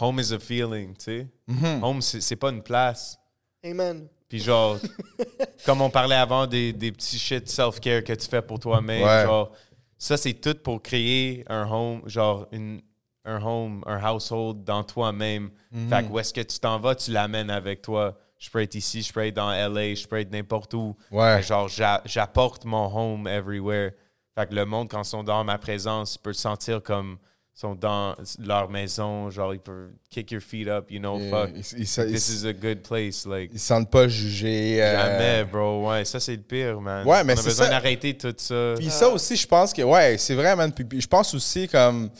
[0.00, 1.26] home is a feeling, tu sais.
[1.46, 1.84] Mhm.
[1.84, 3.16] Home, c'est c'est pas une place.
[3.64, 4.08] Amen.
[4.28, 4.78] Puis genre,
[5.64, 9.22] comme on parlait avant des, des petits shit self-care que tu fais pour toi-même, Ouais.
[9.24, 9.52] genre,
[9.96, 12.80] ça c'est tout pour créer un home, genre une,
[13.26, 15.50] un home, un household dans toi-même.
[15.72, 15.88] Mhm.
[15.88, 18.16] Fait que où est-ce que tu t'en vas, tu l'amènes avec toi.
[18.38, 20.94] Je peux être ici, je peux être dans LA, je peux être n'importe où.
[21.10, 21.42] Ouais.
[21.42, 23.90] Genre, j'a- j'apporte mon home everywhere.
[24.34, 27.16] Fait que le monde, quand ils sont dans ma présence, ils peuvent se sentir comme
[27.56, 29.30] ils sont dans leur maison.
[29.30, 31.48] Genre, ils peuvent kick your feet up, you know, fuck.
[31.54, 33.24] Ils, ils, ils- This is a good place.
[33.24, 34.82] Like, ils se sentent pas jugés.
[34.82, 35.88] euh, Jamais, bro.
[35.88, 37.06] Ouais, ça, c'est le pire, man.
[37.06, 37.70] Ouais, mais On a c'est besoin ça.
[37.70, 38.74] d'arrêter tout ça.
[38.76, 40.70] Puis ça aussi, je pense que, ouais, c'est vrai, man.
[40.70, 42.10] Puis, puis je pense aussi, comme,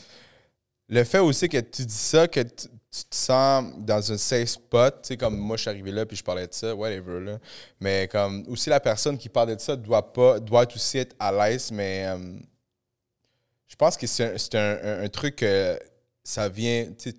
[0.89, 4.47] le fait aussi que tu dis ça, que tu, tu te sens dans un safe
[4.49, 7.19] spot, tu sais, comme moi, je suis arrivé là, puis je parlais de ça, whatever,
[7.19, 7.39] là.
[7.79, 11.31] Mais comme, aussi, la personne qui parle de ça doit pas, doit aussi être à
[11.31, 12.39] l'aise, mais euh,
[13.67, 15.77] je pense que c'est un, un- truc que
[16.23, 17.13] ça vient, tu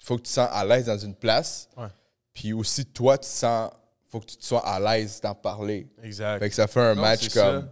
[0.00, 1.68] faut que tu te sens à l'aise dans une place.
[1.76, 1.86] Ouais.
[2.34, 3.70] Puis aussi, toi, tu sens,
[4.10, 5.86] faut que tu te sois à l'aise d'en parler.
[6.02, 6.40] Exact.
[6.40, 7.68] Fait que ça fait un Non, match comme.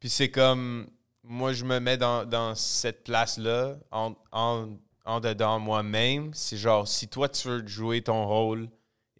[0.00, 0.88] Puis c'est comme,
[1.28, 4.68] moi, je me mets dans, dans cette place-là, en, en,
[5.04, 6.30] en dedans moi-même.
[6.32, 8.68] C'est genre, si toi, tu veux jouer ton rôle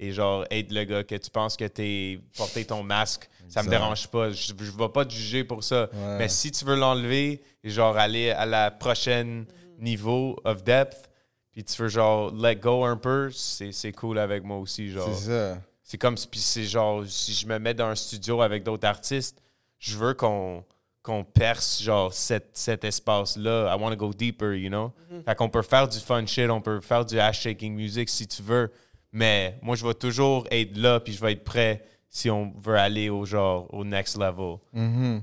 [0.00, 3.68] et genre être le gars que tu penses que t'es porter ton masque, ça me
[3.68, 4.30] dérange pas.
[4.30, 5.88] Je, je vais pas te juger pour ça.
[5.92, 6.18] Ouais.
[6.18, 9.46] Mais si tu veux l'enlever et genre aller à la prochaine
[9.78, 11.10] niveau of depth,
[11.52, 14.90] puis tu veux genre let go un peu, c'est c'est cool avec moi aussi.
[14.90, 15.08] Genre.
[15.14, 15.58] C'est ça.
[15.82, 19.42] C'est comme puis c'est genre si je me mets dans un studio avec d'autres artistes,
[19.78, 20.62] je veux qu'on
[21.08, 23.74] qu'on perce genre cet, cet espace là.
[23.74, 24.92] I want to go deeper, you know?
[25.24, 28.26] Fait qu'on peut faire du fun shit, on peut faire du ass shaking music si
[28.26, 28.70] tu veux,
[29.10, 32.76] mais moi je vais toujours être là puis je vais être prêt si on veut
[32.76, 34.56] aller au genre au next level.
[34.74, 35.22] Mhm.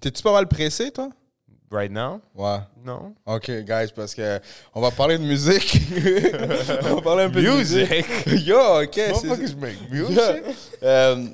[0.00, 1.10] T'es-tu pas mal pressé, toi?
[1.72, 2.20] Right now?
[2.34, 2.58] Ouais.
[2.84, 3.14] Non.
[3.26, 4.40] OK, guys, parce que
[4.74, 5.80] on va parler de musique.
[6.90, 7.88] on va parler un peu de musique.
[8.46, 8.94] Yo, OK.
[8.94, 9.76] c'est- make
[10.82, 11.26] Euh,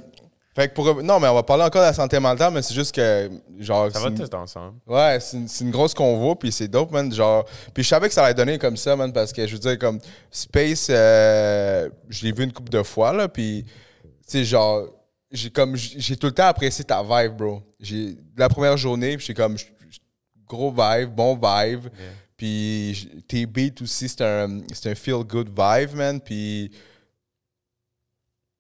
[0.57, 1.03] fait que pour...
[1.03, 3.31] Non, mais on va parler encore de la santé mentale, mais c'est juste que,
[3.61, 3.93] genre...
[3.93, 4.79] Ça va une- tout ensemble.
[4.87, 7.13] Ouais, c'est une, une grosse convo, puis c'est dope, man.
[7.13, 7.45] Genre,
[7.75, 9.79] puis je savais que ça allait donner comme ça, man, parce que je veux dire,
[9.79, 9.99] comme
[10.31, 14.87] Space, euh, je l'ai vu une couple de fois, là, puis, tu sais, genre,
[15.31, 17.63] j'ai comme, j'ai tout le temps apprécié ta vibe, bro.
[17.79, 20.01] J'ai, la première journée, puis j'ai comme, j- j-
[20.49, 21.89] gros vibe, bon vibe,
[22.37, 26.71] puis tes beats aussi, c'est un, c'est un feel-good vibe, man, puis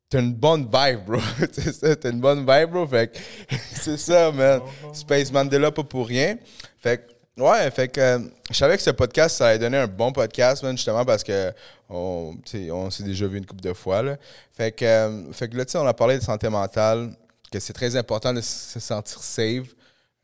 [0.08, 1.20] t'as une bonne vibe, bro.
[1.52, 2.86] c'est ça, t'as une bonne vibe, bro.
[2.86, 3.18] Fait que
[3.72, 4.60] c'est ça, man.
[4.92, 6.36] Space Mandela, pas pour rien.
[6.78, 8.18] Fait que, ouais, fait que euh,
[8.50, 11.52] je savais que ce podcast, ça allait donner un bon podcast, man, justement, parce que
[11.88, 12.36] on,
[12.70, 14.16] on s'est déjà vu une couple de fois, là.
[14.52, 17.10] Fait que, euh, fait que là, tu sais, on a parlé de santé mentale,
[17.50, 19.74] que c'est très important de se sentir safe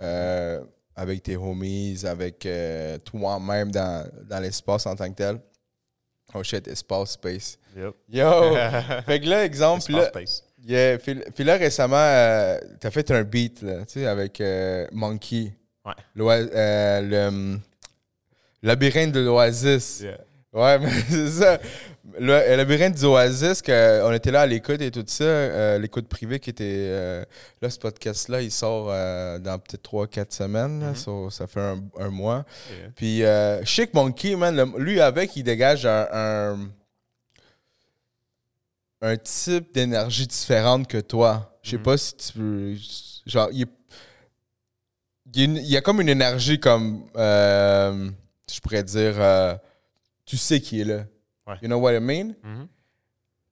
[0.00, 0.60] euh,
[0.96, 2.46] avec tes homies, avec
[3.04, 5.40] toi-même dans, dans l'espace en tant que tel.
[6.34, 7.58] Oh shit, espace, space.
[7.76, 7.94] Yep.
[8.08, 8.54] Yo!
[9.06, 10.42] fait que là, exemple, là, Space.
[10.64, 14.86] yeah, puis, puis là, récemment, euh, t'as fait un beat, là, tu sais, avec euh,
[14.92, 15.52] Monkey.
[15.84, 16.48] Ouais.
[16.54, 17.60] Euh, le hum,
[18.62, 20.00] labyrinthe de l'Oasis.
[20.00, 20.18] Yeah.
[20.52, 21.58] Ouais, mais c'est ça.
[22.18, 25.78] Le, le labyrinthe du Oasis, que, on était là à l'écoute et tout ça, euh,
[25.78, 26.64] l'écoute privée qui était.
[26.66, 27.24] euh,
[27.60, 30.78] là, ce podcast-là, il sort euh, dans peut-être 3-4 semaines.
[30.88, 30.94] Mhm.
[30.94, 32.44] so- ça fait un, un mois.
[32.70, 32.88] Yeah.
[32.96, 36.58] Puis, euh, Chic Monkey, man, le- lui avec, il dégage un, un,
[39.00, 41.58] un type d'énergie différente que toi.
[41.62, 41.82] Je sais Mhm.
[41.82, 42.74] pas si tu peux.
[43.26, 43.66] Genre, il,
[45.34, 47.04] il y a comme une énergie comme.
[47.16, 48.10] euh,
[48.52, 49.14] je pourrais dire.
[49.18, 49.54] euh,
[50.24, 51.04] tu sais qui est là.
[51.52, 51.58] Ouais.
[51.62, 52.34] You know what I mean?
[52.42, 52.68] Mhm.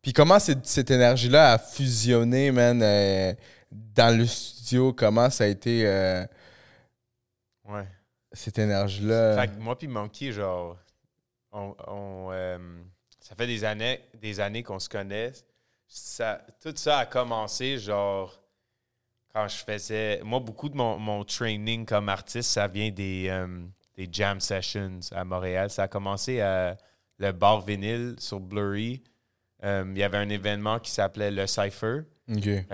[0.03, 3.35] Puis comment cette, énergie-là a fusionné, man, euh,
[3.71, 4.93] dans le studio?
[4.93, 6.25] Comment ça a été euh,
[7.69, 7.87] Ouais.
[8.33, 9.37] cette énergie-là?
[9.41, 10.79] Fait que moi puis Monkey, genre,
[11.53, 12.59] on, on, euh,
[13.21, 15.33] ça fait des années, des années qu'on se connaît.
[15.87, 18.41] Ça, tout ça a commencé, genre,
[19.35, 20.21] quand je faisais.
[20.25, 23.31] Moi, beaucoup de mon, mon training comme artiste, ça vient des,
[23.97, 25.69] des jam sessions à Montréal.
[25.69, 26.77] Ça a commencé à
[27.21, 29.03] le bar vinyle sur Blurry.
[29.63, 32.01] Euh, Il y avait un événement qui s'appelait le Cypher.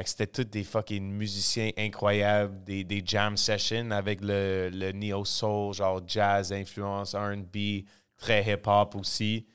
[0.05, 6.01] C'était tous des fucking musiciens incroyables, des, des jam sessions avec le, le neo-soul, genre
[6.07, 7.85] jazz, influence, R&B,
[8.17, 9.47] très hip-hop aussi.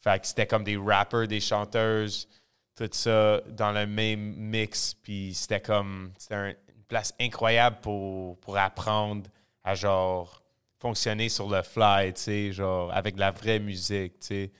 [0.00, 2.26] Fait que c'était comme des rappers, des chanteuses,
[2.74, 4.94] tout ça dans le même mix.
[4.94, 9.30] Puis c'était comme, c'était un- une place incroyable pour, pour apprendre
[9.62, 10.41] à genre
[10.86, 14.52] fonctionner sur le fly, tu sais, genre avec de la vraie musique, tu sais.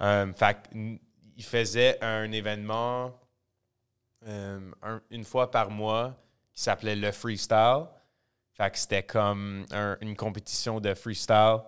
[0.00, 3.14] Euh, fait il faisait un événement
[4.26, 6.14] euh, un- une fois par mois
[6.54, 7.84] qui s'appelait le freestyle.
[8.52, 11.58] Fait que c'était comme un- une compétition de freestyle.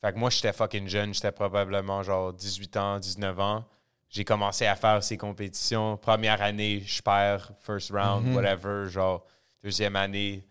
[0.00, 1.12] Fait que moi, j'étais fucking jeune.
[1.14, 3.64] J'étais probablement genre 18 ans, 19 ans.
[4.08, 5.96] J'ai commencé à faire ces compétitions.
[5.96, 8.34] Première année, je perds, first round, Mhm.
[8.36, 8.88] whatever.
[8.88, 9.24] Genre,
[9.64, 10.44] deuxième année,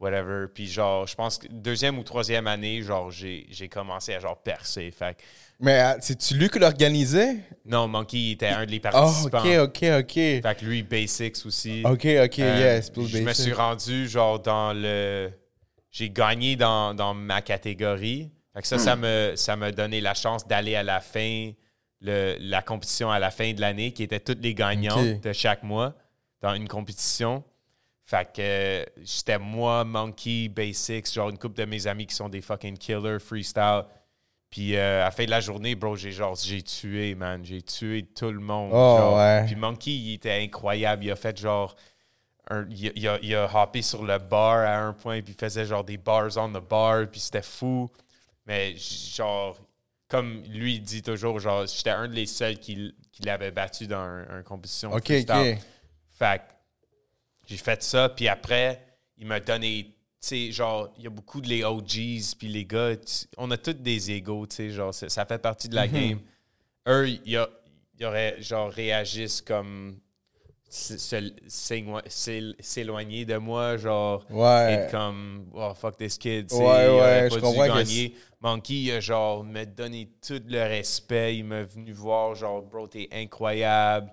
[0.00, 0.46] whatever.
[0.52, 4.90] Puis genre, je pense que deuxième ou troisième année, genre, j'ai commencé à genre percer.
[4.90, 5.16] Fait
[5.60, 7.36] Mais euh, c'est-tu lui qui l'organisait?
[7.64, 9.38] non, Monkey était un des Oh, participants.
[9.40, 10.12] OK, OK, OK.
[10.14, 11.82] Fait que lui, Basics aussi.
[11.84, 12.92] OK, OK, Euh, yes.
[12.96, 15.30] Je me suis rendu genre dans le.
[15.90, 18.30] J'ai gagné dans, dans ma catégorie.
[18.54, 21.50] Fait que ça, ça me ça m'a donné la chance d'aller à la fin,
[22.00, 25.20] le, la compétition à la fin de l'année, qui étaient toutes les gagnants Ok.
[25.22, 25.94] de chaque mois
[26.42, 27.42] dans une compétition.
[28.10, 32.40] Fait que j'étais moi, Monkey, Basics, genre une couple de mes amis qui sont des
[32.40, 33.82] fucking killers freestyle.
[34.48, 37.44] Puis euh, à la fin de la journée, bro, j'ai genre j'ai tué, man.
[37.44, 38.70] J'ai tué tout le monde.
[38.72, 39.16] Oh, genre.
[39.18, 39.44] ouais.
[39.44, 41.04] Puis Monkey, il était incroyable.
[41.04, 41.76] Il a fait genre.
[42.48, 45.34] un- il, a- il a, il a hoppé sur le bar à un point, puis
[45.34, 47.90] il faisait genre des bars on the bar, puis c'était fou.
[48.46, 49.58] Mais genre,
[50.08, 53.98] comme lui il dit toujours, genre, j'étais un des seuls qui, qui l'avait battu dans
[54.00, 54.90] un, un compétition.
[54.94, 55.56] OK, freestyle.
[55.58, 55.58] OK.
[56.18, 56.42] Fait
[57.48, 58.84] j'ai fait ça, puis après,
[59.16, 62.64] il m'a donné, tu sais, genre, il y a beaucoup de les OGs, puis les
[62.64, 62.92] gars,
[63.38, 66.20] on a tous des égaux, tu sais, genre, ça fait partie de la game.
[66.86, 67.48] Eux, il y a-
[67.98, 69.98] y aurait, genre, réagissent comme
[70.68, 74.72] s'éloigner- s'él- s'éloigner de moi, genre, Ouais.
[74.72, 76.66] être comme, oh, fuck this kid, tu sais, Ouais,
[77.00, 78.14] ouais, pas je dû gagner.
[78.40, 81.38] Monkey, il a genre me donné tout le respect.
[81.38, 84.12] Il m'a venu voir, genre, bro, t'es incroyable.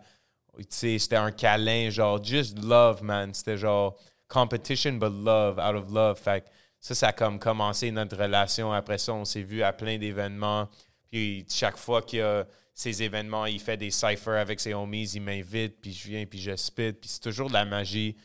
[0.69, 3.33] C'était un câlin, genre, just love, man.
[3.33, 3.97] C'était genre
[4.27, 6.19] competition, but love, out of love.
[6.19, 6.49] Fait que
[6.79, 8.71] ça, ça a comme commencé notre relation.
[8.71, 10.69] Après ça, on s'est vu à plein d'événements.
[11.07, 15.09] Puis chaque fois qu'il y a ces événements, il fait des cyphers avec ses homies,
[15.09, 16.91] il m'invite, puis je viens, puis je spit.
[16.93, 18.15] Puis c'est toujours de la magie.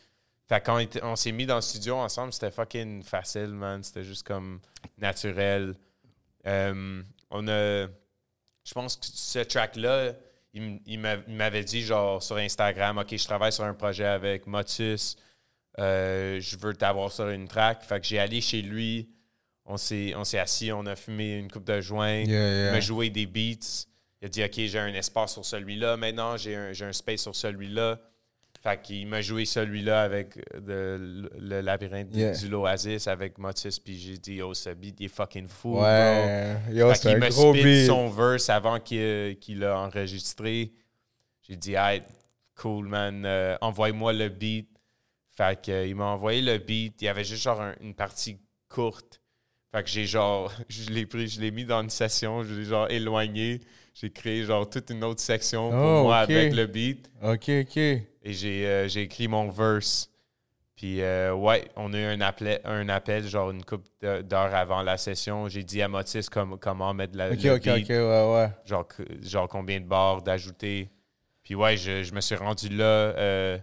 [0.49, 3.83] Fait quand on s'est mis dans le studio ensemble, c'était fucking facile, man.
[3.85, 4.61] C'était juste comme
[4.99, 5.77] naturel.
[6.47, 7.87] Euh, on a.
[8.65, 10.13] Je pense que ce track-là,
[10.53, 15.17] il, m'avait dit, genre, sur Instagram, OK, je travaille sur un projet avec Motus.
[15.79, 17.85] Euh, je veux t'avoir sur une track.
[17.85, 19.11] Fait que j'ai allé chez lui.
[19.65, 22.23] On s'est assis, on a fumé une coupe de joint.
[22.23, 23.87] Yeah, Il m'a joué des beats.
[24.21, 25.97] Il a dit, OK, j'ai un espace sur celui-là.
[25.97, 28.01] Maintenant, j'ai un, j'ai un space sur celui-là.
[28.63, 32.33] Fait qu'il m'a joué celui-là avec de- le, labyrinthe Yeah.
[32.33, 33.79] du l'Oasis avec Motus.
[33.79, 35.73] Puis j'ai dit, yo, ce beat, il est fucking fou.
[35.73, 35.83] bro.
[35.83, 36.57] Ouais.
[36.71, 37.87] Yo, c'est qu'il un me gros spit beat.
[37.87, 40.73] son verse avant qu'il qu'il l'a enregistré.
[41.49, 42.03] J'ai dit, hey,
[42.55, 43.25] cool, man.
[43.25, 44.69] Euh, envoie-moi le beat.
[45.37, 47.01] Fait que, euh, il m'a envoyé le beat.
[47.01, 48.37] Il y avait juste genre un- une partie
[48.69, 49.23] courte.
[49.73, 52.65] Fait que j'ai genre, je l'ai pris, je l'ai mis dans une session, je l'ai
[52.67, 53.61] genre éloigné.
[53.95, 57.11] J'ai créé genre toute une autre section pour Oh, moi avec le beat.
[57.23, 57.77] OK, OK.
[57.77, 60.09] Et j'ai euh, écrit mon verse.
[60.77, 64.83] Puis, euh, ouais, on a eu un appel, un appel genre une couple d'heures avant
[64.83, 65.47] la session.
[65.49, 68.51] J'ai dit à Motis comme, comment mettre la, OK, le OK, beat, OK, ouais, ouais.
[68.65, 68.89] genre,
[69.23, 70.89] genre combien de barres d'ajouter.
[71.43, 72.85] Puis, ouais, je, je me suis rendu là.
[72.85, 73.59] euh,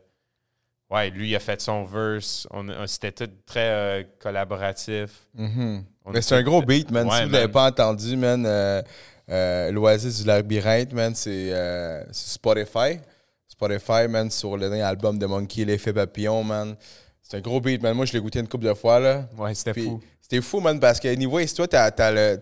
[0.91, 2.47] ouais, lui, il a fait son verse.
[2.51, 5.09] On, on- C'était tout très euh, collaboratif.
[5.33, 5.85] Mhm.
[6.13, 7.07] Mais c'est un gros beat, man.
[7.07, 7.51] Ouais, si vous l'avez man.
[7.51, 8.45] pas entendu, man,
[9.29, 12.99] euh, l'Oasis du labyrinthe, man, c'est euh, c'est Spotify.
[13.47, 16.75] Spotify, man, sur le dernier album de Monkey, L'effet papillon, man.
[17.23, 17.93] C'est un gros beat, man.
[17.95, 19.27] Moi, je l'ai goûté une couple de fois, là.
[19.37, 19.99] Ouais, c'était fou.
[20.21, 22.39] C'était fou, man, parce que niveau toi, t'as, t'as le.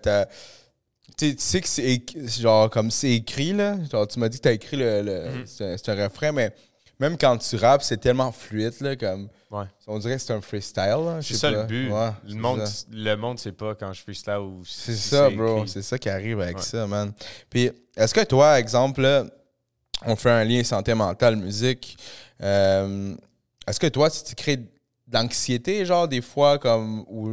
[1.17, 3.77] tu sais- que c'est genre comme c'est écrit, là.
[3.91, 5.01] Genre, tu m'as dit que t'as écrit le.
[5.01, 5.43] le- Mhm.
[5.45, 6.51] c'est, un, c'est un refrain, mais
[7.00, 8.96] même quand tu rappes, c'est tellement fluide, là.
[8.96, 9.66] Comme, Ouais.
[9.88, 11.62] On dirait que c'est un freestyle, C'est ça pas.
[11.62, 11.89] le but.
[11.89, 12.86] Ouais, le, monde, ça.
[12.91, 15.66] le monde sait pas quand je freestyle ou C'est si ça, bro.
[15.66, 16.62] C'est ça qui arrive avec Ouais.
[16.64, 17.14] ça, man.
[17.50, 19.24] Puis, est-ce que toi, exemple, là,
[20.06, 21.96] on fait un lien santé mentale, musique.
[22.41, 23.16] euh,
[23.66, 24.68] est-ce que toi, tu crées de
[25.14, 27.32] l'anxiété, genre, des fois, comme, ou,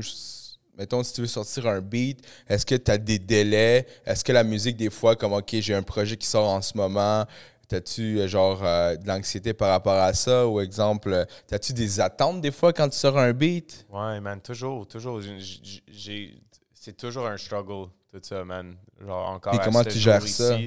[0.78, 3.86] mettons, si tu veux sortir un beat, est-ce que tu as des délais?
[4.06, 6.76] Est-ce que la musique, des fois, comme, OK, j'ai un projet qui sort en ce
[6.76, 7.24] moment,
[7.72, 10.46] T'as-tu euh, genre euh, de l'anxiété par rapport à ça?
[10.46, 13.86] Ou exemple, euh, t'as-tu des attentes des fois quand tu sors un beat?
[13.88, 15.22] Ouais, man, toujours, toujours.
[15.22, 16.38] J'ai-
[16.74, 18.76] c'est toujours un struggle, tout ça, man.
[19.00, 20.58] Genre, encore à comment tu gères ça?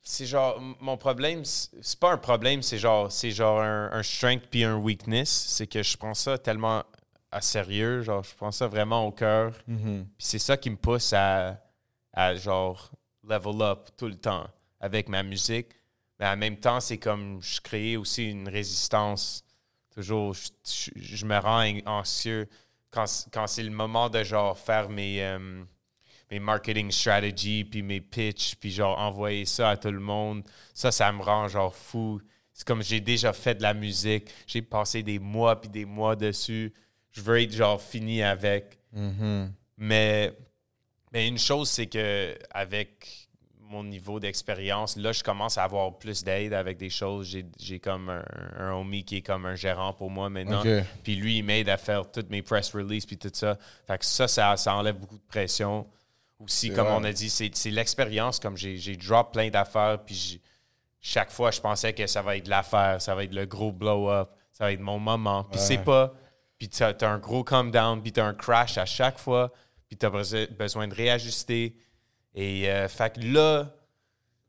[0.00, 4.44] C'est genre, mon problème, c'est pas un problème, c'est genre, c'est genre un, un strength
[4.50, 5.28] puis un weakness.
[5.28, 6.82] C'est que je prends ça tellement
[7.30, 9.52] à sérieux, genre, je prends ça vraiment au cœur.
[9.68, 10.04] Mm-hmm.
[10.16, 11.60] Puis c'est ça qui me pousse à,
[12.14, 12.90] à genre
[13.22, 14.46] level up tout le temps
[14.80, 15.68] avec ma musique.
[16.20, 19.44] Mais en même temps, c'est comme je crée aussi une résistance.
[19.94, 22.48] Toujours, je, je- je me rends an- anxieux
[22.90, 25.62] quand, quand c'est le moment de genre faire mes, euh,
[26.30, 30.42] mes marketing strategies, puis mes pitchs, puis genre envoyer ça à tout le monde.
[30.74, 32.20] Ça, ça me rend genre fou.
[32.52, 36.16] C'est comme j'ai déjà fait de la musique, j'ai passé des mois puis des mois
[36.16, 36.72] dessus.
[37.12, 38.78] Je veux être genre fini avec.
[38.96, 39.50] Mm-hmm.
[39.76, 40.32] Mais,
[41.12, 43.27] mais une chose, c'est que avec
[43.68, 47.36] mon niveau d'expérience, là, je commence à avoir plus d'aide avec des choses.
[47.58, 48.24] J'ai, comme un,
[48.58, 50.62] un homie qui est comme un gérant pour moi maintenant.
[51.02, 53.58] Puis lui, il m'aide à faire toutes mes press releases puis tout ça.
[53.86, 55.86] Fait que ça, ça, ça enlève beaucoup de pression.
[56.40, 56.96] Aussi, comme vrai.
[56.96, 58.38] on a dit, c'est, l'expérience.
[58.38, 60.40] Comme j'ai, drop plein d'affaires, puis
[61.00, 64.30] chaque fois, je pensais que ça va être l'affaire, ça va être le gros blow-up,
[64.52, 65.44] ça va être mon moment.
[65.44, 66.14] Puis c'est pas.
[66.58, 69.52] Puis t'as, t'as un gros come down, puis t'as un crash à chaque fois,
[69.88, 71.76] puis t'as beso- besoin de réajuster.
[72.34, 73.72] Et euh, fait que là,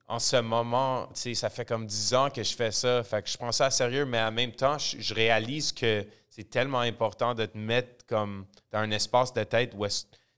[0.07, 3.03] en ce moment, ça fait comme 10 ans que je fais ça.
[3.03, 6.05] Fait que je prends ça à sérieux, mais en même temps, je, je réalise que
[6.29, 9.85] c'est tellement important de te mettre comme dans un espace de tête où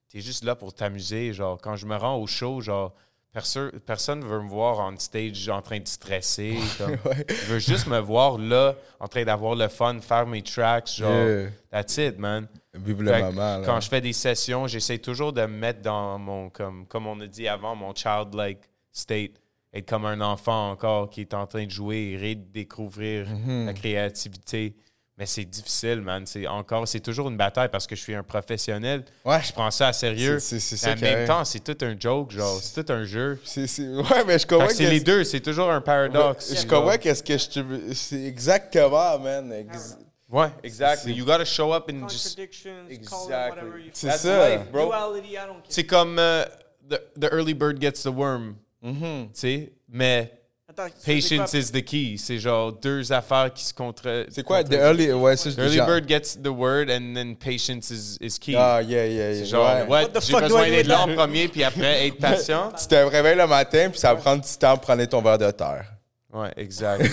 [0.09, 1.33] tu es juste là pour t'amuser.
[1.33, 2.93] Genre, quand je me rends au show, genre,
[3.33, 6.57] personne ne veut me voir on stage en train de stresser.
[6.77, 6.91] comme.
[7.05, 7.25] Ouais.
[7.29, 10.91] Je veux juste me voir là, en train d'avoir le fun, faire mes tracks.
[10.97, 11.49] Genre, Yeah.
[11.71, 12.47] that's it, man.
[12.73, 13.61] Vive le moment.
[13.65, 17.19] Quand je fais des sessions, j'essaie toujours de me mettre dans mon, comme, comme on
[17.21, 18.59] a dit avant, mon childlike
[18.91, 19.31] state.
[19.73, 23.65] Être comme un enfant encore qui est en train de jouer et redécouvrir Mhm.
[23.67, 24.75] la créativité.
[25.21, 26.25] Mais c'est difficile, man.
[26.25, 29.03] C'est encore, c'est toujours une bataille parce que je suis un professionnel.
[29.23, 29.39] Ouais.
[29.43, 30.39] Je prends ça à sérieux.
[30.39, 32.91] C'est- c'est- c'est Mais ça en même temps, c'est tout un joke, genre, c'est tout
[32.91, 33.39] un jeu.
[33.45, 36.59] C'est- c'est- Ouais, mais je comprends que c'est les deux, c'est toujours un paradoxe.
[36.59, 39.53] Je comprends qu'est-ce que je te veux- C'est exactement, man.
[39.53, 39.95] Ex-
[40.27, 41.03] Ouais, exact.
[41.03, 42.29] C'est- You gotta show up and just.
[42.35, 43.59] Contradictions, call it Exactly.
[43.59, 44.49] whatever you C'est That's ça.
[44.49, 44.87] life, bro.
[44.87, 45.65] Duality, I don't care.
[45.69, 46.43] C'est comme euh,
[46.89, 49.25] the, the early bird gets the worm, Mhm.
[49.25, 49.73] tu sais?
[49.87, 50.31] Mais
[50.71, 52.15] Attends, patience is the key.
[52.17, 54.25] C'est genre deux affaires qui se contre.
[54.29, 55.11] C'est quoi, the early...
[55.11, 58.55] Ouais, je early genre- bird gets the word and then patience is, is key.
[58.55, 59.39] Ah, yeah, yeah, yeah.
[59.39, 59.81] C'est genre, ouais.
[59.81, 62.07] ouais, What the j'ai fuck do besoin I do d'être là en premier, puis après
[62.07, 62.71] être patient.
[62.79, 65.37] Tu te réveilles le matin, puis ça va prendre du temps pour prendre ton verre
[65.37, 65.85] de terre.
[66.33, 67.03] Ouais, exact.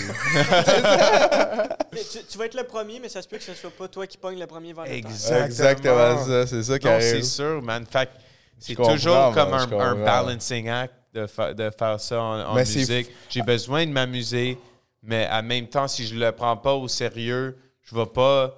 [1.91, 4.07] Tu, tu vas être le premier, mais ça se peut que ce soit pas toi
[4.07, 5.43] qui pogne le premier vers le terre.
[5.45, 5.49] Exactement.
[5.49, 7.03] Exactement ça, c'est ça qui non, arrive.
[7.03, 7.85] c'est sûr, man.
[7.85, 8.09] Fait
[8.57, 13.09] c'est toujours comme un balancing act de, fa- de faire ça en, musique.
[13.29, 14.57] J'ai besoin de m'amuser,
[15.01, 18.55] mais en même temps, si je le prends pas au sérieux, je vais pas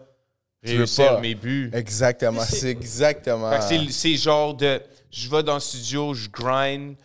[0.66, 1.20] Tu réussir pas.
[1.22, 1.70] mes buts.
[1.74, 3.60] Exactement, C'est- exactement...
[3.62, 4.82] C'est- c'est genre de.
[5.12, 6.96] Je vais dans le studio, je grind,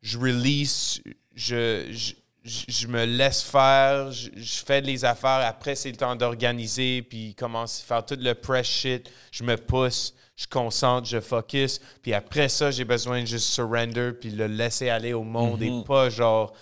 [0.00, 1.00] je release,
[1.34, 2.12] je, je,
[2.44, 5.40] je- je me laisse faire, je, je fais les affaires.
[5.46, 9.10] Après, c'est le temps d'organiser, puis commence à faire tout le press shit.
[9.30, 11.80] Je me pousse, je concentre, je focus.
[12.02, 15.70] Puis après ça, j'ai besoin de juste surrender, puis le laisser aller au monde et
[15.86, 16.52] pas genre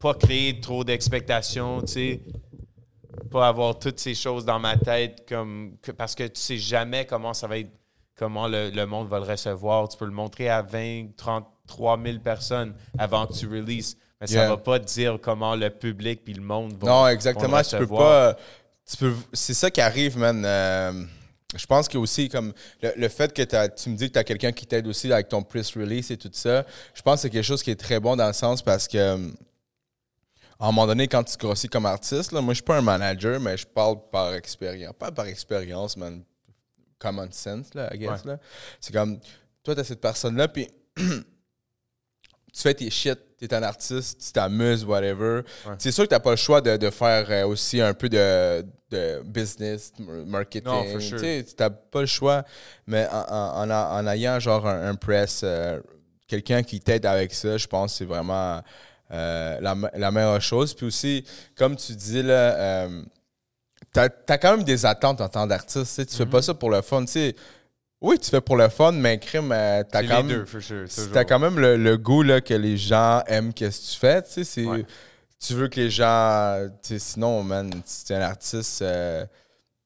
[0.00, 2.20] pas créer trop d'expectations, tu sais.
[3.30, 7.06] Pas avoir toutes ces choses dans ma tête comme que- parce que tu sais jamais
[7.06, 7.70] comment ça va être,
[8.16, 9.88] comment le, le monde va le recevoir.
[9.88, 14.34] Tu peux le montrer à 20, 33 000 personnes avant que tu releases, mais ça
[14.34, 14.48] Yeah.
[14.48, 17.58] va pas te dire comment le public puis le monde vont Non, vont exactement.
[17.58, 18.34] le Tu peux recevoir.
[18.34, 18.40] pas.
[18.90, 20.42] Tu peux, c'est ça qui arrive, man.
[20.44, 21.04] Euh,
[21.54, 22.52] je pense que aussi, comme
[22.82, 25.28] le, le fait que tu me dis que tu as quelqu'un qui t'aide aussi avec
[25.28, 26.64] ton press release et tout ça,
[26.94, 28.98] je pense que c'est quelque chose qui est très bon dans le sens parce que,
[28.98, 29.28] euh,
[30.58, 32.82] à un moment donné, quand tu grossis comme artiste, là, moi, je suis pas un
[32.82, 34.94] manager, mais je parle par expérience.
[34.98, 36.22] Pas par expérience, man.
[36.98, 38.24] Common sense, là, I guess.
[38.24, 38.36] Ouais.
[38.80, 39.18] C'est comme,
[39.64, 41.02] toi, tu as cette personne-là, puis tu
[42.54, 43.18] fais tes shit,
[43.48, 45.40] tu es un artiste, tu t'amuses, whatever.
[45.66, 45.74] Ouais.
[45.78, 48.64] C'est sûr que tu pas le choix de, de faire euh, aussi un peu de,
[48.90, 49.92] de business,
[50.26, 51.00] marketing.
[51.00, 51.18] Sure.
[51.20, 52.44] Tu n'as pas le choix,
[52.86, 55.80] mais en, en- en a- en ayant genre un, un press, euh,
[56.28, 58.62] quelqu'un qui t'aide avec ça, je pense que c'est vraiment
[59.12, 60.72] euh, la, la meilleure chose.
[60.74, 61.24] Puis aussi,
[61.56, 63.02] comme tu dis, là, euh,
[63.92, 65.96] t'as as quand même des attentes en tant d'artiste.
[66.00, 67.04] Tu tu fais pas ça pour le fun.
[67.04, 67.36] Tu sais,
[68.02, 70.44] oui, tu fais pour le fun, mais crime, euh, t'as quand même.
[70.44, 70.86] deux, sure.
[71.26, 74.22] quand même le, le goût là, que les gens aiment qu'est-ce que tu fais.
[74.22, 74.84] Tu, sais, Ouais.
[75.38, 76.68] tu veux que les gens.
[76.82, 78.82] tu sais, Sinon, man, si t'es un artiste.
[78.82, 79.24] euh,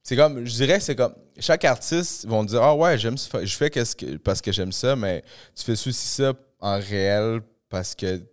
[0.02, 0.44] c'est comme.
[0.44, 1.14] Je dirais, c'est comme.
[1.38, 3.16] Chaque artiste vont dire Ah ouais, j'aime.
[3.18, 5.22] Je fais que, parce que j'aime ça, mais
[5.55, 8.16] tu fais aussi ça en réel parce que.
[8.16, 8.24] tu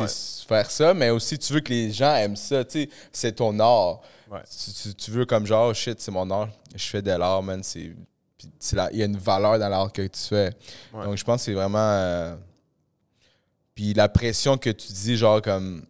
[0.00, 0.06] Ouais.
[0.48, 2.64] Faire ça, mais aussi tu veux que les gens aiment ça.
[2.64, 4.00] tu sais, C'est ton art.
[4.30, 4.40] Ouais.
[4.48, 6.48] Tu, tu- tu veux comme genre, oh, shit, c'est mon art.
[6.74, 7.62] Je fais de l'art, man.
[7.62, 7.92] C'est.
[8.48, 10.50] Puis Il y a une valeur dans l'art que tu fais.
[10.92, 11.04] Ouais.
[11.04, 11.78] Donc, je pense que c'est vraiment.
[11.78, 12.34] euh,
[13.74, 15.84] Puis la pression que tu dis, genre, comme.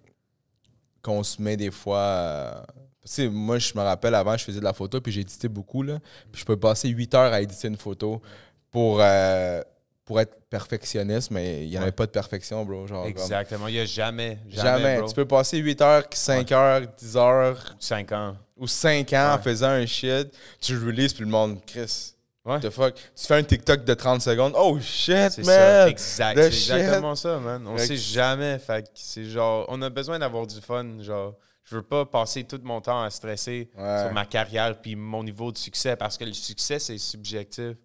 [1.03, 1.99] Qu'on se met des fois.
[1.99, 5.99] euh, moi, je me rappelle avant, je faisais de la photo, puis j'éditais beaucoup, là.
[6.31, 8.23] Puis je peux passer 8 heures à éditer une photo
[8.71, 9.61] pour, euh,
[10.05, 12.87] pour être perfectionniste, mais il n'y en avait pas de perfection, bro.
[12.87, 13.67] Genre, Exactement.
[13.67, 14.99] Il n'y a jamais, jamais, Jamais.
[14.99, 15.09] bro.
[15.09, 18.37] Tu peux passer 8 heures, 5 heures, 10 heures 5 ans.
[18.57, 20.29] ou 5 ans en faisant un shit.
[20.61, 22.12] Tu le releases, puis le monde, Chris.
[22.45, 22.55] Ouais.
[22.55, 22.95] What the fuck?
[22.97, 24.55] Tu fais un TikTok de 30 secondes.
[24.57, 25.47] Oh shit, C'est man!
[25.47, 26.37] ça, exact.
[26.39, 26.73] The C'est shit.
[26.75, 27.65] exactement ça, man.
[27.69, 28.59] On sait jamais.
[28.59, 31.01] Fait que c'est genre, on a besoin d'avoir du fun.
[31.01, 34.03] Genre, je veux pas passer tout mon temps à stresser Ouais.
[34.03, 37.77] sur ma carrière puis mon niveau de succès parce que le succès, c'est subjectif.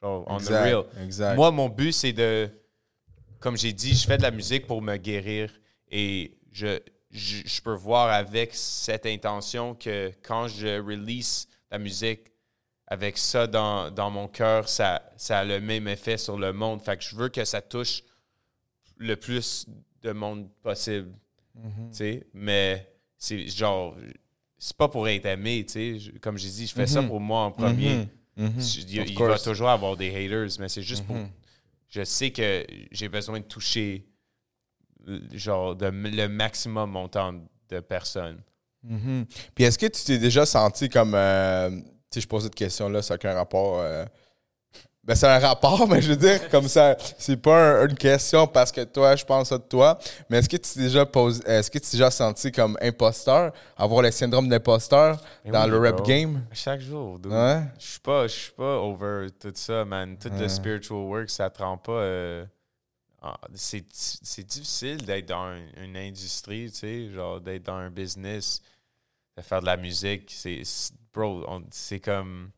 [0.00, 0.84] Genre, on the real.
[1.04, 1.36] exact.
[1.36, 2.48] Moi, mon but, c'est de,
[3.40, 5.50] comme j'ai dit, je fais de la musique pour me guérir
[5.90, 6.78] et je,
[7.10, 12.20] je, je peux voir avec cette intention que quand je release la musique
[12.90, 16.80] avec ça dans, dans mon cœur, ça, ça a le même effet sur le monde.
[16.82, 18.02] Fait que je veux que ça touche
[18.96, 19.66] le plus
[20.02, 21.12] de monde possible.
[21.54, 21.62] Tu
[21.92, 22.26] sais.
[22.32, 23.94] Mais c'est genre,
[24.58, 25.98] c'est pas pour être aimé, tu sais.
[25.98, 27.08] Je- Comme j'ai dit, je fais ça Mhm.
[27.08, 28.06] pour moi en premier.
[28.36, 28.60] Mhm, mhm.
[28.60, 31.16] Je- Il, va toujours avoir des haters, mais c'est juste pour.
[31.88, 34.06] Je sais que j'ai besoin de toucher
[35.08, 37.34] euh, genre de, le maximum montant
[37.68, 38.40] de personnes.
[39.54, 41.14] Puis est-ce que tu t'es déjà senti comme.
[41.14, 41.70] euh,
[42.10, 43.80] sais, je pose cette question-là, ça n'a aucun rapport.
[43.80, 44.04] euh,
[45.04, 48.46] Ben, c'est un rapport, mais je veux dire, comme ça, c'est pas un- une question
[48.46, 49.98] parce que toi, je pense ça de toi.
[50.28, 53.52] Mais est-ce que tu t'es déjà posé, est-ce que tu t'es déjà senti comme imposteur,
[53.76, 56.04] avoir le syndrome d'imposteur dans oui, le rap bro.
[56.06, 56.44] game?
[56.52, 57.18] Chaque jour.
[57.24, 57.62] Ouais.
[57.78, 60.18] Je suis pas, je suis pas over tout ça, man.
[60.18, 60.40] Tout Ouais.
[60.40, 61.92] le spiritual work, ça te rend pas.
[61.92, 62.44] euh,
[63.22, 68.60] ah, c'est c'est difficile d'être dans une, industrie, tu sais, genre d'être dans un business,
[69.38, 70.30] de faire de la musique.
[70.36, 70.62] C'est-
[71.12, 72.50] bro, c'est comme.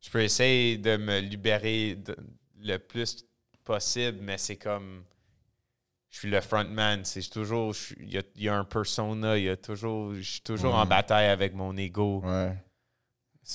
[0.00, 2.16] Je peux essayer de me libérer de-
[2.62, 3.24] le plus
[3.64, 5.04] possible, mais c'est comme.
[6.08, 7.04] Je suis le frontman.
[7.04, 7.74] C'est toujours.
[8.00, 9.36] Il y, a, il y a un persona.
[9.38, 10.14] Il y a toujours.
[10.14, 12.20] Je suis toujours en bataille avec mon ego.
[12.24, 12.56] Ouais.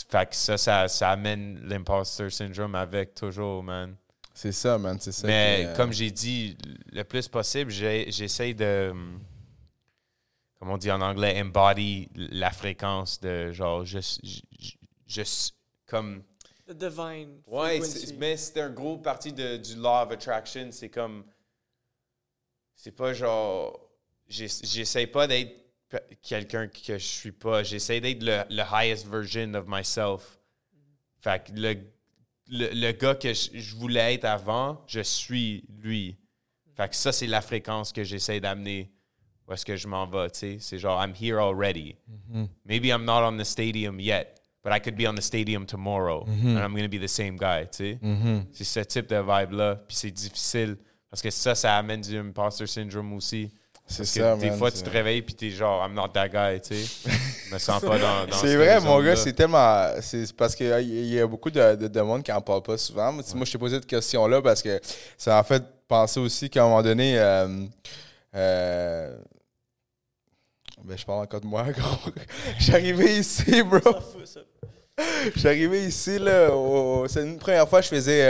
[0.10, 3.96] Fait que ça, ça, ça amène l'imposter syndrome avec toujours, man.
[4.34, 4.98] C'est ça, man.
[5.00, 5.26] C'est ça.
[5.28, 6.58] Mais euh, comme j'ai dit,
[6.92, 8.94] le plus possible, j'essaie de,
[10.66, 14.00] comme on dit en anglais, embody la fréquence de genre, je-
[15.08, 15.22] je-
[15.86, 16.24] comme.
[16.68, 17.40] The divine.
[17.46, 17.80] Ouais,
[18.18, 20.70] mais c'est un gros partie de, du law of attraction.
[20.72, 21.24] C'est comme.
[22.74, 23.80] C'est pas genre.
[24.28, 25.56] j'ess- J'essaie pas d'être
[26.24, 27.62] quelqu'un que je suis pas.
[27.62, 30.40] J'essaie d'être le, le highest version of myself.
[31.22, 31.76] Fait que le,
[32.48, 36.18] le, le gars que je, je voulais être avant, je suis lui.
[36.76, 38.92] Fait que ça, c'est la fréquence que j'essaie d'amener
[39.48, 40.58] où est-ce que je m'en vais, tu sais?
[40.60, 41.96] C'est genre, I'm here already.
[42.32, 42.48] Mhm.
[42.66, 46.26] Maybe I'm not on the stadium yet, but I could be on the stadium tomorrow,
[46.28, 48.00] and I'm going to be the same guy, tu sais?
[48.02, 48.46] Mhm.
[48.52, 49.76] C'est ce type de vibe-là.
[49.88, 50.78] Puis c'est difficile
[51.10, 53.52] parce que ça, ça amène du imposter syndrome aussi.
[53.88, 56.08] C'est Parce ça, que des man, fois, tu te réveilles puis t'es genre, I'm not
[56.08, 57.12] that guy, tu sais?
[57.48, 59.90] Je me sens pas dans, dans C'est vrai, mon gars, c'est tellement.
[60.02, 60.66] C'est parce qu'il
[61.06, 63.12] y a beaucoup de, de, de monde qui n'en parle pas souvent.
[63.12, 64.82] Moi, moi, je t'ai posé cette question-là parce que
[65.16, 67.68] ça m'a fait penser aussi qu'à un moment donné, euh,
[68.34, 69.16] euh,
[70.86, 72.12] Ben, je parle encore de moi, gros.
[72.60, 73.80] J'arrivais ici, bro.
[75.34, 76.52] Je suis arrivé ici, là.
[76.56, 78.30] au- C'est une première fois que je faisais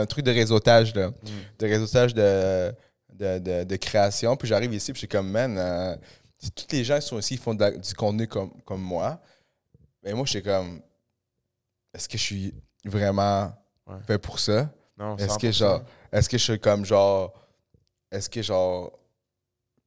[0.00, 1.10] un, truc de réseautage, là.
[1.58, 2.74] De réseautage de,
[3.12, 4.36] de, de- de création.
[4.36, 5.94] Puis j'arrive ici, puis je suis comme, man, euh,
[6.56, 9.20] tous les gens qui sont ici, ils font de du contenu comme, comme moi.
[10.02, 10.80] Mais moi, j'étais comme,
[11.94, 12.54] est-ce que je suis
[12.84, 13.52] vraiment
[13.86, 13.96] Ouais.
[14.06, 14.70] fait pour ça?
[14.96, 15.52] Non, Est-ce que 100%.
[15.52, 15.82] genre,
[16.12, 17.32] est-ce que je suis comme genre,
[18.10, 18.92] est-ce que genre,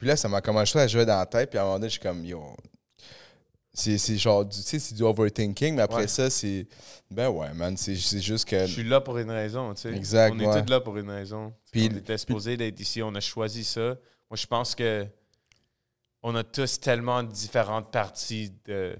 [0.05, 1.87] puis là ça m'a commencé à jouer dans la tête puis à un moment donné
[1.89, 2.55] je suis comme yo,
[3.73, 6.07] c'est c'est genre, du- tu sais c'est du overthinking mais après Ouais.
[6.07, 6.67] ça c'est,
[7.09, 9.93] ben ouais man c'est c'est juste que, Je suis là pour une raison, tu sais.
[9.95, 10.63] Exact, On est ouais.
[10.63, 11.51] tous là pour une raison.
[11.71, 13.95] Puis- on était supposé d'être ici, on a choisi ça.
[14.29, 15.07] Moi, je pense que
[16.21, 18.95] on a tous tellement différentes parties de,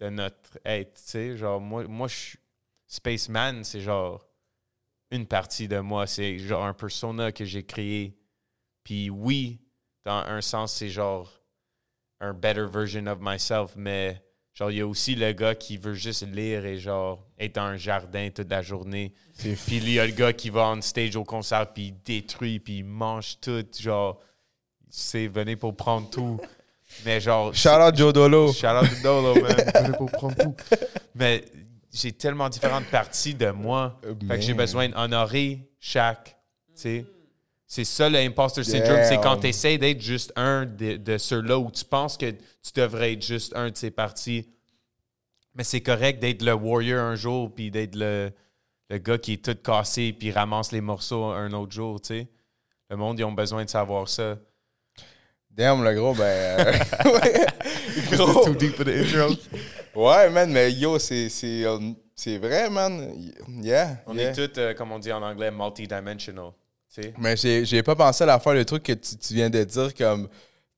[0.00, 1.36] de notre être, tu sais.
[1.38, 2.38] Genre, moi, moi je suis...
[2.88, 4.26] Spaceman, c'est genre
[5.10, 6.06] une partie de moi.
[6.06, 8.16] C'est genre un persona que j'ai créé.
[8.84, 9.60] Puis oui,
[10.06, 11.30] dans un sens, c'est genre
[12.20, 14.22] un better version of myself, mais
[14.54, 17.62] genre, il y a aussi le gars qui veut juste lire et genre être dans
[17.62, 19.12] un jardin toute la journée.
[19.38, 22.60] Puis il y a le gars qui va on stage au concert, puis il détruit,
[22.60, 23.66] puis il mange tout.
[23.78, 24.18] Genre,
[24.88, 26.40] c'est venez pour prendre tout.
[27.04, 27.52] Mais genre.
[27.52, 28.52] shout out Joe Dolo.
[28.52, 29.56] Shout out Dolo, man.
[29.74, 30.54] Venez pour prendre tout.
[31.16, 31.44] Mais
[31.92, 34.00] j'ai tellement différentes parties de moi.
[34.28, 36.36] Fait que j'ai besoin d'honorer chaque.
[36.76, 37.06] Tu sais.
[37.66, 41.58] C'est ça le imposter syndrome, c'est quand tu essaies d'être juste un de, de ceux-là
[41.58, 44.48] où tu penses que tu devrais être juste un de ces parties.
[45.54, 48.30] Mais c'est correct d'être le warrior un jour, puis d'être le,
[48.88, 52.28] le gars qui est tout cassé, puis ramasse les morceaux un autre jour, tu sais.
[52.88, 54.36] Le monde, ils ont besoin de savoir ça.
[55.50, 56.72] Damn le gros ben, euh.
[58.12, 58.54] Gros.
[58.54, 59.34] deep for the intro.
[59.94, 61.78] ouais man mais yo c'est c'est euh,
[62.14, 63.14] c'est vrai man,
[63.62, 64.02] yeah.
[64.06, 64.30] On yeah.
[64.30, 66.52] est tous, euh, comme on dit en anglais, multidimensional.
[66.94, 67.00] Tu.
[67.18, 69.62] Mais j'ai j'ai pas pensé à la fois le truc que tu, tu viens de
[69.64, 70.28] dire comme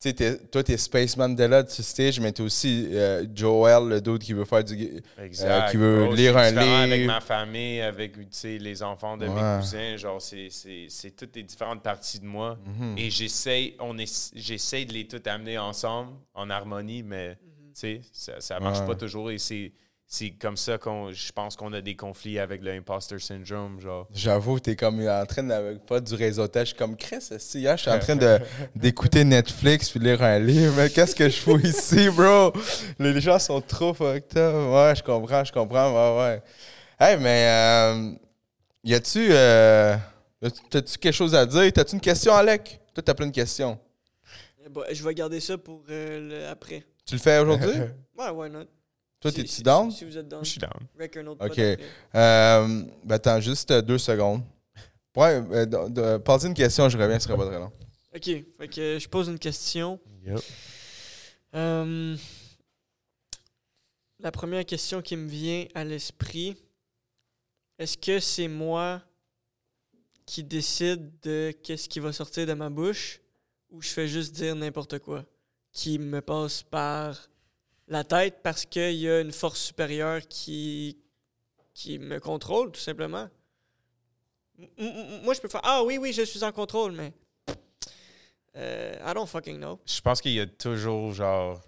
[0.01, 4.19] tu sais toi t'es Spaceman Della du stage mais t'es aussi euh, Joel le dude
[4.19, 5.71] qui veut faire du Exact.
[5.71, 7.13] qui veut Bro, lire je suis un différent Avec livre.
[7.13, 9.33] ma famille, avec tu sais, les enfants de Ouais.
[9.33, 12.57] mes cousins, genre, c'est- c'est c'est toutes les différentes parties de moi.
[12.65, 12.97] Mhm.
[12.97, 13.95] Et j'essaie on
[14.35, 17.41] j'essaie de les toutes amener ensemble, en harmonie, mais tu
[17.73, 18.87] sais, ça, ça marche Ouais.
[18.87, 19.31] pas toujours.
[19.31, 19.71] Et c'est
[20.11, 23.79] c'est comme ça qu'on je pense qu'on a des conflits avec le imposter syndrome.
[23.79, 24.07] Genre.
[24.11, 27.29] J'avoue, t'es comme en train de pas du réseautage comme Chris.
[27.37, 28.39] Si hier, je suis en train de
[28.75, 30.73] d'écouter Netflix puis lire un livre?
[30.77, 32.51] Mais qu'est-ce que je fous ici, bro?
[32.97, 34.73] Les gens sont trop fucked up.
[34.73, 35.93] Ouais, je comprends, je comprends.
[35.93, 36.43] Ouais, ouais.
[36.99, 38.11] Hey, mais euh,
[38.83, 39.95] y a-tu euh,
[40.71, 41.71] t'as-tu quelque chose à dire?
[41.71, 42.81] T'as-tu une question, Alec?
[42.95, 43.77] Toi, t'as plein de questions.
[44.65, 46.83] Eh ben, je vais garder ça pour euh, le après.
[47.05, 47.73] Tu le fais aujourd'hui?
[48.17, 48.65] Ouais, why not?
[49.19, 49.91] Toi, Si- t'es-tu si- down?
[49.91, 50.43] Si, si vous êtes down.
[50.45, 50.71] Je suis down.
[50.97, 51.57] Rec un autre Ok.
[51.59, 51.77] Euh,
[53.03, 54.41] ben, attends, juste euh, deux secondes.
[55.15, 57.71] Ouais, euh, de- de- posez une question, je reviens, ce sera pas très long.
[58.15, 58.23] Ok,
[58.57, 59.99] fait que je pose une question.
[60.25, 60.39] Yep.
[61.55, 62.15] Euh,
[64.19, 66.55] la première question qui me vient à l'esprit,
[67.77, 69.01] est-ce que c'est moi
[70.25, 73.19] qui décide de qu'est-ce qui va sortir de ma bouche
[73.71, 75.25] ou je fais juste dire n'importe quoi
[75.71, 77.29] qui me passe par
[77.89, 80.97] la tête parce qu'il y a une force supérieure qui,
[81.73, 83.27] qui me contrôle, tout simplement?
[84.77, 87.13] M- Moi, je peux faire Ah oui, oui, je suis en contrôle, mais.
[88.55, 89.79] euh, I don't fucking know.
[89.85, 91.61] Je pense qu'il y a toujours, genre,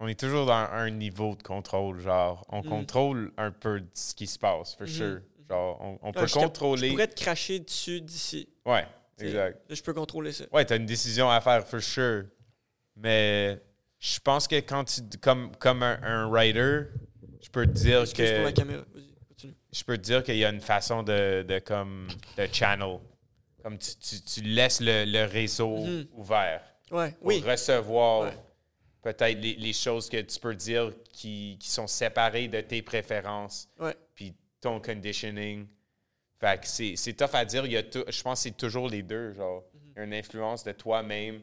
[0.00, 2.68] on est toujours dans un niveau de contrôle, genre, on Mm.
[2.68, 4.92] contrôle un peu de ce qui se passe, for Mhm.
[4.92, 5.20] sure.
[5.48, 6.88] Genre, on, on Ouais, peut je contrôler.
[6.88, 8.48] Je pourrais te cracher dessus d'ici.
[8.64, 8.86] Ouais,
[9.18, 9.60] exact.
[9.70, 10.44] Je peux contrôler ça.
[10.52, 12.24] Ouais, t'as une décision à faire, for sure.
[12.96, 13.60] Mais
[14.04, 16.88] je pense que quand tu, comme, comme un, un writer,
[17.40, 18.82] je peux te dire Excuse pour la que, caméra.
[18.92, 19.54] Vas-y, continue.
[19.72, 22.98] je peux te dire qu'il y a une façon de, de comme, de channel.
[23.62, 26.06] Comme tu, tu, tu laisses le, le réseau Mhm.
[26.12, 26.62] ouvert.
[26.90, 27.40] Ouais, pour oui.
[27.40, 28.36] recevoir Ouais.
[29.02, 33.68] peut-être les, les choses que tu peux dire qui, qui sont séparées de tes préférences
[33.78, 33.96] Ouais.
[34.14, 35.66] puis ton conditioning.
[36.40, 37.64] Fait que c'est, tough à dire.
[37.64, 39.32] Il y a je pense que c'est toujours les deux.
[39.32, 39.62] Genre,
[39.96, 40.04] Mhm.
[40.04, 41.40] une influence de toi-même,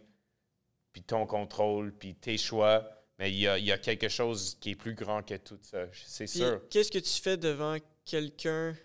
[0.94, 2.90] puis ton contrôle, puis tes choix.
[3.20, 5.60] Mais il y a, il y a quelque chose qui est plus grand que tout
[5.62, 5.86] ça.
[5.94, 6.62] C'est sûr.
[6.70, 8.76] qu'est-ce que tu fais devant quelqu'un?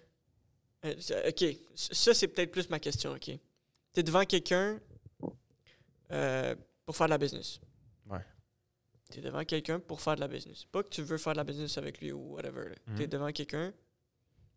[0.85, 3.13] Euh, c'est- ok, ça, c'est peut-être plus ma question.
[3.13, 3.25] Ok.
[3.25, 3.41] Tu
[3.97, 4.79] es devant quelqu'un
[6.13, 6.55] euh,
[6.85, 7.61] pour faire de la business.
[8.09, 8.21] Ouais.
[9.11, 10.65] Tu es devant quelqu'un pour faire de la business.
[10.67, 12.75] Pas que tu veux faire de la business avec lui ou whatever.
[12.95, 13.11] Tu es Mhm.
[13.11, 13.73] devant quelqu'un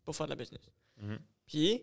[0.04, 0.62] pour faire de la business.
[0.98, 1.18] Mhm.
[1.46, 1.82] Puis,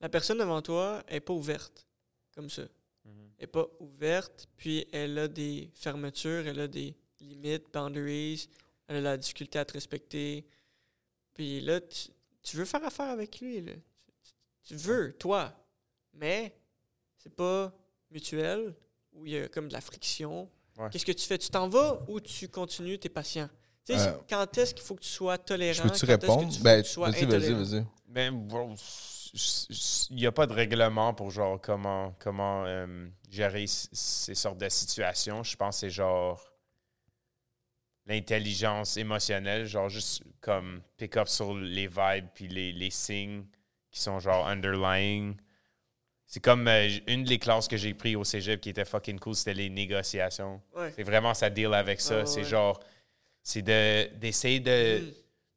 [0.00, 1.86] la personne devant toi est pas ouverte
[2.34, 2.62] comme ça.
[3.04, 3.12] Mhm.
[3.38, 8.48] Elle est pas ouverte, puis elle a des fermetures, elle a des limites, boundaries,
[8.86, 10.46] elle a la difficulté à te respecter.
[11.34, 12.08] Puis là, tu,
[12.42, 13.72] tu veux faire affaire avec lui, là.
[14.22, 14.32] Tu,
[14.68, 15.52] tu veux, toi.
[16.14, 16.54] Mais
[17.16, 17.72] c'est pas
[18.10, 18.74] mutuel,
[19.12, 20.48] où il y a comme de la friction.
[20.78, 20.88] Ouais.
[20.90, 21.38] qu'est-ce que tu fais?
[21.38, 23.48] Tu t'en vas ou tu continues, tu es patient?
[23.84, 25.84] Tu sais, Euh, quand est-ce qu'il faut que tu sois tolérant?
[25.84, 26.52] Je peux-tu quand est-ce que répondre?
[26.56, 27.86] tu- Ben, vas-y, vas-y, vas-y.
[30.10, 34.68] Il n'y a pas de règlement pour genre comment, comment euh, gérer ces sortes de
[34.68, 35.42] situations.
[35.42, 36.40] Je pense que c'est genre
[38.06, 43.44] l'intelligence émotionnelle, genre juste comme pick up sur les vibes puis les, les signes
[43.90, 45.36] qui sont genre underlying.
[46.26, 49.34] C'est comme euh, une des classes que j'ai pris au cégep qui était fucking cool,
[49.34, 50.60] c'était les négociations.
[50.76, 50.92] Ouais.
[50.94, 52.20] C'est vraiment ça deal avec ça.
[52.20, 52.48] Ah, c'est ouais.
[52.48, 52.80] genre,
[53.42, 55.12] c'est de, d'essayer de, Mhm.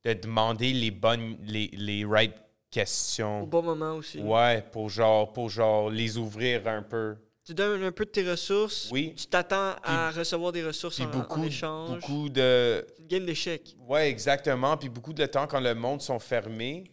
[0.06, 2.34] de demander les bonnes, les, les right
[2.69, 3.44] Au questions.
[3.48, 4.19] bon moment aussi.
[4.19, 7.15] Ouais, pour genre, pour genre les ouvrir un peu.
[7.45, 8.89] Tu donnes un peu de tes ressources.
[8.91, 9.14] Oui.
[9.15, 12.02] Tu t'attends à recevoir des ressources en, beaucoup, en échange.
[12.02, 12.85] beaucoup de.
[12.99, 13.76] Une game d'échecs.
[13.80, 14.76] Ouais, exactement.
[14.76, 16.91] Puis beaucoup de temps, quand le monde sont fermés,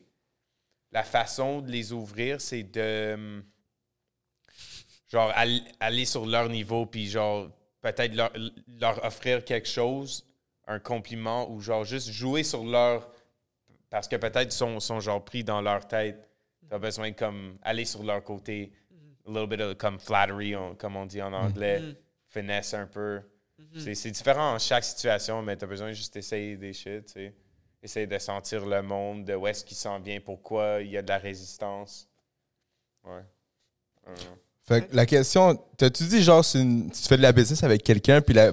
[0.92, 3.14] la façon de les ouvrir, c'est de.
[3.14, 3.42] hum,
[5.09, 7.48] Genre, al- aller sur leur niveau, puis genre,
[7.80, 8.32] peut-être leur,
[8.80, 10.24] leur offrir quelque chose,
[10.66, 13.10] un compliment, ou genre, juste jouer sur leur.
[13.94, 16.28] Parce que peut-être ils sont, sont genre pris dans leur tête.
[16.68, 18.72] T'as besoin de comme aller sur leur côté.
[19.24, 21.78] A little bit of comme flattery, on- comme on dit en anglais.
[21.78, 21.94] Mhm.
[22.28, 23.20] Finesse un peu.
[23.78, 27.12] C'est- C'est différent en chaque situation, mais t'as besoin de juste essayer des shit, tu
[27.12, 27.34] sais.
[27.84, 31.02] Essayer de sentir le monde, de où est-ce qu'il s'en vient, pourquoi il y a
[31.02, 32.08] de la résistance.
[33.04, 33.22] Ouais.
[34.64, 37.84] Fait que la question, t'as-tu dit genre, c'est une- tu fais de la business avec
[37.84, 38.50] quelqu'un puis la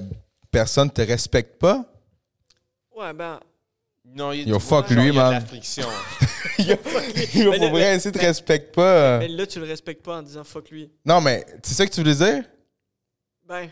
[0.52, 1.84] personne te respecte pas?
[2.96, 3.40] Ouais, ben.
[4.04, 5.34] Non, il Yo, fuck genre, lui, il y a de man.
[5.34, 5.88] la friction.
[6.60, 9.20] Yo, Mais pour le- vrai, essayer de te respecte pas.
[9.20, 10.92] Mais là, tu le respectes pas en disant fuck lui.
[11.06, 12.44] Non, mais c'est ça que tu voulais dire?
[13.48, 13.70] Ben.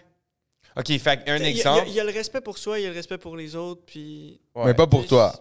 [0.77, 1.83] OK, fait un il y a- exemple.
[1.87, 3.81] Il y, a le respect pour soi, il y a le respect pour les autres,
[3.85, 4.39] puis.
[4.55, 4.65] Ouais.
[4.67, 5.33] Mais pas pour toi.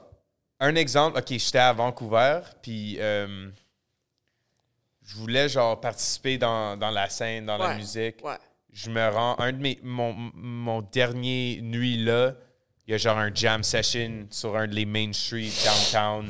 [0.58, 3.48] Un exemple, OK, j'étais à Vancouver, puis euh,
[5.06, 7.76] je voulais genre participer dans, dans la scène, dans la Ouais.
[7.76, 8.24] musique.
[8.24, 8.36] Ouais.
[8.72, 9.38] je me rends.
[9.38, 9.78] Un de mes.
[9.82, 12.34] Mon, mon dernier nuit là,
[12.88, 16.26] il y a genre un jam session sur un de les main street downtown.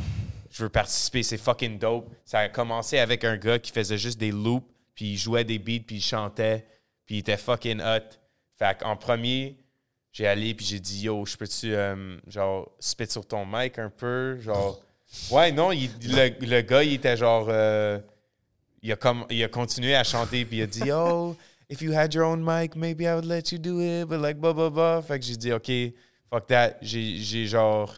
[0.50, 2.10] Je veux participer, c'est fucking dope.
[2.24, 5.60] Ça a commencé avec un gars qui faisait juste des loops, puis il jouait des
[5.60, 6.66] beats, puis il chantait,
[7.06, 8.18] puis il était fucking hot.
[8.58, 9.56] Fait qu'en premier,
[10.12, 13.90] j'ai allé, puis j'ai dit Yo, je peux-tu, euh, genre, spit sur ton mic un
[13.90, 14.40] peu?
[14.40, 14.80] Genre.
[15.30, 17.46] Ouais, non, le, le gars, il était genre.
[17.50, 18.00] euh,
[18.82, 21.36] il, a comme, il a continué à chanter, puis il a dit Yo,
[21.70, 24.38] if you had your own mic, maybe I would let you do it, but like,
[24.40, 25.02] blah, blah, blah.
[25.02, 25.70] Fait que j'ai dit, OK,
[26.30, 26.76] fuck that.
[26.82, 27.94] J'ai j'ai genre.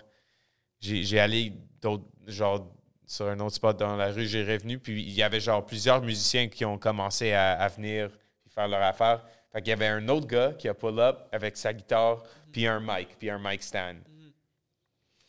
[0.81, 2.05] J'ai allé d'autres.
[2.27, 2.67] Genre,
[3.07, 6.01] sur un autre spot dans la rue, j'ai revenu, puis il y avait genre plusieurs
[6.01, 8.11] musiciens qui ont commencé à, à venir
[8.55, 9.23] faire leur affaire.
[9.53, 12.67] Fait qu'il y avait un autre gars qui a pull up avec sa guitare, puis
[12.67, 13.97] un mic, puis un mic stand.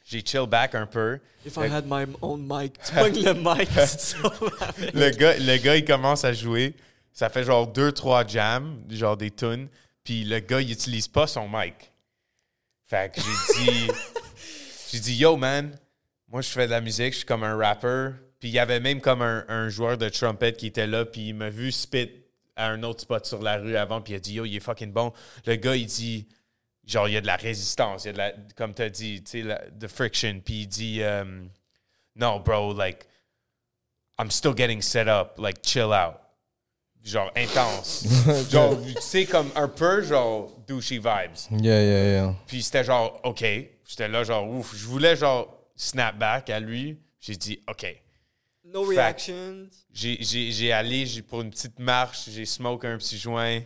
[0.03, 1.19] J'ai chill back un peu.
[1.45, 3.69] If I had my own mic, tu pognes le mic,
[4.89, 6.75] tu le gars, le gars, il commence à jouer.
[7.13, 9.67] Ça fait genre deux, trois jams, genre des tunes.
[10.03, 11.90] Puis le gars, il utilise pas son mic.
[12.91, 13.87] Fait que j'ai dit,
[14.91, 15.79] j'ai dit, yo man,
[16.27, 18.09] moi je fais de la musique, je suis comme un rapper.
[18.37, 21.29] Puis il y avait même comme un, un joueur de trumpet qui était là, puis
[21.29, 22.11] il m'a vu spit
[22.57, 24.59] à un autre spot sur la rue avant, puis il a dit, yo, il est
[24.59, 25.13] fucking bon.
[25.45, 26.27] Le gars, il dit,
[26.85, 28.89] genre, il y a de la résistance, il y a de la, comme tu as
[28.89, 30.41] dit, tu sais, de friction.
[30.43, 31.23] Puis il dit, euh,
[32.17, 33.07] no, bro, like,
[34.19, 36.15] I'm still getting set up, like, chill out.
[37.03, 38.05] Genre, intense.
[38.51, 41.35] genre, tu sais, comme un peu, genre, douchey vibes.
[41.63, 42.35] Yeah, yeah, yeah.
[42.45, 43.43] Puis c'était genre, OK.
[43.87, 44.75] J'étais là, genre, ouf.
[44.75, 46.97] Je voulais, genre, snap back à lui.
[47.19, 47.87] J'ai dit, OK.
[48.65, 49.67] No reactions.
[49.91, 53.59] J'ai- J'ai j'ai allé j'ai- pour une petite marche, j'ai smoke un petit joint.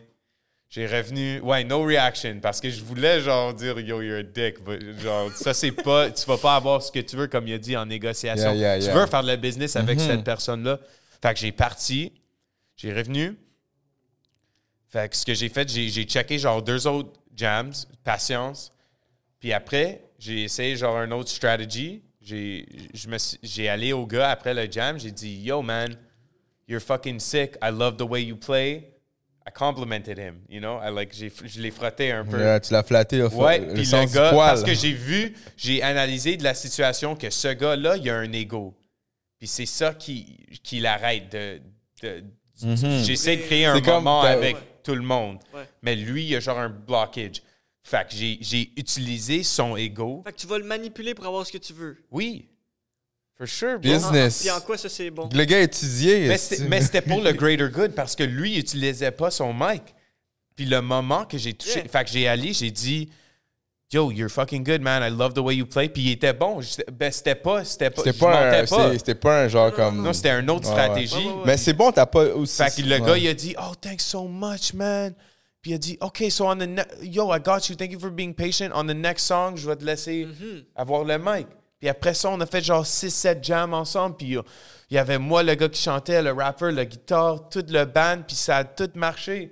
[0.69, 1.39] J'ai revenu.
[1.41, 2.39] Ouais, no reaction.
[2.41, 4.63] Parce que je voulais, genre, dire, yo, you're a dick.
[4.63, 6.09] but, genre, ça, c'est pas.
[6.09, 8.53] Tu vas pas avoir ce que tu veux, comme il a dit en négociation.
[8.53, 10.79] Yeah, yeah, Tu veux faire de la business avec cette personne-là.
[11.21, 12.13] Fait que j'ai parti.
[12.85, 13.35] J'ai revenu.
[14.89, 18.71] Fait que ce que j'ai fait, j'ai checké, genre, deux autres jams, patience.
[19.39, 22.03] Puis après, j'ai essayé, genre, un autre strategy.
[22.21, 24.99] J'ai allé au gars après le jam.
[24.99, 25.97] J'ai dit, yo, man,
[26.67, 27.55] you're fucking sick.
[27.63, 28.91] I love the way you play.
[29.47, 30.79] I complimented him, you know?
[30.79, 32.39] I like, j'ai- je l'ai frotté un peu.
[32.39, 36.37] Yeah, tu l'as flatté au Ouais, puis le gars, parce que j'ai vu, j'ai analysé
[36.37, 38.75] de la situation que ce gars-là, il a un ego.
[39.39, 41.61] Puis c'est ça qui, qui l'arrête de.
[42.03, 42.23] de-
[42.61, 44.61] J'essaie de créer un moment avec Ouais.
[44.83, 45.39] tout le monde.
[45.53, 45.67] Ouais.
[45.81, 47.41] Mais lui, il a genre un blockage.
[47.83, 50.23] Fait que j'ai- j'ai utilisé son ego.
[50.25, 51.97] Fait que tu vas le manipuler pour avoir ce que tu veux.
[52.11, 52.47] Oui.
[53.37, 53.91] For sure, bro.
[53.91, 54.39] Business.
[54.41, 55.29] Puis en quoi ça c'est bon?
[55.31, 56.27] Le gars étudié.
[56.27, 59.29] Mais c'était que- mais c'était pour le greater good parce que lui, il utilisait pas
[59.29, 59.83] son mic.
[60.55, 61.89] Puis le moment que j'ai touché, Yeah.
[61.89, 63.09] fait que j'ai allé, j'ai dit,
[63.91, 65.03] Yo, you're fucking good, man.
[65.03, 65.87] I love the way you play.
[65.89, 66.59] Puis il était bon.
[66.91, 67.63] Ben, c'était pas.
[67.63, 68.01] C'était pas.
[68.03, 70.01] C'était pas, c'était pas un genre comme.
[70.01, 71.15] Non, c'était une autre Ouais, stratégie.
[71.15, 71.43] Ouais, ouais, ouais.
[71.45, 72.63] Mais c'est bon, t'as pas aussi.
[72.63, 73.01] Fait que le ouais.
[73.01, 75.13] gars, il a dit, Oh, thanks so much, man.
[75.61, 77.75] Puis il a dit, OK, so on the ne- yo, I got you.
[77.75, 78.69] Thank you for being patient.
[78.73, 80.27] On the next song, je vais te laisser
[80.75, 81.47] avoir le mic.
[81.79, 84.15] Puis après ça, on a fait genre 6-7 jams ensemble.
[84.17, 84.37] Puis
[84.89, 88.23] il y avait moi, le gars qui chantait, le rapper, le guitare, tout le band.
[88.27, 89.49] Puis ça a tout marché.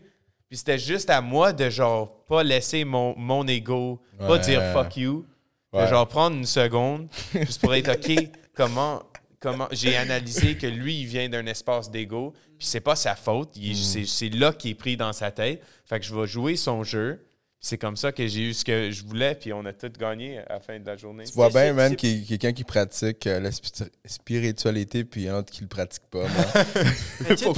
[0.53, 4.97] Puis c'était juste à moi de genre pas laisser mon, mon ego, pas dire fuck
[4.97, 5.25] you.
[5.73, 9.01] De genre prendre une seconde juste pour être OK, comment,
[9.39, 13.57] comment j'ai analysé que lui, il vient d'un espace d'ego, puis c'est pas sa faute,
[13.57, 15.63] est- c'est, c'est là qu'il est pris dans sa tête.
[15.85, 17.25] Fait que je vais jouer son jeu.
[17.59, 20.37] C'est comme ça que j'ai eu ce que je voulais, puis on a tout gagné
[20.37, 21.23] à la fin de la journée.
[21.23, 25.03] Tu vois bien, man, c'est- qu'il y a quelqu'un qui pratique euh, la spi- spiritualité,
[25.03, 26.25] puis un autre qui le pratique pas.
[27.21, 27.53] Mais tu sais,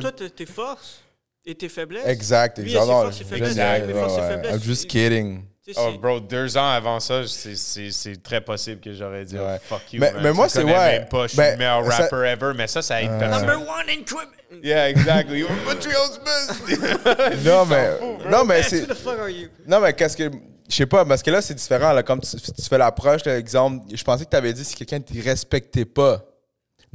[0.00, 1.00] toi, tes forces
[1.46, 2.06] et tes faiblesses?
[2.06, 3.12] exact, Lui, il a exact.
[3.12, 4.50] ses faiblesses, ouais.
[4.52, 5.44] I'm just kidding.
[5.76, 9.56] Oh, bro, deux ans avant ça, c'est, c'est, c'est très possible que j'aurais dit Ouais.
[9.56, 9.98] oh, fuck you.
[10.00, 10.72] Mais- man, mais tu moi, c'est- ouais.
[11.00, 13.46] même pas, je suis Ben, le meilleur ça- rapper ever, mais ça, ça aide personne.
[13.48, 14.62] Number one in Quebec.
[14.62, 15.42] Yeah, exactly.
[15.66, 17.44] Montreal's best.
[17.44, 17.90] Non, mais,
[18.30, 18.82] non, mais c'est.
[18.82, 19.48] Who the fuck are you?
[19.66, 20.30] Non, mais qu'est-ce que.
[20.68, 21.92] Je sais pas, parce que là, c'est différent.
[21.92, 24.98] Là, comme tu, tu fais l'approche, l'exemple, je pensais que tu avais dit si quelqu'un
[24.98, 26.24] ne te respectait pas.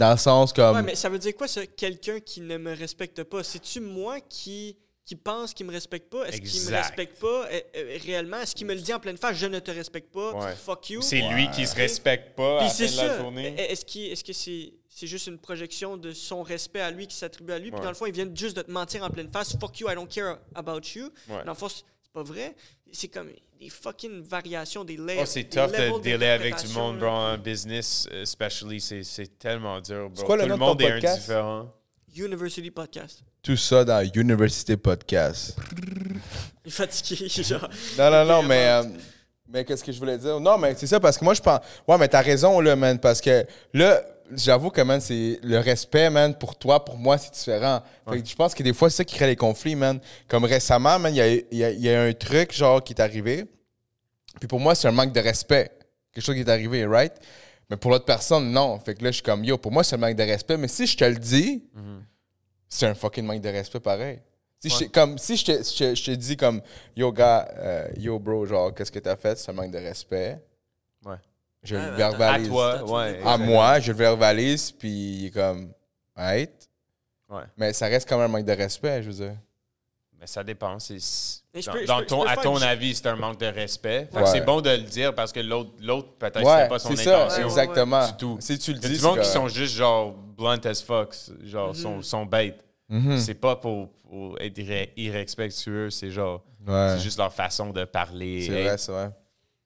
[0.01, 0.75] Dans le sens comme.
[0.75, 1.65] Ouais, mais ça veut dire quoi, ça?
[1.67, 3.43] Quelqu'un qui ne me respecte pas?
[3.43, 4.75] C'est-tu moi qui,
[5.05, 6.25] qui pense qu'il me respecte pas?
[6.27, 8.39] Est-ce qu'il me respecte pas euh, euh, réellement?
[8.41, 9.37] Est-ce qu'il me le dit en pleine face?
[9.37, 10.31] Je ne te respecte pas?
[10.33, 10.55] Ouais.
[10.55, 11.01] Fuck you.
[11.03, 13.17] C'est lui qui se respecte pas à Puis la fin c'est de la ça.
[13.21, 13.55] journée.
[13.57, 17.15] Est-ce qu'il- est-ce que c'est c'est juste une projection de son respect à lui qui
[17.15, 17.69] s'attribue à lui?
[17.71, 17.83] Puis Ouais.
[17.83, 19.55] dans le fond, il vient juste de te mentir en pleine face.
[19.59, 21.05] Fuck you, I don't care about you.
[21.29, 21.43] Ouais.
[21.45, 22.55] Dans le fond, c'est c'est pas vrai.
[22.91, 23.29] C'est comme
[23.61, 25.19] des fucking variations, des layers.
[25.21, 28.81] Oh, c'est des tough de dealer avec du monde, bro, en business, especially.
[28.81, 30.15] C'est, c'est tellement dur, bro.
[30.15, 31.17] C'est quoi le Tout le monde est podcast?
[31.17, 31.71] indifférent.
[32.17, 33.23] University Podcast.
[33.43, 35.55] Tout ça dans Université Podcast.
[36.65, 37.69] Il est fatigué, genre.
[37.99, 38.67] Non, non, non, mais.
[38.67, 38.83] euh,
[39.47, 40.39] mais qu'est-ce que je voulais dire?
[40.39, 41.59] Non, mais c'est ça, parce que moi, je pense.
[41.87, 44.01] Ouais, mais t'as raison, là, man, parce que là,
[44.35, 47.81] j'avoue que, man, c'est le respect, man, pour toi, pour moi, c'est différent.
[48.09, 49.99] Fait que je pense que des fois, c'est ça qui crée les conflits, man.
[50.27, 52.93] Comme récemment, man, il y a, y a- il y a un truc, genre, qui
[52.93, 53.45] est arrivé.
[54.39, 55.71] Puis pour moi, c'est un manque de respect.
[56.13, 57.13] Quelque chose qui est arrivé, right?
[57.69, 58.79] Mais pour l'autre personne, non.
[58.79, 60.57] Fait que là, je suis comme, yo, pour moi, c'est un manque de respect.
[60.57, 61.63] Mais si je te le dis,
[62.67, 64.19] c'est un fucking manque de respect pareil.
[64.59, 66.61] Si, je, te- comme, si je, te, je te- je te dis comme,
[66.95, 69.37] yo, gars, euh, yo, bro, genre, qu'est-ce que t'as fait?
[69.37, 70.39] C'est un manque de respect.
[71.05, 71.15] Ouais.
[71.63, 72.47] Je le À verbalise.
[72.47, 73.21] toi, Attends, ouais.
[73.23, 75.71] À moi, je le verbalise, puis il est comme,
[76.15, 76.51] right?
[77.29, 77.43] Ouais.
[77.57, 79.35] Mais ça reste quand même un manque de respect, je veux dire.
[80.19, 80.77] Mais ça dépend.
[80.79, 80.97] c'est-
[81.65, 84.07] dans peux- dans peux- ton, à ton une- avis, c'est un manque de respect.
[84.11, 84.25] Fait que Ouais.
[84.27, 87.03] C'est bon de le dire parce que l'autre, l'autre peut-être, Ouais, c'était pas son c'est
[87.03, 87.43] ça, intention.
[87.45, 88.07] Exactement.
[88.07, 88.37] Du tout.
[88.39, 91.15] Si tu le Il y a dis, du qui sont juste genre blunt as fuck,
[91.43, 92.63] genre sont, sont bêtes.
[92.89, 93.17] Mhm.
[93.17, 94.59] C'est pas pour, pour être
[94.95, 96.89] irrespectueux, c'est genre, Ouais.
[96.95, 98.43] c'est juste leur façon de parler.
[98.45, 99.09] C'est vrai, c'est vrai.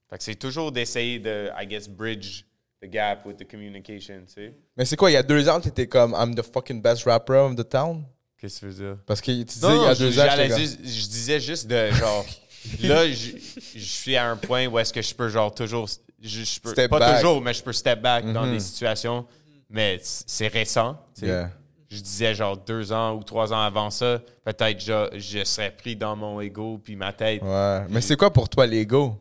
[0.09, 2.43] Fait que c'est toujours d'essayer de, I guess, bridge
[2.81, 4.53] the gap with the communication, tu sais.
[4.77, 7.33] Mais c'est quoi, il y a deux ans, t'étais comme, I'm the fucking best rapper
[7.37, 8.03] of the town?
[8.37, 8.97] Qu'est-ce que tu veux dire?
[9.05, 12.25] Parce que tu disais, il y a deux ans, juste- je disais juste de genre.
[12.83, 13.31] là, je,
[13.75, 15.87] je suis à un point où est-ce que je peux genre toujours.
[16.21, 17.15] Je, je peux, Step pas back.
[17.15, 18.53] toujours, mais je peux step back dans Mhm.
[18.53, 19.25] des situations.
[19.69, 20.97] Mais c'est récent.
[21.15, 21.27] tu sais.
[21.27, 21.51] Yeah.
[21.89, 25.95] Je disais genre deux ans ou trois ans avant ça, peut-être je, je serais pris
[25.95, 27.41] dans mon ego puis ma tête.
[27.41, 27.81] Ouais.
[27.89, 29.15] Mais c'est quoi pour toi l'ego?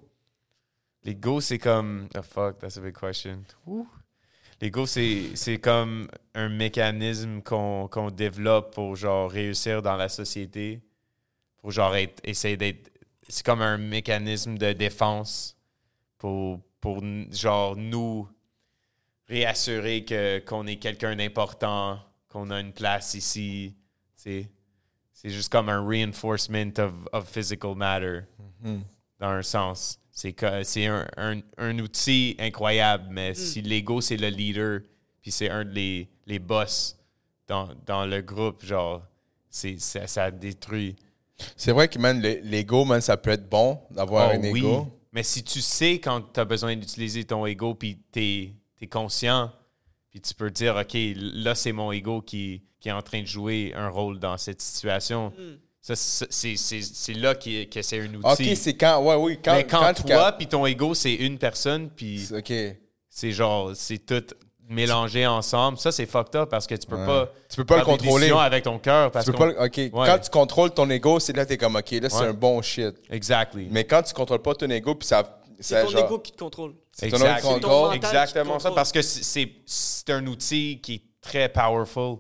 [1.05, 2.09] L'ego, c'est comme.
[2.17, 3.45] Oh fuck, that's a big question.
[3.67, 3.87] Ouh.
[4.61, 10.81] L'ego, c'est, c'est comme un mécanisme qu'on, développe pour genre réussir dans la société.
[11.59, 12.91] Pour genre être, essayer d'être.
[13.29, 15.57] C'est comme un mécanisme de défense
[16.19, 16.61] pour,
[17.31, 18.29] genre nous
[19.29, 21.99] réassurer que, qu'on est quelqu'un d'important,
[22.29, 23.75] qu'on a une place ici.
[24.15, 24.49] C'est
[25.25, 28.21] juste comme un reinforcement of, of physical matter
[29.19, 29.99] dans un sens.
[30.17, 34.81] C'est que c'est un, un- un outil incroyable, mais si l'ego, c'est le leader,
[35.21, 36.97] puis c'est un des les boss
[37.49, 39.03] dans, dans le groupe, genre,
[39.51, 40.95] c'est, ça, ça détruit.
[41.57, 44.61] C'est vrai que, man, le- l'ego, man, ça peut être bon d'avoir Oh un oui,
[44.61, 45.01] ego.
[45.13, 48.21] mais si tu sais quand tu as besoin d'utiliser ton ego, puis tu
[48.81, 49.51] es, conscient,
[50.11, 53.27] puis tu peux dire, OK, là, c'est mon ego qui, qui est en train de
[53.27, 55.33] jouer un rôle dans cette situation.
[55.37, 55.43] Ça,
[55.95, 58.51] c'est, c'est, c'est là qui- que c'est un outil.
[58.51, 61.91] Ok, c'est quand, ouais, oui, quand, mais quand, toi, puis ton ego, c'est une personne,
[61.91, 62.53] puis Ok.
[63.11, 64.25] c'est genre, c'est tout
[64.67, 65.77] mélangé ensemble.
[65.77, 67.05] Ça, c'est fucked up parce que tu peux Ouais.
[67.07, 67.29] pas.
[67.51, 68.31] Tu peux pas le contrôler.
[68.31, 69.11] avec ton cœur.
[69.11, 69.91] parce Tu peux pas, ok, Ouais.
[69.93, 72.27] quand tu contrôles ton ego, c'est là que t'es comme, ok, là, c'est Ouais.
[72.29, 72.95] un bon shit.
[73.11, 73.69] Exactly.
[73.71, 75.39] Mais quand tu contrôles pas ton ego, puis ça.
[75.61, 76.75] C'est ton genre- ego qui te contrôle.
[76.93, 77.95] c'est ton ego qui contrôle.
[77.95, 79.51] Exactement ça, parce que c'est
[80.09, 82.17] un outil qui est très powerful.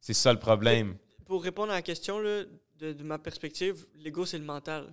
[0.00, 0.94] C'est ça le problème.
[1.26, 2.42] Pour répondre à la question, là,
[2.80, 4.86] de, de ma perspective, l'ego, c'est le mental.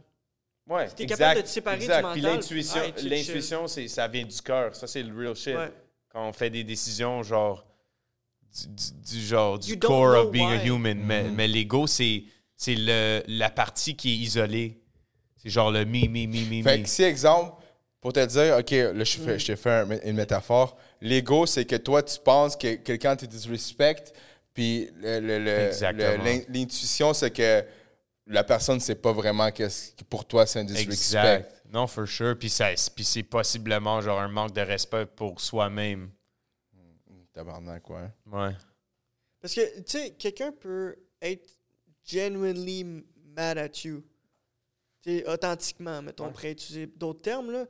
[0.70, 2.02] Ouais, t'es capable de te séparer du exact.
[2.02, 4.76] mental, Puis l'intuition, l'intuition, c'est ça vient du cœur.
[4.76, 5.56] Ça, c'est le real shit.
[5.56, 5.72] Ouais.
[6.10, 7.66] Quand on fait des décisions, genre,
[8.54, 10.98] du, du- du genre, du You core of being a human.
[11.00, 11.06] Mm-hmm.
[11.06, 12.24] Mais, mais l'ego, c'est
[12.56, 14.82] c'est le, la partie qui est isolée.
[15.38, 16.84] C'est genre le mi, mi, mi, mi, Fait mi.
[16.84, 17.62] que si, exemple,
[18.02, 20.76] pour te dire, OK, là, je, fais, je te fais un- une métaphore.
[21.00, 24.14] L'ego, c'est que toi, tu penses que quelqu'un te disrespecte,
[24.54, 27.64] puis le- le- le- l'intuition, c'est que
[28.28, 30.92] la personne ne sait pas vraiment qu'est-ce que pour toi, c'est un disrespect.
[30.94, 31.64] Exact.
[31.72, 32.38] Non, for sure.
[32.38, 36.12] Puis, ça, puis c'est possiblement genre un manque de respect pour soi-même.
[37.34, 38.10] Tabarnak, ouais.
[38.26, 38.56] Ouais.
[39.40, 41.48] Parce que, tu sais, quelqu'un peut être
[42.04, 42.84] genuinely
[43.36, 44.04] mad at you.
[45.04, 47.66] Tu sais, authentiquement, mettons, on pourrait utiliser d'autres termes, là.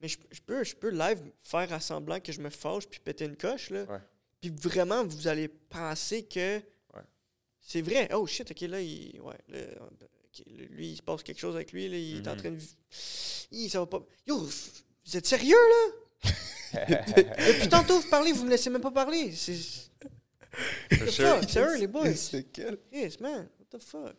[0.00, 3.00] Mais je, je peux, je peux live faire à semblant que je me fâche puis
[3.00, 3.84] péter une coche, là.
[3.84, 4.00] Ouais.
[4.40, 6.62] Puis vraiment, vous allez penser que Ouais.
[7.66, 8.08] C'est vrai.
[8.12, 9.58] Oh shit, ok, là, il, ouais, là,
[10.70, 12.38] lui, il se passe quelque chose avec lui, là, il est en Mhm.
[12.38, 12.58] train de.
[13.52, 14.02] Hi, ça va pas.
[14.26, 15.92] Yo, vous êtes sérieux, là?
[16.78, 19.32] Depuis tantôt, vous parlez, vous me laissez même pas parler.
[19.32, 19.54] C'est.
[21.10, 21.40] Sure.
[21.40, 22.12] fuck, sérieux, les boys?
[22.14, 22.78] C'est quel?
[22.90, 24.14] Chris, man, what the fuck?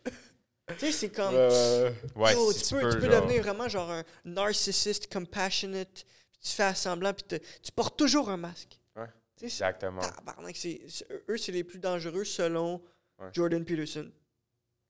[0.68, 1.34] tu sais, c'est comme.
[1.36, 6.06] Euh, Ouais, yo, tu, peux, tu peux genre- devenir vraiment genre un narcissiste, compassionate,
[6.42, 8.80] tu fais semblant, puis tu portes toujours un masque.
[8.96, 9.06] Ouais,
[9.42, 10.02] Exactement.
[10.02, 12.82] c'est- tabarnak, c'est- c'est- eux, c'est les plus dangereux selon
[13.20, 13.30] Ouais.
[13.34, 14.12] Jordan Peterson.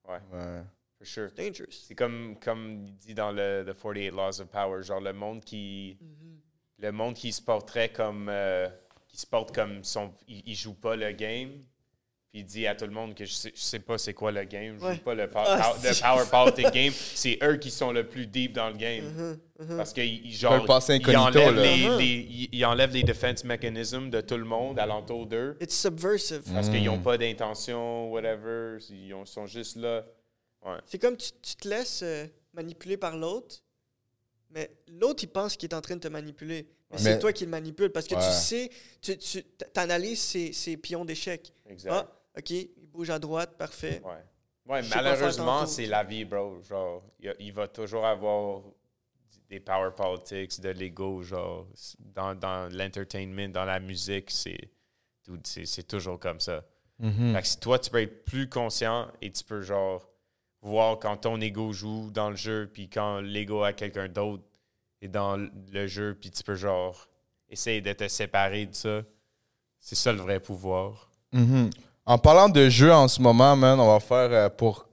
[0.08, 0.62] Ouais, ouais.
[0.98, 1.30] for sure.
[1.36, 1.72] Dangerous.
[1.88, 5.44] C'est comme, comme il dit dans le The 48 Laws of Power, genre le monde
[5.44, 6.40] qui, Mhm.
[6.80, 8.68] le monde qui se porterait comme, euh,
[9.08, 11.64] qui se porte comme son, il, il joue pas le game,
[12.36, 14.30] puis il dit à tout le monde que je sais, je sais pas c'est quoi
[14.30, 14.96] le game, je Ouais.
[14.96, 17.94] joue pas le, pow- Ah, pow- le c'est- power politic game, c'est eux qui sont
[17.94, 19.06] le plus deep dans le game.
[19.06, 19.40] Mhm,
[19.70, 19.78] mhm.
[19.78, 21.98] Parce qu'ils enlèvent les, Mhm.
[21.98, 25.56] les- ils- ils enlèvent les defense mechanisms de tout le monde alentour d'eux.
[25.62, 26.42] It's subversive.
[26.54, 26.86] Parce qu'ils Mm.
[26.88, 28.80] n'ont pas d'intention, whatever.
[28.90, 30.04] Ils ont- sont juste là.
[30.66, 30.76] Ouais.
[30.86, 33.64] C'est comme tu, tu te laisses euh, manipuler par l'autre,
[34.50, 36.68] mais l'autre, il pense qu'il est en train de te manipuler.
[36.92, 38.22] Mais, Mais- c'est toi qui le manipule parce que Ouais.
[38.22, 38.70] tu sais,
[39.02, 39.44] tu, tu
[39.76, 41.54] analyses ses, ses pions d'échec.
[41.70, 41.92] Exact.
[41.94, 44.02] Ah, OK, il bouge à droite, parfait.
[44.04, 44.24] Ouais.
[44.68, 46.62] Ouais, malheureusement, c'est la vie, bro.
[46.64, 48.64] Genre, il, a- va toujours avoir
[49.48, 51.68] des power politics, de l'ego, genre,
[52.00, 54.58] dans, dans l'entertainment, dans la musique, c'est
[55.28, 56.64] dude, c'est c'est toujours comme ça.
[56.98, 57.34] Mhm.
[57.36, 60.10] Fait que si toi, tu peux être plus conscient et tu peux, genre,
[60.62, 64.44] voir quand ton ego joue dans le jeu, puis quand l'ego à quelqu'un d'autre
[65.02, 67.08] est dans le jeu, puis tu peux, genre,
[67.50, 69.04] essayer de te séparer de ça.
[69.80, 71.12] C'est ça le vrai pouvoir.
[71.34, 71.70] Mhm.
[72.06, 74.88] En parlant de jeu en ce moment, man, on va faire euh, pour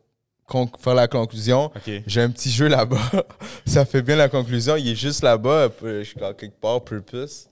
[0.80, 1.70] faire la conclusion.
[2.06, 2.98] J'ai un petit jeu là-bas.
[3.66, 4.76] Ça fait bien la conclusion.
[4.76, 7.48] Il est juste là-bas, euh, je suis quelque part, Purpose,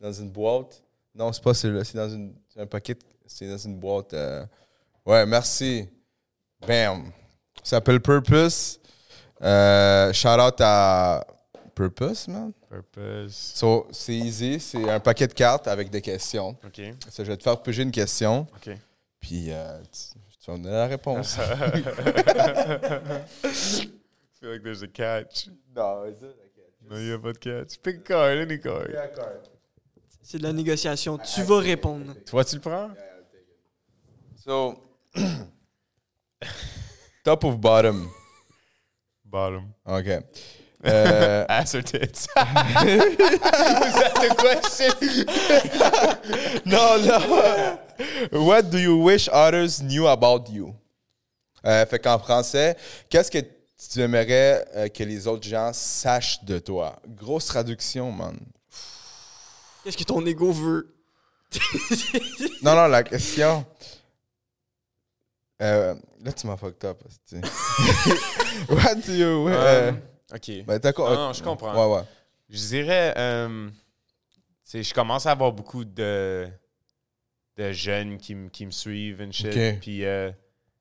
[0.00, 0.82] dans une boîte.
[1.14, 2.96] Non, c'est pas celui-là, c'est dans une, un paquet,
[3.26, 4.14] c'est dans une boîte.
[4.14, 4.44] euh.
[5.06, 5.88] Ouais, merci.
[6.66, 7.10] Bam.
[7.62, 8.80] Ça s'appelle Purpose.
[9.42, 11.24] Euh, shout out à
[11.74, 12.52] Purpose, man.
[12.68, 13.52] Purpose.
[13.54, 16.56] So, c'est easy, c'est un paquet de cartes avec des questions.
[16.64, 16.80] OK.
[17.16, 18.74] Je vais te faire piger une question, OK.
[19.24, 21.38] Puis euh, tu, tu vas me donner la réponse.
[21.38, 21.40] I
[24.38, 25.48] feel like there's a catch.
[25.74, 26.26] non, c'est
[26.90, 27.78] Non, il n'y a pas de catch.
[27.78, 28.86] Pick a card, any card.
[30.20, 31.16] C'est de la négociation.
[31.16, 32.12] Tu vas répondre.
[32.26, 32.90] Toi, tu le prends?
[34.44, 34.74] So,
[37.24, 38.10] top of bottom.
[39.24, 39.72] Bottom.
[39.86, 40.06] OK.
[40.84, 42.26] Euh, Ass or tits?
[42.36, 44.92] Was that the question?
[46.66, 47.78] non, non.
[48.32, 50.74] What do you wish others knew about you?
[51.64, 52.76] Euh, fait qu'en français,
[53.08, 57.00] qu'est-ce que tu aimerais euh, que les autres gens sachent de toi?
[57.08, 58.36] Grosse traduction, man.
[59.82, 60.94] Qu'est-ce que ton ego veut?
[62.62, 63.64] Non, non, la question.
[65.62, 67.02] Euh, là, tu m'as fucked up.
[68.68, 69.54] What do you wish?
[69.56, 70.00] Um,
[70.32, 70.50] OK.
[70.66, 70.80] ben?
[70.84, 71.74] Ah non, je comprends.
[71.92, 72.04] Ouais, ouais.
[72.48, 73.68] Je dirais, euh,
[74.72, 76.48] je commence à avoir beaucoup de,
[77.56, 79.80] de jeunes qui, me- qui me suivent and shit.
[79.80, 80.30] Puis, euh,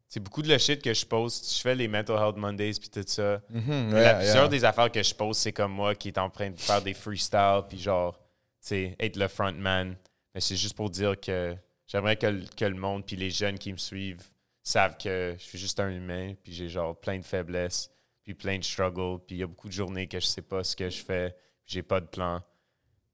[0.08, 1.56] c'est beaucoup de le shit que je poste.
[1.56, 3.42] Je fais les Mental Health Mondays puis tout ça.
[3.50, 4.48] Mhm, yeah, la plusieurs yeah.
[4.48, 6.94] des affaires que je pose, c'est comme moi qui est en train de faire des
[6.94, 8.14] freestyles, puis genre,
[8.62, 9.96] tu sais, être le frontman.
[10.36, 11.56] Mais c'est juste pour dire que
[11.88, 14.24] j'aimerais que, le- que le monde, puis les jeunes qui me suivent,
[14.62, 17.90] savent que je suis juste un humain, puis j'ai genre plein de faiblesses,
[18.24, 20.64] puis plein de struggles, puis il y a beaucoup de journées que je sais pas
[20.64, 21.36] ce que je fais,
[21.66, 22.42] j'ai pas de plan.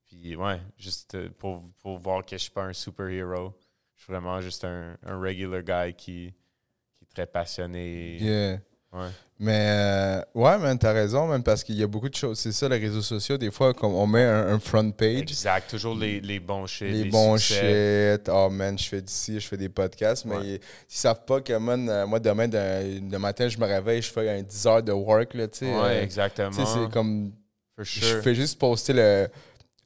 [0.06, 3.58] Puis ouais, juste euh, pour, voir que je suis pas un superhero.
[3.96, 6.34] Je suis vraiment juste un, un regular guy qui,
[6.96, 8.18] qui est très passionné.
[8.92, 9.08] Ouais.
[9.42, 12.40] Mais euh, ouais, man, t'as raison, man, parce qu'il y a beaucoup de choses.
[12.40, 15.70] C'est ça, les réseaux sociaux, des fois, comme on met un, un front page, Exact,
[15.70, 16.90] toujours les, les bons shit.
[16.92, 18.16] les bons succès.
[18.18, 18.30] shit.
[18.34, 20.46] Oh man, je fais d'ici, je fais des podcasts, mais Ouais.
[20.46, 20.60] ils, ils
[20.90, 24.30] savent pas que man, euh, moi, demain, de, de matin, je me réveille, je fais
[24.30, 25.66] un 10 heures de work, là, tu sais.
[25.68, 26.50] Ouais, euh, exactement.
[26.50, 27.32] tu sais, c'est comme.
[27.78, 29.28] Je fais juste poster le.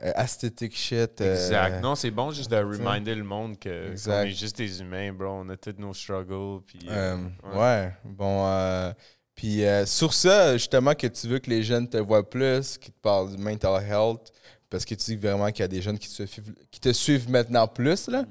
[0.04, 1.22] Euh, aesthetic shit.
[1.22, 1.82] euh, Exact.
[1.82, 5.28] Non, c'est bon juste de reminder le monde que qu'on est juste des humains, bro.
[5.28, 6.62] On a tous nos struggles.
[6.68, 7.18] Puis, euh,
[7.56, 7.92] ouais.
[8.04, 8.94] bon.
[9.36, 12.94] puis euh, sur ça, justement, que tu veux que les jeunes te voient plus, qu'ils
[12.94, 14.32] te parlent du mental health,
[14.70, 16.92] parce que tu dis vraiment qu'il y a des jeunes qui te suivent, qui te
[16.92, 18.26] suivent maintenant plus, là.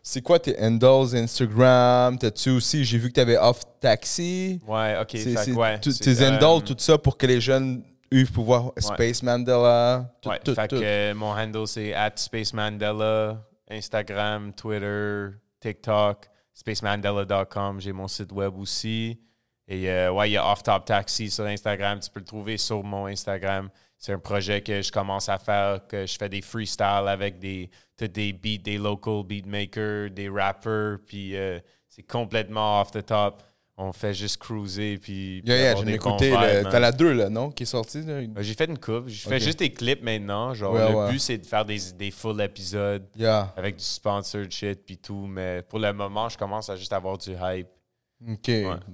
[0.00, 2.16] C'est quoi tes handles Instagram?
[2.18, 4.58] T'as-tu aussi, j'ai vu que tu avais Off Taxi.
[4.66, 5.10] Ouais, ok.
[5.18, 10.12] Fait ouais, tes euh, handles, tout ça, pour que les jeunes puissent pouvoir Space Mandela.
[10.20, 10.80] Tout, Ouais, tout, fait tout.
[10.80, 15.28] que mon handle c'est at Space Mandela, Instagram, Twitter,
[15.60, 17.80] TikTok, spacemandela.com.
[17.80, 19.20] J'ai mon site web aussi.
[19.66, 22.00] Et euh, ouais, il y a Off Top Taxi sur Instagram.
[22.00, 23.68] Tu peux le trouver sur mon Instagram.
[23.98, 27.68] C'est un projet que je commence à faire, que je fais des freestyles avec des,
[27.98, 30.98] des beats, des local beatmakers, des rappers.
[31.06, 31.58] Puis euh,
[31.88, 33.42] c'est complètement off the top.
[33.80, 34.98] On fait juste cruiser.
[34.98, 36.30] Puis, Yeah, yeah, j'ai écouté.
[36.32, 37.50] T'as la 2, là, non?
[37.52, 38.02] Qui est sortie.
[38.06, 39.06] Euh, J'ai fait une coupe.
[39.06, 39.40] Je fais Ok.
[39.42, 40.52] juste des clips maintenant.
[40.52, 41.10] Genre, Ouais, le ouais.
[41.12, 43.52] but, c'est de faire des, des full épisodes Yeah.
[43.56, 45.26] avec du sponsored shit puis tout.
[45.28, 47.68] Mais pour le moment, je commence à juste avoir du hype.
[48.28, 48.50] OK,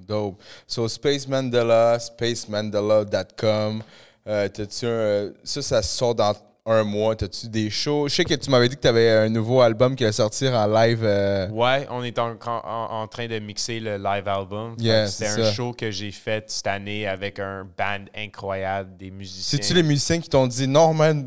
[0.07, 0.43] dope.
[0.67, 3.83] So, Space Mandela, spacemandela.com.
[4.27, 6.35] Euh, t'as-tu un- ça, ça sort dans
[6.67, 7.15] un mois.
[7.17, 8.09] T'as-tu des shows?
[8.09, 10.55] Je sais que tu m'avais dit que tu avais un nouveau album qui allait sortir
[10.55, 11.01] en live.
[11.03, 14.75] euh, Ouais, on est en, en- en train de mixer le live album.
[14.79, 15.53] Yeah, c'est un ça.
[15.53, 19.59] show que j'ai fait cette année avec un band incroyable, des musiciens.
[19.59, 21.27] C'est-tu les musiciens qui t'ont dit non, man,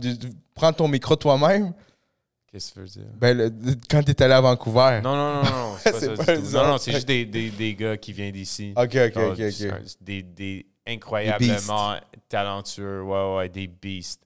[0.55, 1.73] prends ton micro toi-même?
[2.51, 3.11] Qu'est-ce que tu veux dire?
[3.19, 3.51] Ben, le-
[3.89, 5.01] quand t'es allé à Vancouver.
[5.03, 5.75] Non, non, non, non.
[5.83, 6.49] C'est pas ça pas du tout.
[6.55, 8.73] Non, non, c'est juste des, des, des gars qui viennent d'ici.
[8.75, 9.73] Ok, ok, ok, ok.
[10.01, 11.95] Des, des incroyablement
[12.29, 14.21] talentueux, ouais, ouais, des beasts.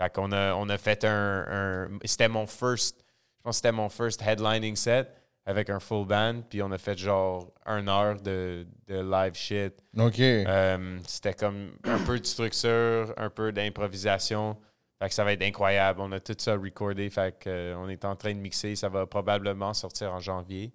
[0.00, 1.44] Fait qu'on a, on a fait un.
[1.48, 2.96] un- c'était mon first.
[3.38, 5.08] Je pense que c'était mon first headlining set
[5.44, 6.42] avec un full band.
[6.48, 9.74] Puis on a fait genre une heure de, de live shit.
[9.98, 10.18] Ok.
[10.20, 14.56] Euh, c'était comme un peu de structure, un peu d'improvisation.
[15.02, 16.00] Fait que ça va être incroyable.
[16.00, 17.08] On a tout ça recordé.
[17.10, 18.76] Fait que, euh, on est en train de mixer.
[18.76, 20.72] Ça va probablement sortir en janvier.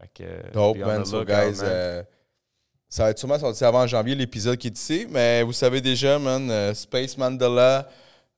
[0.00, 1.04] Fait que, euh, Dope, man.
[1.04, 1.56] So, guys,
[2.88, 5.06] ça va être sûrement sorti avant janvier, l'épisode qui est ici.
[5.10, 7.88] Mais vous savez déjà, man, Space Mandela,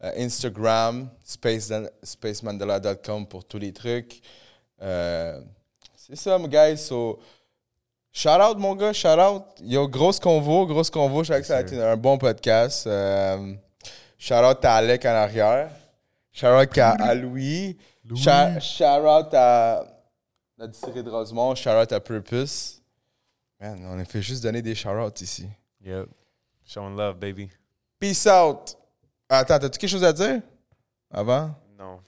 [0.00, 1.72] Instagram, space,
[2.02, 4.20] spacemandela.com pour tous les trucs.
[4.80, 5.40] Euh,
[5.96, 6.78] c'est ça, my guys.
[6.78, 7.18] So,
[8.12, 9.42] shout out, mon gars, shout out.
[9.60, 11.22] Yo, grosse convo, grosse convo.
[11.24, 12.86] Je savais que ça a été un bon podcast.
[12.86, 13.54] Euh,
[14.16, 15.70] shout out à Alec en arrière.
[16.32, 17.76] Shout out à, à Louis.
[18.14, 19.84] Shout, shout out à
[20.56, 21.54] la distillerie de Rosemont.
[21.56, 22.80] Shout out à Purpose.
[23.60, 25.48] Man, on a fait juste donner des shout outs ici.
[25.84, 26.08] Yep.
[26.64, 27.50] Showing love, baby.
[27.98, 28.77] Peace out.
[29.28, 30.42] Attends, t'as-tu quelque chose à dire?
[31.10, 31.54] Avant?
[31.78, 32.00] No.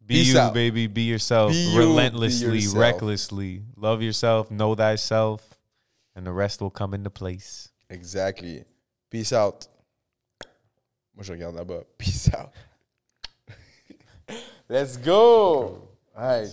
[0.00, 0.54] Be Peace you, out.
[0.54, 0.86] baby.
[0.86, 1.50] Be yourself.
[1.50, 2.78] Be you, be relentlessly, yourself.
[2.80, 3.62] recklessly.
[3.76, 4.50] Love yourself.
[4.50, 5.42] Know thyself.
[6.14, 7.70] And the rest will come into place.
[7.88, 8.64] Exactly.
[9.10, 9.66] Peace out.
[11.14, 11.84] Moi, je regarde là-bas.
[11.98, 12.52] Peace out.
[14.68, 15.88] Let's go.
[16.16, 16.48] All right.